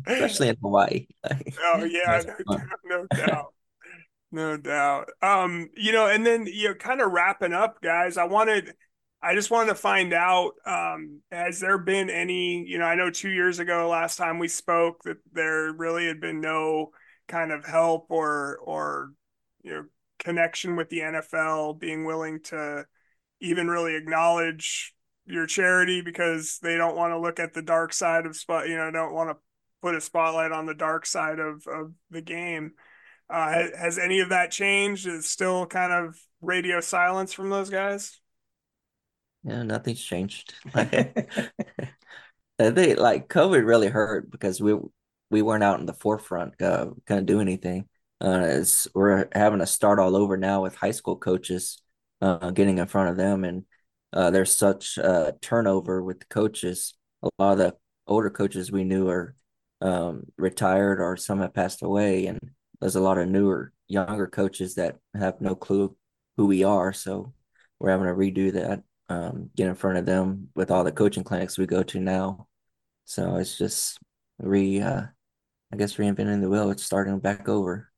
especially 0.05 0.49
in 0.49 0.57
Hawaii. 0.61 1.07
Oh 1.59 1.83
yeah, 1.83 2.23
no, 2.49 2.59
no 2.85 3.07
doubt. 3.15 3.53
No 4.31 4.57
doubt. 4.57 5.09
Um, 5.21 5.69
you 5.75 5.91
know, 5.93 6.07
and 6.07 6.25
then 6.25 6.47
you 6.47 6.69
know, 6.69 6.75
kind 6.75 7.01
of 7.01 7.11
wrapping 7.11 7.53
up, 7.53 7.81
guys, 7.81 8.17
I 8.17 8.25
wanted 8.25 8.73
I 9.21 9.33
just 9.33 9.49
wanted 9.49 9.69
to 9.69 9.75
find 9.75 10.13
out, 10.13 10.51
um, 10.65 11.21
has 11.31 11.59
there 11.59 11.79
been 11.79 12.09
any, 12.09 12.63
you 12.67 12.77
know, 12.77 12.85
I 12.85 12.95
know 12.95 13.09
two 13.09 13.29
years 13.29 13.59
ago, 13.59 13.89
last 13.89 14.17
time 14.17 14.37
we 14.37 14.47
spoke, 14.47 15.03
that 15.03 15.17
there 15.33 15.73
really 15.73 16.05
had 16.05 16.21
been 16.21 16.39
no 16.39 16.91
kind 17.27 17.51
of 17.51 17.65
help 17.65 18.05
or 18.09 18.57
or 18.63 19.11
you 19.63 19.71
know 19.71 19.83
connection 20.19 20.75
with 20.75 20.89
the 20.89 20.99
NFL 20.99 21.79
being 21.79 22.05
willing 22.05 22.41
to 22.41 22.85
even 23.39 23.67
really 23.67 23.95
acknowledge 23.95 24.93
your 25.25 25.45
charity 25.45 26.01
because 26.01 26.59
they 26.61 26.77
don't 26.77 26.95
want 26.95 27.11
to 27.11 27.19
look 27.19 27.39
at 27.39 27.53
the 27.53 27.61
dark 27.61 27.93
side 27.93 28.25
of 28.25 28.35
spot, 28.35 28.69
you 28.69 28.77
know, 28.77 28.89
don't 28.91 29.13
want 29.13 29.29
to 29.29 29.35
put 29.81 29.95
a 29.95 30.01
spotlight 30.01 30.51
on 30.51 30.65
the 30.65 30.73
dark 30.73 31.05
side 31.05 31.39
of 31.39 31.65
of 31.67 31.91
the 32.11 32.21
game. 32.21 32.73
Uh, 33.29 33.49
has, 33.49 33.71
has 33.75 33.99
any 33.99 34.19
of 34.19 34.29
that 34.29 34.51
changed? 34.51 35.07
Is 35.07 35.25
still 35.29 35.65
kind 35.65 35.91
of 35.91 36.17
radio 36.41 36.79
silence 36.79 37.33
from 37.33 37.49
those 37.49 37.69
guys? 37.69 38.19
Yeah, 39.47 39.63
nothing's 39.63 40.03
changed. 40.03 40.53
I 40.75 42.71
think 42.71 42.99
like 42.99 43.29
COVID 43.29 43.65
really 43.65 43.87
hurt 43.87 44.31
because 44.31 44.61
we 44.61 44.75
we 45.29 45.41
weren't 45.41 45.63
out 45.63 45.79
in 45.79 45.85
the 45.85 45.93
forefront, 45.93 46.61
uh, 46.61 46.87
kind 47.05 47.19
of 47.19 47.25
do 47.25 47.39
anything. 47.41 47.87
Uh, 48.21 48.63
we're 48.95 49.27
having 49.33 49.59
to 49.59 49.65
start 49.67 49.99
all 49.99 50.15
over 50.15 50.37
now 50.37 50.61
with 50.63 50.75
high 50.75 50.91
school 50.91 51.17
coaches, 51.17 51.81
uh, 52.21 52.51
getting 52.51 52.79
in 52.79 52.87
front 52.87 53.09
of 53.09 53.17
them, 53.17 53.43
and 53.43 53.65
uh, 54.13 54.31
there's 54.31 54.55
such 54.55 54.97
uh 54.97 55.31
turnover 55.41 56.03
with 56.03 56.19
the 56.19 56.25
coaches. 56.27 56.95
A 57.23 57.29
lot 57.39 57.53
of 57.53 57.57
the 57.59 57.75
older 58.07 58.29
coaches 58.29 58.71
we 58.71 58.83
knew 58.83 59.07
are 59.09 59.35
um 59.81 60.23
retired 60.37 60.99
or 60.99 61.15
some 61.17 61.39
have 61.41 61.53
passed 61.53 61.83
away, 61.83 62.25
and 62.27 62.39
there's 62.81 62.95
a 62.95 63.01
lot 63.01 63.17
of 63.17 63.29
newer, 63.29 63.71
younger 63.87 64.27
coaches 64.27 64.75
that 64.75 64.97
have 65.13 65.39
no 65.41 65.55
clue 65.55 65.95
who 66.37 66.47
we 66.47 66.63
are. 66.63 66.91
So 66.93 67.33
we're 67.79 67.91
having 67.91 68.07
to 68.07 68.13
redo 68.13 68.51
that 68.53 68.83
um, 69.09 69.49
get 69.55 69.67
in 69.67 69.75
front 69.75 69.97
of 69.97 70.05
them 70.05 70.49
with 70.55 70.71
all 70.71 70.83
the 70.83 70.91
coaching 70.91 71.23
clinics 71.23 71.57
we 71.57 71.65
go 71.65 71.83
to 71.83 71.99
now. 71.99 72.47
So 73.05 73.37
it's 73.37 73.57
just 73.57 73.99
re, 74.39 74.81
uh, 74.81 75.03
I 75.71 75.75
guess 75.77 75.95
reinventing 75.95 76.41
the 76.41 76.49
wheel. 76.49 76.71
It's 76.71 76.83
starting 76.83 77.19
back 77.19 77.47
over. 77.47 77.89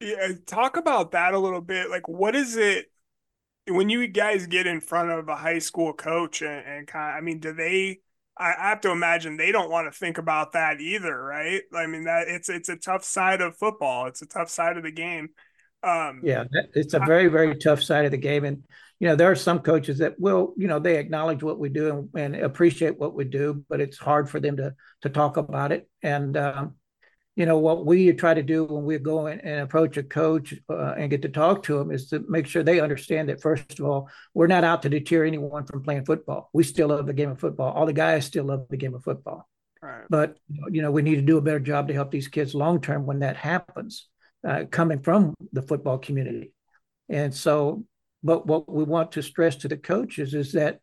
Yeah, 0.00 0.32
talk 0.46 0.76
about 0.76 1.12
that 1.12 1.34
a 1.34 1.38
little 1.38 1.62
bit. 1.62 1.88
Like, 1.88 2.06
what 2.06 2.36
is 2.36 2.56
it 2.56 2.86
when 3.68 3.88
you 3.88 4.06
guys 4.06 4.46
get 4.46 4.66
in 4.66 4.80
front 4.80 5.10
of 5.10 5.28
a 5.28 5.36
high 5.36 5.58
school 5.58 5.92
coach 5.92 6.42
and, 6.42 6.66
and 6.66 6.86
kind 6.86 7.12
of, 7.12 7.16
I 7.16 7.20
mean, 7.24 7.40
do 7.40 7.52
they? 7.52 8.00
I 8.38 8.52
have 8.58 8.82
to 8.82 8.90
imagine 8.90 9.38
they 9.38 9.50
don't 9.50 9.70
want 9.70 9.90
to 9.90 9.98
think 9.98 10.18
about 10.18 10.52
that 10.52 10.80
either, 10.82 11.18
right? 11.18 11.62
I 11.74 11.86
mean, 11.86 12.04
that 12.04 12.28
it's 12.28 12.50
it's 12.50 12.68
a 12.68 12.76
tough 12.76 13.02
side 13.02 13.40
of 13.40 13.56
football. 13.56 14.06
It's 14.06 14.20
a 14.20 14.26
tough 14.26 14.50
side 14.50 14.76
of 14.76 14.82
the 14.82 14.90
game. 14.90 15.30
Um, 15.82 16.20
yeah, 16.22 16.44
it's 16.74 16.92
a 16.92 16.98
very 16.98 17.28
very 17.28 17.56
tough 17.56 17.82
side 17.82 18.04
of 18.04 18.10
the 18.10 18.18
game, 18.18 18.44
and 18.44 18.64
you 19.00 19.08
know 19.08 19.16
there 19.16 19.30
are 19.30 19.36
some 19.36 19.60
coaches 19.60 19.98
that 19.98 20.18
will, 20.18 20.54
you 20.56 20.68
know, 20.68 20.78
they 20.78 20.98
acknowledge 20.98 21.42
what 21.42 21.58
we 21.58 21.68
do 21.68 22.08
and, 22.14 22.34
and 22.34 22.44
appreciate 22.44 22.98
what 22.98 23.14
we 23.14 23.24
do, 23.24 23.64
but 23.68 23.80
it's 23.80 23.98
hard 23.98 24.28
for 24.28 24.40
them 24.40 24.56
to 24.56 24.74
to 25.02 25.08
talk 25.08 25.36
about 25.36 25.72
it. 25.72 25.88
And 26.02 26.36
um, 26.36 26.74
you 27.36 27.44
know 27.44 27.58
what 27.58 27.84
we 27.84 28.12
try 28.12 28.32
to 28.32 28.42
do 28.42 28.64
when 28.64 28.84
we 28.84 28.98
go 28.98 29.26
in 29.26 29.40
and 29.40 29.60
approach 29.60 29.98
a 29.98 30.02
coach 30.02 30.54
uh, 30.70 30.94
and 30.96 31.10
get 31.10 31.22
to 31.22 31.28
talk 31.28 31.62
to 31.64 31.78
them 31.78 31.90
is 31.90 32.08
to 32.08 32.24
make 32.28 32.46
sure 32.46 32.62
they 32.62 32.80
understand 32.80 33.28
that 33.28 33.42
first 33.42 33.78
of 33.78 33.84
all 33.84 34.08
we're 34.34 34.46
not 34.46 34.64
out 34.64 34.82
to 34.82 34.88
deter 34.88 35.24
anyone 35.24 35.66
from 35.66 35.82
playing 35.82 36.04
football 36.04 36.48
we 36.54 36.64
still 36.64 36.88
love 36.88 37.06
the 37.06 37.12
game 37.12 37.30
of 37.30 37.38
football 37.38 37.72
all 37.72 37.86
the 37.86 37.92
guys 37.92 38.24
still 38.24 38.44
love 38.44 38.66
the 38.70 38.76
game 38.76 38.94
of 38.94 39.04
football 39.04 39.46
right. 39.82 40.04
but 40.08 40.38
you 40.70 40.80
know 40.80 40.90
we 40.90 41.02
need 41.02 41.16
to 41.16 41.22
do 41.22 41.36
a 41.36 41.42
better 41.42 41.60
job 41.60 41.88
to 41.88 41.94
help 41.94 42.10
these 42.10 42.28
kids 42.28 42.54
long 42.54 42.80
term 42.80 43.04
when 43.04 43.20
that 43.20 43.36
happens 43.36 44.08
uh, 44.48 44.64
coming 44.70 45.00
from 45.00 45.34
the 45.52 45.62
football 45.62 45.98
community 45.98 46.52
and 47.10 47.34
so 47.34 47.84
but 48.22 48.46
what 48.46 48.70
we 48.70 48.84
want 48.84 49.12
to 49.12 49.22
stress 49.22 49.56
to 49.56 49.68
the 49.68 49.76
coaches 49.76 50.34
is 50.34 50.52
that 50.52 50.80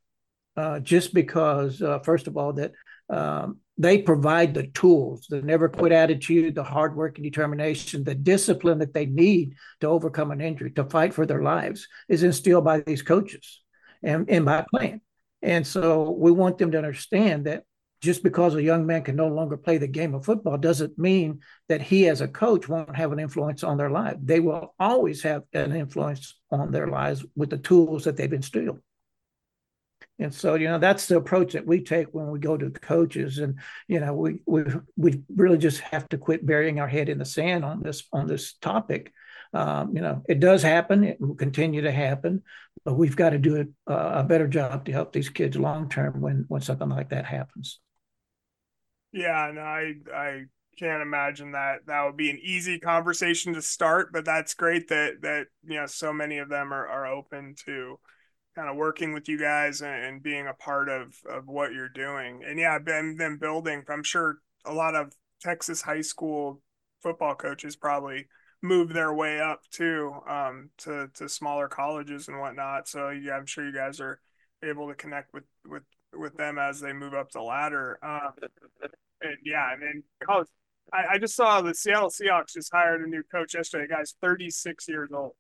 uh, 0.56 0.80
just 0.80 1.14
because 1.14 1.82
uh, 1.82 2.00
first 2.00 2.28
of 2.28 2.38
all 2.38 2.54
that 2.54 2.72
um, 3.10 3.60
they 3.78 4.02
provide 4.02 4.54
the 4.54 4.68
tools, 4.68 5.26
the 5.30 5.42
never 5.42 5.68
quit 5.68 5.92
attitude, 5.92 6.56
the 6.56 6.64
hard 6.64 6.96
work 6.96 7.18
and 7.18 7.24
determination, 7.24 8.04
the 8.04 8.16
discipline 8.16 8.80
that 8.80 8.94
they 8.94 9.08
need 9.08 9.56
to 9.82 9.88
overcome 9.88 10.32
an 10.32 10.42
injury, 10.42 10.72
to 10.72 10.84
fight 10.86 11.14
for 11.14 11.26
their 11.26 11.42
lives, 11.42 11.88
is 12.08 12.24
instilled 12.24 12.66
by 12.66 12.82
these 12.82 13.02
coaches 13.02 13.62
and, 14.04 14.30
and 14.30 14.46
by 14.46 14.64
playing. 14.70 15.02
And 15.42 15.66
so 15.66 16.12
we 16.12 16.32
want 16.32 16.58
them 16.58 16.72
to 16.72 16.78
understand 16.78 17.46
that 17.46 17.64
just 18.04 18.22
because 18.22 18.54
a 18.54 18.62
young 18.62 18.86
man 18.86 19.02
can 19.02 19.16
no 19.16 19.30
longer 19.30 19.56
play 19.56 19.78
the 19.78 19.88
game 19.88 20.14
of 20.14 20.26
football 20.26 20.58
doesn't 20.58 21.00
mean 21.00 21.40
that 21.70 21.82
he 21.82 22.10
as 22.10 22.20
a 22.20 22.28
coach 22.28 22.68
won't 22.68 22.98
have 22.98 23.14
an 23.14 23.20
influence 23.20 23.64
on 23.64 23.78
their 23.78 23.90
life. 23.90 24.18
They 24.22 24.42
will 24.42 24.76
always 24.78 25.24
have 25.24 25.44
an 25.54 25.74
influence 25.74 26.36
on 26.52 26.72
their 26.72 26.88
lives 26.88 27.26
with 27.34 27.50
the 27.50 27.58
tools 27.58 28.04
that 28.04 28.18
they've 28.18 28.30
been 28.30 28.40
instilled. 28.40 28.82
And 30.20 30.34
so, 30.34 30.56
you 30.56 30.68
know, 30.68 30.80
that's 30.80 31.08
the 31.08 31.16
approach 31.16 31.54
that 31.54 31.66
we 31.66 31.82
take 31.82 32.08
when 32.12 32.30
we 32.30 32.40
go 32.40 32.58
to 32.58 32.70
the 32.70 32.80
coaches. 32.80 33.38
And, 33.38 33.60
you 33.88 34.02
know, 34.02 34.14
we 34.14 34.40
we 34.46 34.64
we 34.98 35.24
really 35.34 35.58
just 35.58 35.80
have 35.80 36.08
to 36.10 36.18
quit 36.18 36.46
burying 36.46 36.82
our 36.82 36.90
head 36.90 37.08
in 37.08 37.20
the 37.20 37.26
sand 37.26 37.64
on 37.64 37.82
this 37.82 38.04
on 38.12 38.28
this 38.28 38.56
topic. 38.56 39.14
Um, 39.54 39.96
you 39.96 40.02
know, 40.02 40.24
it 40.28 40.42
does 40.42 40.62
happen. 40.62 41.06
It 41.06 41.22
will 41.22 41.36
continue 41.36 41.84
to 41.84 41.92
happen, 41.92 42.44
but 42.84 42.96
we've 42.96 43.16
got 43.16 43.30
to 43.30 43.38
do 43.38 43.74
a, 43.88 43.94
a 43.94 44.24
better 44.24 44.48
job 44.48 44.86
to 44.86 44.92
help 44.92 45.14
these 45.14 45.30
kids 45.30 45.56
long 45.56 45.88
term 45.88 46.20
when 46.20 46.46
when 46.50 46.62
something 46.62 46.90
like 46.90 47.10
that 47.10 47.26
happens. 47.26 47.80
Yeah, 49.14 49.48
and 49.48 49.60
I 49.60 49.94
I 50.14 50.46
can't 50.78 51.04
imagine 51.04 51.52
that 51.52 51.86
that 51.86 52.04
would 52.04 52.18
be 52.18 52.32
an 52.32 52.40
easy 52.42 52.80
conversation 52.80 53.54
to 53.54 53.62
start, 53.62 54.12
but 54.12 54.26
that's 54.26 54.56
great 54.56 54.88
that 54.90 55.22
that 55.22 55.48
you 55.64 55.76
know 55.80 55.86
so 55.86 56.12
many 56.12 56.40
of 56.40 56.50
them 56.50 56.74
are 56.74 56.88
are 56.88 57.06
open 57.06 57.56
to 57.66 58.00
kind 58.56 58.70
of 58.70 58.76
working 58.76 59.14
with 59.14 59.30
you 59.30 59.40
guys 59.40 59.82
and, 59.82 60.06
and, 60.06 60.24
being 60.24 60.48
a 60.48 60.54
part 60.54 60.90
of 60.90 61.16
of 61.30 61.48
what 61.48 61.74
you're 61.74 61.90
doing. 61.90 62.44
And 62.46 62.60
yeah, 62.60 62.80
been 62.80 63.16
then 63.18 63.38
building. 63.38 63.84
I'm 63.90 64.04
sure 64.04 64.40
a 64.66 64.74
lot 64.74 64.96
of 64.96 65.14
Texas 65.42 65.82
high 65.82 66.02
school 66.02 66.62
football 67.02 67.36
coaches 67.36 67.76
probably 67.76 68.28
move 68.62 68.94
their 68.94 69.14
way 69.14 69.40
up 69.40 69.62
too 69.72 70.14
um, 70.28 70.70
to 70.80 71.10
to 71.16 71.30
smaller 71.30 71.68
colleges 71.68 72.28
and 72.28 72.40
whatnot. 72.40 72.88
So 72.88 73.10
yeah, 73.10 73.34
I'm 73.34 73.46
sure 73.46 73.66
you 73.66 73.74
guys 73.74 74.00
are 74.00 74.20
able 74.64 74.88
to 74.90 74.96
connect 74.96 75.34
with 75.34 75.46
with 75.66 75.84
with 76.14 76.36
them 76.38 76.58
as 76.58 76.80
they 76.80 76.94
move 76.94 77.14
up 77.14 77.32
the 77.32 77.42
ladder. 77.42 78.00
Um, 78.02 78.34
and 79.24 79.38
yeah, 79.44 79.64
I 79.64 79.78
mean 79.78 80.04
college. 80.24 80.48
I, 80.92 81.14
I 81.14 81.18
just 81.18 81.36
saw 81.36 81.62
the 81.62 81.74
Seattle 81.74 82.10
Seahawks 82.10 82.54
just 82.54 82.72
hired 82.72 83.02
a 83.02 83.08
new 83.08 83.24
coach 83.32 83.56
yesterday. 83.56 83.88
The 83.88 83.96
guy's 83.96 84.16
36 84.22 84.88
years 84.88 85.10
old. 85.14 85.34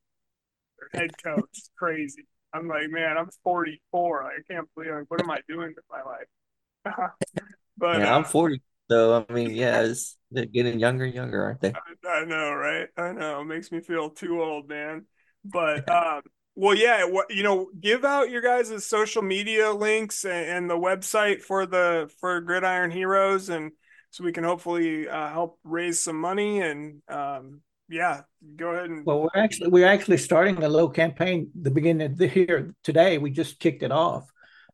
Their 0.79 1.01
head 1.01 1.11
coach, 1.23 1.59
crazy. 1.77 2.27
I'm 2.53 2.67
like, 2.67 2.89
man, 2.89 3.17
I'm 3.17 3.29
44. 3.43 4.23
Like, 4.23 4.33
I 4.33 4.53
can't 4.53 4.67
believe 4.75 4.91
like, 4.91 5.05
what 5.09 5.21
am 5.21 5.29
I 5.29 5.39
doing 5.47 5.73
with 5.75 5.85
my 5.91 6.01
life? 6.01 7.11
but 7.77 7.99
yeah, 7.99 8.13
uh, 8.13 8.17
I'm 8.17 8.23
40. 8.23 8.61
So 8.89 9.25
I 9.29 9.33
mean, 9.33 9.51
yeah, 9.51 9.81
it's 9.81 10.17
they're 10.31 10.45
getting 10.45 10.79
younger 10.79 11.05
and 11.05 11.13
younger, 11.13 11.43
aren't 11.43 11.61
they? 11.61 11.73
I, 11.73 12.09
I 12.09 12.25
know, 12.25 12.53
right? 12.53 12.87
I 12.97 13.11
know. 13.11 13.41
It 13.41 13.45
makes 13.45 13.71
me 13.71 13.79
feel 13.79 14.09
too 14.09 14.41
old, 14.41 14.67
man. 14.67 15.05
But 15.45 15.89
um, 15.89 16.21
well, 16.55 16.75
yeah, 16.75 17.05
you 17.29 17.43
know, 17.43 17.69
give 17.79 18.05
out 18.05 18.29
your 18.29 18.41
guys' 18.41 18.85
social 18.85 19.21
media 19.21 19.71
links 19.71 20.23
and, 20.23 20.49
and, 20.49 20.69
the 20.69 20.77
website 20.77 21.41
for 21.41 21.65
the 21.65 22.11
for 22.19 22.41
Gridiron 22.41 22.91
Heroes, 22.91 23.49
and 23.49 23.71
so 24.11 24.23
we 24.23 24.31
can 24.31 24.43
hopefully 24.43 25.09
uh, 25.09 25.29
help 25.29 25.57
raise 25.63 26.03
some 26.03 26.19
money 26.19 26.61
and 26.61 27.01
um, 27.07 27.61
yeah, 27.89 28.21
go 28.55 28.69
ahead 28.69 28.89
and. 28.89 29.05
Well, 29.05 29.21
we're 29.21 29.41
actually 29.41 29.69
we're 29.69 29.87
actually 29.87 30.17
starting 30.17 30.61
a 30.63 30.69
little 30.69 30.89
campaign 30.89 31.49
the 31.59 31.71
beginning 31.71 32.11
of 32.11 32.17
the 32.17 32.27
here 32.27 32.73
today. 32.83 33.17
We 33.17 33.31
just 33.31 33.59
kicked 33.59 33.83
it 33.83 33.91
off, 33.91 34.29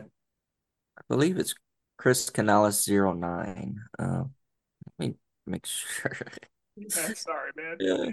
I 0.98 1.02
believe 1.08 1.38
it's 1.38 1.56
Chris 1.98 2.30
Canales 2.30 2.86
09. 2.88 3.80
Uh 3.98 4.24
let 5.00 5.00
me 5.00 5.16
make 5.48 5.66
sure. 5.66 6.12
yeah, 6.76 6.88
sorry, 7.16 7.52
man. 7.56 7.78
Yeah. 7.80 8.12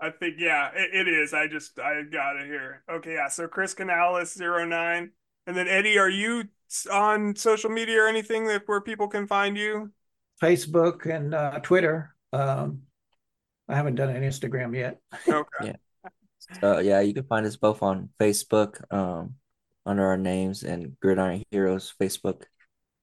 I 0.00 0.10
think 0.10 0.36
yeah, 0.38 0.70
it, 0.74 0.94
it 0.94 1.08
is. 1.08 1.34
I 1.34 1.48
just 1.48 1.78
I 1.78 2.02
got 2.02 2.36
it 2.36 2.46
here. 2.46 2.82
Okay, 2.90 3.14
yeah. 3.14 3.28
So 3.28 3.48
Chris 3.48 3.74
Canales 3.74 4.38
09. 4.38 5.10
And 5.46 5.56
then 5.56 5.66
Eddie, 5.66 5.98
are 5.98 6.10
you 6.10 6.44
on 6.92 7.34
social 7.34 7.70
media 7.70 8.02
or 8.02 8.08
anything 8.08 8.46
that 8.48 8.62
where 8.66 8.80
people 8.80 9.08
can 9.08 9.26
find 9.26 9.56
you? 9.56 9.90
Facebook 10.42 11.06
and 11.06 11.34
uh, 11.34 11.58
Twitter. 11.60 12.14
Um, 12.32 12.82
I 13.68 13.76
haven't 13.76 13.96
done 13.96 14.10
an 14.10 14.22
Instagram 14.22 14.76
yet. 14.76 14.98
Okay. 15.28 15.48
yeah. 15.64 16.10
So 16.60 16.78
yeah, 16.78 17.00
you 17.00 17.12
can 17.12 17.24
find 17.24 17.44
us 17.44 17.56
both 17.56 17.82
on 17.82 18.08
Facebook, 18.18 18.80
um, 18.92 19.34
under 19.84 20.06
our 20.06 20.16
names 20.16 20.62
and 20.62 20.98
Gridiron 21.00 21.44
Heroes 21.50 21.92
Facebook. 22.00 22.44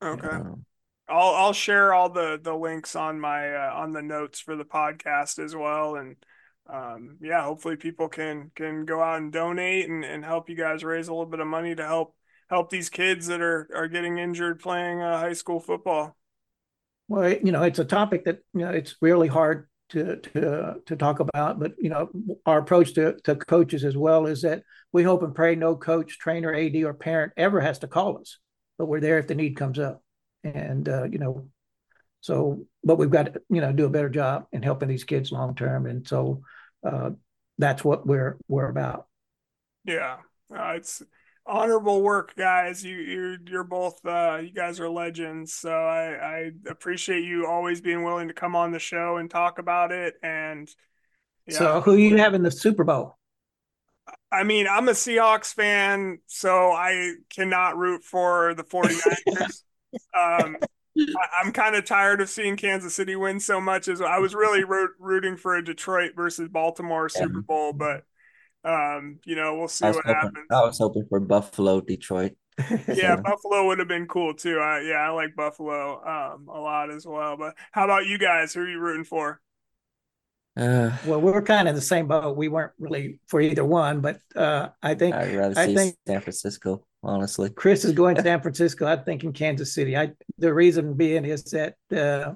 Okay. 0.03 0.27
Um, 0.27 0.65
I'll 1.07 1.35
I'll 1.35 1.53
share 1.53 1.93
all 1.93 2.09
the 2.09 2.39
the 2.41 2.55
links 2.55 2.95
on 2.95 3.19
my 3.19 3.53
uh, 3.53 3.73
on 3.75 3.93
the 3.93 4.01
notes 4.01 4.39
for 4.39 4.55
the 4.55 4.65
podcast 4.65 5.43
as 5.43 5.55
well 5.55 5.95
and 5.95 6.15
um, 6.67 7.17
yeah, 7.21 7.43
hopefully 7.43 7.75
people 7.75 8.09
can 8.09 8.51
can 8.55 8.85
go 8.85 9.01
out 9.01 9.17
and 9.17 9.31
donate 9.31 9.87
and, 9.87 10.03
and 10.03 10.25
help 10.25 10.49
you 10.49 10.55
guys 10.55 10.83
raise 10.83 11.07
a 11.07 11.13
little 11.13 11.25
bit 11.25 11.39
of 11.39 11.47
money 11.47 11.75
to 11.75 11.85
help 11.85 12.15
help 12.49 12.69
these 12.69 12.89
kids 12.89 13.27
that 13.27 13.41
are 13.41 13.69
are 13.73 13.87
getting 13.87 14.17
injured 14.17 14.59
playing 14.59 15.01
uh, 15.01 15.19
high 15.19 15.33
school 15.33 15.59
football. 15.59 16.17
Well, 17.07 17.31
you 17.31 17.51
know, 17.51 17.63
it's 17.63 17.79
a 17.79 17.85
topic 17.85 18.25
that 18.25 18.39
you 18.53 18.61
know 18.61 18.71
it's 18.71 18.95
really 19.01 19.27
hard 19.27 19.69
to 19.89 20.17
to 20.17 20.75
to 20.85 20.95
talk 20.95 21.19
about, 21.19 21.59
but 21.59 21.73
you 21.77 21.89
know, 21.89 22.09
our 22.45 22.59
approach 22.59 22.93
to 22.95 23.17
to 23.23 23.35
coaches 23.35 23.83
as 23.83 23.95
well 23.95 24.25
is 24.25 24.41
that 24.41 24.63
we 24.91 25.03
hope 25.03 25.21
and 25.23 25.35
pray 25.35 25.55
no 25.55 25.75
coach, 25.75 26.17
trainer, 26.17 26.53
AD, 26.53 26.75
or 26.77 26.93
parent 26.93 27.33
ever 27.37 27.61
has 27.61 27.79
to 27.79 27.87
call 27.87 28.19
us, 28.19 28.39
but 28.77 28.87
we're 28.87 29.01
there 29.01 29.19
if 29.19 29.27
the 29.27 29.35
need 29.35 29.55
comes 29.55 29.77
up, 29.77 30.03
and 30.43 30.89
uh, 30.89 31.03
you 31.03 31.19
know, 31.19 31.47
so, 32.25 32.65
but 32.83 32.95
we've 32.95 33.11
got 33.11 33.35
to, 33.35 33.41
you 33.51 33.61
know, 33.61 33.71
do 33.71 33.85
a 33.85 33.89
better 33.91 34.09
job 34.09 34.47
in 34.51 34.63
helping 34.63 34.89
these 34.89 35.03
kids 35.03 35.31
long 35.31 35.53
term. 35.53 35.85
And 35.85 36.07
so 36.07 36.41
uh, 36.83 37.11
that's 37.59 37.83
what 37.83 38.07
we're, 38.07 38.39
we're 38.47 38.67
about. 38.67 39.05
Yeah. 39.83 40.17
Uh, 40.51 40.73
it's, 40.77 41.03
honorable 41.45 42.01
work, 42.01 42.35
guys. 42.35 42.83
You 42.83 42.97
you're 42.97 43.37
you're 43.47 43.63
both 43.63 44.03
uh, 44.05 44.39
you 44.43 44.51
guys 44.51 44.79
are 44.79 44.89
legends. 44.89 45.53
So 45.53 45.71
I 45.71 46.15
I 46.15 46.51
appreciate 46.69 47.23
you 47.23 47.47
always 47.47 47.81
being 47.81 48.03
willing 48.03 48.27
to 48.27 48.33
come 48.33 48.55
on 48.55 48.71
the 48.71 48.79
show 48.79 49.17
and 49.17 49.29
talk 49.29 49.59
about 49.59 49.91
it. 49.91 50.15
And 50.23 50.69
yeah. 51.47 51.57
so, 51.57 51.81
who 51.81 51.95
you 51.95 52.17
have 52.17 52.33
in 52.33 52.43
the 52.43 52.51
Super 52.51 52.83
Bowl? 52.83 53.17
I 54.31 54.43
mean, 54.43 54.67
I'm 54.69 54.89
a 54.89 54.93
Seahawks 54.93 55.53
fan, 55.53 56.19
so 56.27 56.71
I 56.71 57.13
cannot 57.29 57.77
root 57.77 58.03
for 58.03 58.53
the 58.53 58.63
49ers. 58.63 59.63
um, 60.17 60.57
I, 60.97 61.41
am 61.43 61.51
kind 61.53 61.75
of 61.75 61.85
tired 61.85 62.21
of 62.21 62.29
seeing 62.29 62.55
Kansas 62.57 62.95
City 62.95 63.15
win 63.15 63.39
so 63.39 63.61
much. 63.61 63.87
As 63.87 64.01
I 64.01 64.19
was 64.19 64.35
really 64.35 64.63
rooting 64.99 65.37
for 65.37 65.55
a 65.55 65.63
Detroit 65.63 66.11
versus 66.15 66.49
Baltimore 66.49 67.09
Super 67.09 67.41
Bowl, 67.41 67.73
but 67.73 68.03
um, 68.65 69.19
you 69.25 69.35
know, 69.35 69.55
we'll 69.55 69.67
see 69.67 69.85
what 69.85 69.95
hoping, 69.95 70.13
happens. 70.13 70.47
I 70.51 70.61
was 70.61 70.77
hoping 70.79 71.05
for 71.07 71.19
Buffalo, 71.19 71.81
Detroit. 71.81 72.33
yeah, 72.87 73.17
Buffalo 73.17 73.67
would 73.67 73.79
have 73.79 73.87
been 73.87 74.07
cool 74.07 74.33
too. 74.33 74.59
I 74.59 74.81
yeah, 74.81 74.95
I 74.95 75.09
like 75.09 75.35
Buffalo 75.35 76.01
um 76.05 76.47
a 76.47 76.59
lot 76.59 76.89
as 76.89 77.05
well. 77.05 77.35
But 77.37 77.55
how 77.71 77.83
about 77.83 78.05
you 78.05 78.17
guys? 78.17 78.53
Who 78.53 78.61
are 78.61 78.69
you 78.69 78.79
rooting 78.79 79.03
for? 79.03 79.41
Uh, 80.57 80.89
well, 81.05 81.19
we 81.19 81.31
are 81.33 81.41
kind 81.41 81.67
of 81.67 81.73
in 81.73 81.75
the 81.75 81.81
same 81.81 82.07
boat. 82.07 82.37
We 82.37 82.47
weren't 82.47 82.71
really 82.79 83.19
for 83.27 83.41
either 83.41 83.65
one, 83.65 83.99
but 83.99 84.21
uh, 84.35 84.69
I 84.81 84.95
think 84.95 85.13
I'd 85.13 85.35
rather 85.35 85.59
I 85.59 85.73
think 85.73 85.95
San 86.07 86.21
Francisco. 86.21 86.85
Honestly, 87.03 87.49
Chris 87.49 87.85
is 87.85 87.91
going 87.91 88.15
to 88.15 88.21
San 88.23 88.41
Francisco. 88.41 88.87
I 88.87 88.95
think 88.95 89.23
in 89.23 89.33
Kansas 89.33 89.73
City. 89.73 89.97
I 89.97 90.13
the 90.37 90.53
reason 90.53 90.93
being 90.93 91.25
is 91.25 91.43
that 91.51 91.75
uh, 91.95 92.35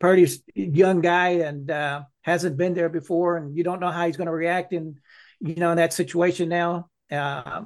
Purdy's 0.00 0.42
young 0.54 1.00
guy 1.00 1.28
and 1.28 1.70
uh, 1.70 2.02
hasn't 2.22 2.56
been 2.56 2.74
there 2.74 2.88
before, 2.88 3.36
and 3.36 3.56
you 3.56 3.62
don't 3.62 3.78
know 3.78 3.92
how 3.92 4.06
he's 4.06 4.16
going 4.16 4.26
to 4.26 4.32
react 4.32 4.72
in 4.72 4.96
you 5.42 5.56
know 5.56 5.70
in 5.70 5.76
that 5.76 5.92
situation 5.92 6.48
now. 6.48 6.88
Uh, 7.10 7.64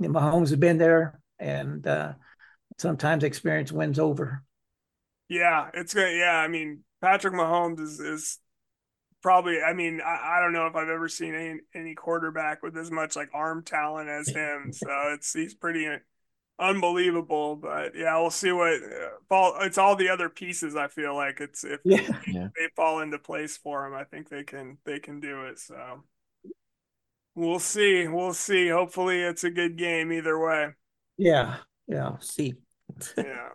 Mahomes 0.00 0.50
has 0.50 0.56
been 0.56 0.78
there, 0.78 1.20
and 1.38 1.86
uh, 1.86 2.12
sometimes 2.78 3.24
experience 3.24 3.72
wins 3.72 3.98
over. 3.98 4.42
Yeah, 5.28 5.70
it's 5.74 5.94
good. 5.94 6.16
Yeah, 6.16 6.36
I 6.36 6.48
mean 6.48 6.84
Patrick 7.00 7.34
Mahomes 7.34 7.80
is 7.80 8.00
is 8.00 8.38
probably 9.24 9.62
i 9.62 9.72
mean 9.72 10.02
I, 10.04 10.36
I, 10.36 10.40
don't 10.40 10.52
know 10.52 10.66
if 10.66 10.76
i've 10.76 10.90
ever 10.90 11.08
seen 11.08 11.34
any 11.34 11.60
any 11.74 11.94
quarterback 11.94 12.62
with 12.62 12.76
as 12.76 12.90
much 12.90 13.16
like 13.16 13.30
arm 13.32 13.64
talent 13.64 14.10
as 14.10 14.28
him 14.36 14.70
so 14.70 14.86
it's 15.14 15.32
he's 15.32 15.54
pretty 15.54 15.88
unbelievable 16.58 17.56
but 17.56 17.96
yeah 17.96 18.20
we'll 18.20 18.28
see 18.28 18.52
what 18.52 18.74
uh, 18.74 19.08
fall 19.30 19.56
it's 19.62 19.78
all 19.78 19.96
the 19.96 20.10
other 20.10 20.28
pieces 20.28 20.76
i 20.76 20.88
feel 20.88 21.16
like 21.16 21.40
it's 21.40 21.64
if 21.64 21.80
yeah. 21.86 22.18
They, 22.26 22.32
they 22.32 22.68
fall 22.76 23.00
into 23.00 23.18
place 23.18 23.56
for 23.56 23.86
him 23.86 23.94
i 23.94 24.04
think 24.04 24.28
they 24.28 24.44
can 24.44 24.76
they 24.84 24.98
can 24.98 25.20
do 25.20 25.44
it 25.44 25.58
so 25.58 26.04
we'll 27.34 27.58
see. 27.58 28.08
We'll 28.08 28.34
see. 28.34 28.68
Hopefully 28.68 29.20
it's 29.20 29.44
a 29.44 29.50
good 29.50 29.76
game 29.76 30.12
either 30.12 30.38
way. 30.38 30.70
Yeah. 31.16 31.56
Yeah. 31.86 32.18
See. 32.20 32.54
Yeah. 33.18 33.48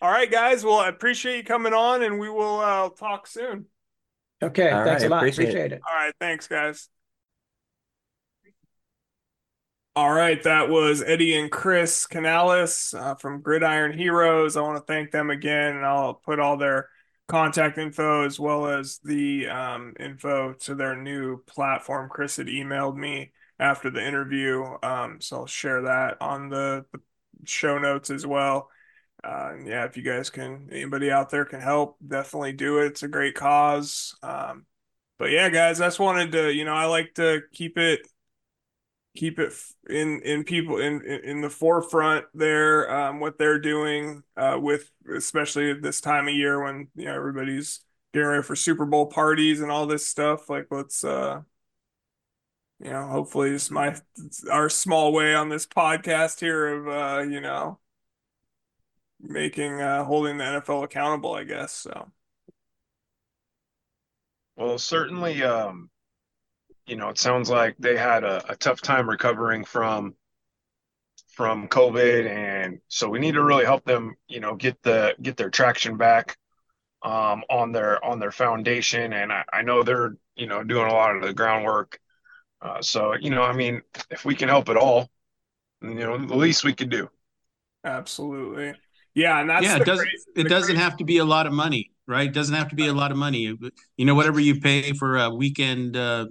All 0.00 0.10
right 0.10 0.30
guys. 0.30 0.62
Well 0.62 0.78
i 0.78 0.88
appreciate 0.88 1.38
you 1.38 1.44
coming 1.44 1.72
on 1.72 2.02
and 2.02 2.20
we 2.20 2.28
will 2.28 2.60
uh, 2.60 2.90
talk 2.90 3.26
soon. 3.26 3.66
Okay, 4.42 4.70
All 4.70 4.84
thanks 4.84 5.02
right, 5.02 5.10
a 5.10 5.10
lot. 5.10 5.18
Appreciate, 5.18 5.44
appreciate 5.48 5.72
it. 5.72 5.76
it. 5.76 5.82
All 5.88 5.96
right, 5.96 6.14
thanks, 6.20 6.46
guys. 6.46 6.88
All 9.94 10.12
right, 10.12 10.42
that 10.42 10.68
was 10.68 11.02
Eddie 11.02 11.34
and 11.36 11.50
Chris 11.50 12.06
Canales 12.06 12.92
uh, 12.92 13.14
from 13.14 13.40
Gridiron 13.40 13.96
Heroes. 13.96 14.56
I 14.56 14.60
want 14.60 14.76
to 14.76 14.92
thank 14.92 15.10
them 15.10 15.30
again, 15.30 15.74
and 15.76 15.86
I'll 15.86 16.14
put 16.14 16.38
all 16.38 16.58
their 16.58 16.90
contact 17.28 17.78
info 17.78 18.24
as 18.24 18.38
well 18.38 18.66
as 18.66 18.98
the 19.04 19.48
um, 19.48 19.94
info 19.98 20.52
to 20.52 20.74
their 20.74 20.96
new 20.96 21.42
platform. 21.44 22.08
Chris 22.08 22.36
had 22.36 22.46
emailed 22.46 22.96
me 22.96 23.32
after 23.58 23.90
the 23.90 24.06
interview, 24.06 24.64
um, 24.82 25.20
so 25.20 25.38
I'll 25.38 25.46
share 25.46 25.82
that 25.82 26.20
on 26.20 26.48
the, 26.50 26.84
the 26.92 27.00
show 27.44 27.78
notes 27.78 28.10
as 28.10 28.26
well 28.26 28.68
uh, 29.26 29.54
yeah, 29.64 29.84
if 29.84 29.96
you 29.96 30.02
guys 30.02 30.30
can, 30.30 30.68
anybody 30.70 31.10
out 31.10 31.30
there 31.30 31.44
can 31.44 31.60
help, 31.60 31.96
definitely 32.06 32.52
do 32.52 32.78
it. 32.78 32.86
It's 32.86 33.02
a 33.02 33.08
great 33.08 33.34
cause. 33.34 34.16
Um, 34.22 34.66
but 35.18 35.30
yeah, 35.30 35.48
guys, 35.48 35.80
I 35.80 35.86
just 35.86 35.98
wanted 35.98 36.32
to, 36.32 36.52
you 36.52 36.64
know, 36.64 36.74
I 36.74 36.84
like 36.84 37.14
to 37.14 37.40
keep 37.52 37.76
it, 37.76 38.06
keep 39.16 39.38
it 39.38 39.52
in 39.88 40.20
in 40.22 40.44
people 40.44 40.78
in 40.78 41.02
in 41.02 41.40
the 41.40 41.50
forefront 41.50 42.26
there. 42.34 42.90
Um, 42.90 43.20
what 43.20 43.38
they're 43.38 43.58
doing 43.58 44.22
uh, 44.36 44.58
with, 44.60 44.90
especially 45.14 45.72
this 45.74 46.00
time 46.00 46.28
of 46.28 46.34
year 46.34 46.62
when 46.62 46.88
you 46.94 47.06
know 47.06 47.14
everybody's 47.14 47.80
getting 48.12 48.28
ready 48.28 48.42
for 48.42 48.56
Super 48.56 48.86
Bowl 48.86 49.06
parties 49.06 49.60
and 49.60 49.70
all 49.70 49.86
this 49.86 50.06
stuff. 50.06 50.48
Like, 50.48 50.66
let's, 50.70 51.04
uh, 51.04 51.42
you 52.78 52.90
know, 52.90 53.06
hopefully, 53.06 53.50
it's 53.50 53.70
my 53.70 53.96
our 54.50 54.68
small 54.68 55.12
way 55.12 55.34
on 55.34 55.48
this 55.48 55.66
podcast 55.66 56.40
here 56.40 56.66
of, 56.66 56.88
uh, 56.88 57.22
you 57.22 57.40
know 57.40 57.78
making 59.20 59.80
uh, 59.80 60.04
holding 60.04 60.38
the 60.38 60.44
NFL 60.44 60.84
accountable, 60.84 61.34
I 61.34 61.44
guess. 61.44 61.72
So. 61.72 62.10
Well, 64.56 64.78
certainly, 64.78 65.42
um, 65.42 65.90
you 66.86 66.96
know, 66.96 67.08
it 67.08 67.18
sounds 67.18 67.50
like 67.50 67.76
they 67.78 67.96
had 67.96 68.24
a, 68.24 68.52
a 68.52 68.56
tough 68.56 68.80
time 68.80 69.08
recovering 69.08 69.64
from 69.64 70.14
from 71.36 71.68
COVID, 71.68 72.26
and 72.28 72.80
so 72.88 73.08
we 73.08 73.18
need 73.18 73.34
to 73.34 73.42
really 73.42 73.64
help 73.64 73.84
them, 73.84 74.14
you 74.28 74.40
know, 74.40 74.54
get 74.54 74.82
the 74.82 75.14
get 75.20 75.36
their 75.36 75.50
traction 75.50 75.96
back 75.96 76.38
um, 77.02 77.42
on 77.50 77.72
their 77.72 78.02
on 78.04 78.18
their 78.18 78.32
foundation. 78.32 79.12
And 79.12 79.32
I, 79.32 79.44
I 79.52 79.62
know 79.62 79.82
they're 79.82 80.16
you 80.34 80.46
know 80.46 80.64
doing 80.64 80.86
a 80.86 80.94
lot 80.94 81.14
of 81.16 81.22
the 81.22 81.34
groundwork. 81.34 81.98
Uh, 82.62 82.80
so 82.80 83.14
you 83.20 83.30
know, 83.30 83.42
I 83.42 83.52
mean, 83.52 83.82
if 84.10 84.24
we 84.24 84.34
can 84.34 84.48
help 84.48 84.68
at 84.68 84.76
all, 84.76 85.10
you 85.82 85.94
know, 85.94 86.18
the 86.18 86.36
least 86.36 86.64
we 86.64 86.74
could 86.74 86.90
do. 86.90 87.08
Absolutely. 87.84 88.74
Yeah, 89.14 89.40
and 89.40 89.48
that's 89.48 89.64
yeah. 89.64 89.76
It 89.76 89.86
doesn't 89.86 90.08
it 90.36 90.48
doesn't 90.48 90.76
have 90.76 90.96
to 90.98 91.04
be 91.04 91.18
a 91.18 91.24
lot 91.24 91.46
of 91.46 91.52
money, 91.52 91.92
right? 92.06 92.28
It 92.28 92.34
doesn't 92.34 92.54
have 92.54 92.68
to 92.68 92.76
be 92.76 92.86
a 92.86 92.92
lot 92.92 93.10
of 93.10 93.16
money. 93.16 93.56
You 93.96 94.04
know, 94.04 94.14
whatever 94.14 94.40
you 94.40 94.60
pay 94.60 94.92
for 94.92 95.16
a 95.16 95.30
weekend, 95.30 95.96
uh, 95.96 96.26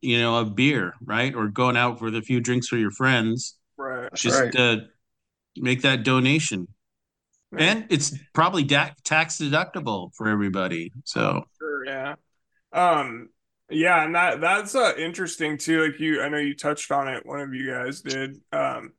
you 0.00 0.18
know, 0.20 0.38
a 0.38 0.44
beer, 0.44 0.94
right, 1.04 1.34
or 1.34 1.48
going 1.48 1.76
out 1.76 1.98
for 1.98 2.10
the 2.10 2.22
few 2.22 2.40
drinks 2.40 2.68
for 2.68 2.76
your 2.76 2.90
friends. 2.90 3.56
Right. 3.76 4.12
Just 4.14 4.40
right. 4.40 4.54
Uh, 4.54 4.76
make 5.56 5.82
that 5.82 6.04
donation, 6.04 6.68
right. 7.50 7.62
and 7.62 7.86
it's 7.90 8.16
probably 8.32 8.64
da- 8.64 8.94
tax 9.04 9.38
deductible 9.38 10.10
for 10.14 10.28
everybody. 10.28 10.92
So 11.04 11.44
sure, 11.58 11.84
yeah. 11.84 12.14
Um, 12.72 13.28
yeah, 13.70 14.04
and 14.04 14.14
that 14.14 14.40
that's 14.40 14.74
uh, 14.74 14.92
interesting 14.96 15.58
too. 15.58 15.84
Like 15.84 16.00
you, 16.00 16.22
I 16.22 16.28
know 16.28 16.38
you 16.38 16.54
touched 16.54 16.90
on 16.90 17.08
it. 17.08 17.26
One 17.26 17.40
of 17.40 17.54
you 17.54 17.70
guys 17.70 18.00
did. 18.00 18.40
Um, 18.52 18.92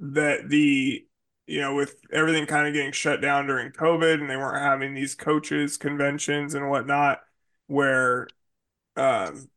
that 0.00 0.48
the 0.48 1.06
you 1.46 1.60
know, 1.60 1.74
with 1.74 1.96
everything 2.12 2.46
kind 2.46 2.66
of 2.66 2.72
getting 2.72 2.92
shut 2.92 3.20
down 3.20 3.46
during 3.46 3.70
COVID 3.72 4.20
and 4.20 4.30
they 4.30 4.36
weren't 4.36 4.62
having 4.62 4.94
these 4.94 5.14
coaches 5.14 5.76
conventions 5.76 6.54
and 6.54 6.70
whatnot, 6.70 7.20
where, 7.66 8.28
um, 8.96 9.48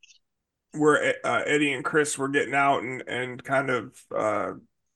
where 0.72 1.14
uh, 1.24 1.42
Eddie 1.46 1.72
and 1.72 1.84
Chris 1.84 2.18
were 2.18 2.28
getting 2.28 2.54
out 2.54 2.82
and, 2.82 3.02
and 3.06 3.42
kind 3.42 3.70
of 3.70 4.00
uh, 4.14 4.52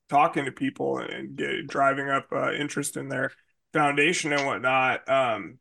talking 0.08 0.44
to 0.44 0.52
people 0.52 0.98
and 0.98 1.36
get, 1.36 1.66
driving 1.66 2.08
up 2.08 2.26
uh, 2.32 2.52
interest 2.52 2.96
in 2.96 3.08
their 3.08 3.32
foundation 3.72 4.32
and 4.32 4.46
whatnot. 4.46 5.08
Um, 5.08 5.58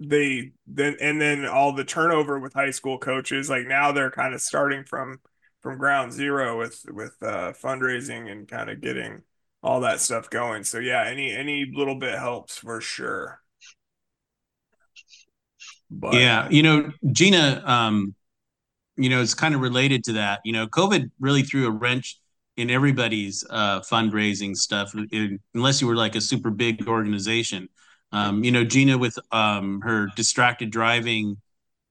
they 0.00 0.52
then 0.66 0.96
and 1.00 1.20
then 1.20 1.44
all 1.44 1.72
the 1.72 1.84
turnover 1.84 2.38
with 2.38 2.54
high 2.54 2.70
school 2.70 2.98
coaches, 2.98 3.50
like 3.50 3.66
now 3.66 3.92
they're 3.92 4.10
kind 4.10 4.34
of 4.34 4.40
starting 4.40 4.84
from 4.84 5.18
from 5.60 5.78
ground 5.78 6.12
zero 6.12 6.58
with 6.58 6.84
with 6.88 7.16
uh, 7.22 7.52
fundraising 7.52 8.30
and 8.30 8.46
kind 8.46 8.70
of 8.70 8.80
getting 8.80 9.22
all 9.62 9.80
that 9.80 10.00
stuff 10.00 10.30
going. 10.30 10.64
So 10.64 10.78
yeah, 10.78 11.04
any 11.04 11.32
any 11.32 11.70
little 11.72 11.96
bit 11.96 12.16
helps 12.18 12.58
for 12.58 12.80
sure. 12.80 13.40
But 15.90 16.14
yeah, 16.14 16.48
you 16.50 16.62
know, 16.62 16.92
Gina, 17.10 17.62
um, 17.64 18.14
you 18.98 19.08
know, 19.08 19.22
it's 19.22 19.34
kind 19.34 19.54
of 19.54 19.60
related 19.60 20.04
to 20.04 20.12
that. 20.14 20.40
You 20.44 20.52
know, 20.52 20.66
COVID 20.66 21.10
really 21.20 21.42
threw 21.42 21.66
a 21.66 21.70
wrench 21.70 22.18
in 22.56 22.70
everybody's 22.70 23.44
uh, 23.50 23.80
fundraising 23.80 24.56
stuff, 24.56 24.92
it, 24.94 25.40
unless 25.54 25.80
you 25.80 25.86
were 25.86 25.96
like 25.96 26.16
a 26.16 26.20
super 26.20 26.50
big 26.50 26.86
organization. 26.88 27.68
Um, 28.12 28.42
you 28.42 28.50
know, 28.50 28.64
Gina 28.64 28.98
with 28.98 29.18
um, 29.32 29.80
her 29.82 30.08
distracted 30.16 30.70
driving 30.70 31.36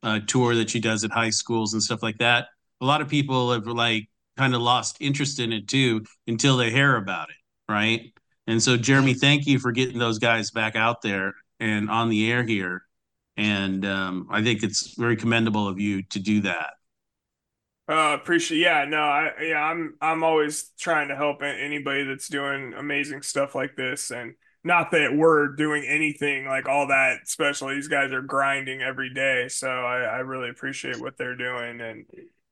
uh, 0.04 0.20
tour 0.28 0.56
that 0.56 0.70
she 0.70 0.80
does 0.80 1.04
at 1.04 1.12
high 1.12 1.30
schools 1.30 1.74
and 1.74 1.82
stuff 1.82 2.04
like 2.04 2.18
that. 2.18 2.48
A 2.82 2.86
lot 2.86 3.02
of 3.02 3.08
people 3.08 3.52
have 3.54 3.68
like 3.68 4.10
kind 4.36 4.54
of 4.54 4.62
lost 4.62 4.98
interest 5.00 5.40
in 5.40 5.54
it 5.54 5.68
too 5.68 6.04
until 6.28 6.58
they 6.58 6.70
hear 6.70 6.96
about 6.98 7.30
it 7.30 7.36
right? 7.70 8.14
And 8.48 8.62
so, 8.62 8.78
Jeremy, 8.78 9.14
thank 9.14 9.46
you 9.46 9.60
for 9.60 9.72
getting 9.72 10.00
those 10.00 10.20
guys 10.20 10.52
back 10.52 10.76
out 10.76 11.02
there 11.02 11.34
and 11.60 11.90
on 11.90 12.10
the 12.10 12.32
air 12.32 12.44
here. 12.44 12.84
And 13.36 13.86
um, 13.86 14.28
I 14.32 14.42
think 14.42 14.64
it's 14.64 14.96
very 14.96 15.16
commendable 15.16 15.68
of 15.68 15.80
you 15.80 16.04
to 16.04 16.20
do 16.20 16.42
that. 16.42 16.72
Uh, 17.90 18.18
appreciate. 18.20 18.58
Yeah, 18.60 18.84
no, 18.86 18.98
I 19.02 19.32
yeah, 19.42 19.64
I'm 19.64 19.96
I'm 20.02 20.22
always 20.24 20.72
trying 20.78 21.08
to 21.08 21.16
help 21.16 21.42
anybody 21.42 22.04
that's 22.04 22.28
doing 22.28 22.74
amazing 22.74 23.22
stuff 23.22 23.56
like 23.56 23.78
this, 23.78 24.12
and 24.12 24.34
not 24.66 24.92
that 24.92 25.16
we're 25.16 25.56
doing 25.56 25.86
anything 25.86 26.46
like 26.48 26.68
all 26.68 26.88
that 26.88 27.28
special. 27.30 27.70
These 27.70 27.88
guys 27.88 28.12
are 28.12 28.22
grinding 28.22 28.82
every 28.82 29.14
day, 29.14 29.48
so 29.48 29.70
I, 29.70 30.00
I 30.02 30.18
really 30.18 30.50
appreciate 30.50 31.00
what 31.00 31.18
they're 31.18 31.38
doing, 31.38 31.80
and 31.80 32.06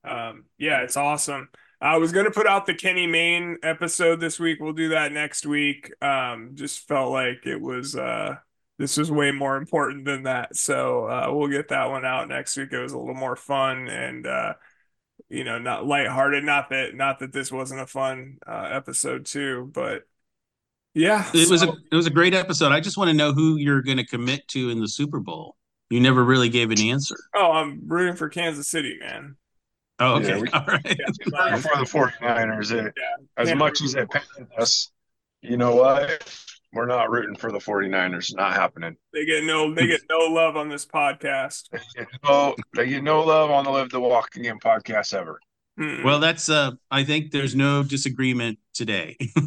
um, 0.06 0.46
yeah, 0.58 0.82
it's 0.84 0.96
awesome. 0.96 1.50
I 1.82 1.98
was 1.98 2.14
gonna 2.14 2.32
put 2.32 2.48
out 2.48 2.66
the 2.66 2.74
Kenny 2.74 3.06
Mayne 3.06 3.58
episode 3.62 4.22
this 4.22 4.40
week. 4.40 4.60
We'll 4.62 4.72
do 4.72 4.90
that 4.90 5.12
next 5.12 5.46
week. 5.46 5.92
Um, 6.02 6.52
just 6.54 6.88
felt 6.88 7.12
like 7.12 7.46
it 7.46 7.60
was 7.60 7.96
uh 7.98 8.36
this 8.78 8.98
was 8.98 9.12
way 9.12 9.32
more 9.32 9.58
important 9.58 10.06
than 10.06 10.24
that. 10.24 10.56
So 10.56 11.06
uh 11.10 11.28
we'll 11.34 11.50
get 11.50 11.68
that 11.70 11.90
one 11.90 12.06
out 12.06 12.30
next 12.30 12.56
week. 12.56 12.72
It 12.72 12.80
was 12.80 12.94
a 12.94 12.98
little 12.98 13.14
more 13.16 13.36
fun 13.36 13.88
and 13.90 14.26
uh 14.26 14.54
you 15.30 15.44
know, 15.44 15.58
not 15.60 15.86
lighthearted. 15.86 16.44
Not 16.44 16.70
that 16.70 16.96
not 16.96 17.20
that 17.20 17.34
this 17.34 17.52
wasn't 17.52 17.82
a 17.82 17.88
fun 17.88 18.38
uh 18.46 18.70
episode 18.72 19.26
too, 19.26 19.70
but 19.74 20.04
yeah. 20.94 21.30
It 21.34 21.50
was 21.50 21.64
a 21.64 21.74
it 21.92 21.96
was 21.96 22.08
a 22.08 22.12
great 22.12 22.34
episode. 22.34 22.72
I 22.72 22.80
just 22.80 22.98
want 22.98 23.10
to 23.10 23.14
know 23.16 23.34
who 23.34 23.58
you're 23.58 23.82
going 23.82 23.98
to 23.98 24.06
commit 24.06 24.48
to 24.50 24.70
in 24.70 24.80
the 24.80 24.88
Super 24.88 25.20
Bowl. 25.20 25.56
You 25.90 26.00
never 26.00 26.24
really 26.24 26.50
gave 26.50 26.72
an 26.72 26.80
answer. 26.82 27.16
oh, 27.36 27.52
I'm 27.52 27.82
rooting 27.88 28.16
for 28.16 28.28
Kansas 28.30 28.68
City, 28.68 28.98
man. 29.00 29.36
Oh, 30.00 30.20
Yeah, 30.20 30.36
okay. 30.36 30.42
we- 30.42 30.50
All 30.54 30.66
right. 30.66 30.84
Rooting 30.86 31.62
for 31.62 31.78
the 31.78 31.86
49ers. 32.20 32.74
eh? 32.88 32.90
As 33.38 33.50
Yeah. 33.50 33.56
much 33.56 33.82
as 33.82 33.94
they 33.94 34.06
paid 34.06 34.24
us, 34.58 34.92
you 35.42 35.58
know 35.58 35.76
what? 35.76 36.24
We're 36.76 36.86
not 36.86 37.10
rooting 37.10 37.38
for 37.38 37.54
the 37.54 37.58
49ers. 37.58 38.36
Not 38.36 38.52
happening. 38.52 38.98
They 39.14 39.26
get 39.26 39.46
no 39.46 39.74
they 39.74 39.88
get 39.88 40.02
no 40.10 40.20
love 40.20 40.58
on 40.58 40.68
this 40.68 40.86
podcast. 40.86 41.70
They 41.72 41.80
get 41.96 42.08
no, 42.22 42.54
they 42.76 42.90
get 42.90 43.02
no 43.02 43.24
love 43.24 43.50
on 43.50 43.64
the 43.64 43.70
Live 43.72 43.90
to 43.92 44.00
Walk 44.02 44.36
Again 44.36 44.60
podcast 44.60 45.14
ever. 45.14 45.40
Mm-mm. 45.80 46.04
Well, 46.04 46.20
that's 46.20 46.50
uh 46.50 46.72
I 46.92 47.06
think 47.06 47.32
there's 47.32 47.56
no 47.56 47.82
disagreement 47.82 48.60
today. 48.74 49.16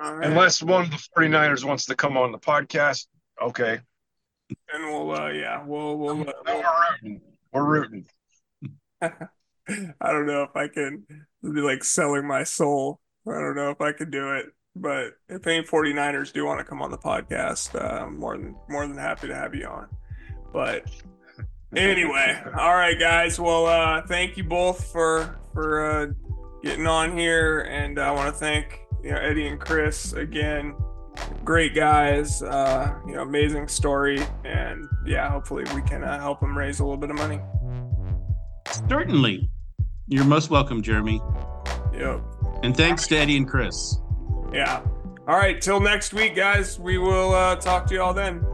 All 0.00 0.16
right. 0.16 0.28
Unless 0.28 0.60
one 0.60 0.86
of 0.86 0.90
the 0.90 1.08
49ers 1.16 1.64
wants 1.64 1.86
to 1.86 1.94
come 1.94 2.16
on 2.16 2.32
the 2.32 2.38
podcast, 2.38 3.06
okay. 3.40 3.78
and 4.72 4.84
we'll 4.84 5.12
uh 5.12 5.30
yeah, 5.30 5.62
we'll 5.64 5.96
we'll, 5.98 6.16
Then 6.16 6.32
we'll 6.46 6.62
we're 6.62 6.90
rooting. 6.90 7.20
We're 7.52 7.64
rooting. 7.64 8.06
I 9.02 10.10
don't 10.12 10.26
know 10.26 10.42
if 10.42 10.56
I 10.56 10.66
can 10.66 11.04
be 11.44 11.60
like 11.60 11.84
selling 11.84 12.26
my 12.26 12.42
soul. 12.42 12.98
I 13.24 13.34
don't 13.34 13.54
know 13.54 13.70
if 13.70 13.80
I 13.80 13.92
can 13.92 14.10
do 14.10 14.32
it. 14.32 14.46
But 14.76 15.14
if 15.28 15.46
any 15.46 15.62
49ers 15.64 16.32
do 16.32 16.44
want 16.44 16.60
to 16.60 16.64
come 16.64 16.80
on 16.80 16.90
the 16.90 16.98
podcast, 16.98 17.74
uh, 17.74 18.04
I'm 18.04 18.18
more 18.18 18.36
than 18.36 18.54
more 18.68 18.86
than 18.86 18.96
happy 18.96 19.28
to 19.28 19.34
have 19.34 19.54
you 19.54 19.66
on. 19.66 19.88
But 20.52 20.88
anyway, 21.74 22.40
all 22.58 22.74
right, 22.74 22.98
guys. 22.98 23.38
Well, 23.38 23.66
uh, 23.66 24.02
thank 24.06 24.36
you 24.36 24.44
both 24.44 24.84
for 24.92 25.38
for 25.52 25.84
uh, 25.84 26.06
getting 26.62 26.86
on 26.86 27.16
here, 27.16 27.62
and 27.62 27.98
I 27.98 28.12
want 28.12 28.32
to 28.32 28.38
thank 28.38 28.80
you 29.02 29.10
know 29.10 29.18
Eddie 29.18 29.48
and 29.48 29.60
Chris 29.60 30.12
again. 30.12 30.74
Great 31.44 31.74
guys, 31.74 32.42
uh, 32.42 32.94
you 33.06 33.14
know, 33.14 33.22
amazing 33.22 33.66
story, 33.68 34.22
and 34.44 34.88
yeah, 35.04 35.28
hopefully 35.28 35.64
we 35.74 35.82
can 35.82 36.04
uh, 36.04 36.18
help 36.20 36.40
them 36.40 36.56
raise 36.56 36.80
a 36.80 36.84
little 36.84 36.96
bit 36.96 37.10
of 37.10 37.16
money. 37.16 37.40
Certainly. 38.88 39.50
You're 40.06 40.24
most 40.24 40.50
welcome, 40.50 40.82
Jeremy. 40.82 41.20
Yep. 41.92 42.20
And 42.64 42.76
thanks 42.76 43.06
to 43.08 43.16
Eddie 43.16 43.36
and 43.36 43.48
Chris. 43.48 43.96
Yeah. 44.52 44.82
All 45.28 45.36
right. 45.36 45.60
Till 45.60 45.80
next 45.80 46.12
week, 46.12 46.34
guys. 46.34 46.78
We 46.78 46.98
will 46.98 47.34
uh, 47.34 47.56
talk 47.56 47.86
to 47.86 47.94
you 47.94 48.02
all 48.02 48.14
then. 48.14 48.44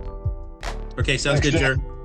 Okay, 0.99 1.17
sounds 1.17 1.41
Thanks, 1.41 1.51
good. 1.51 1.77
Jer. 1.77 1.96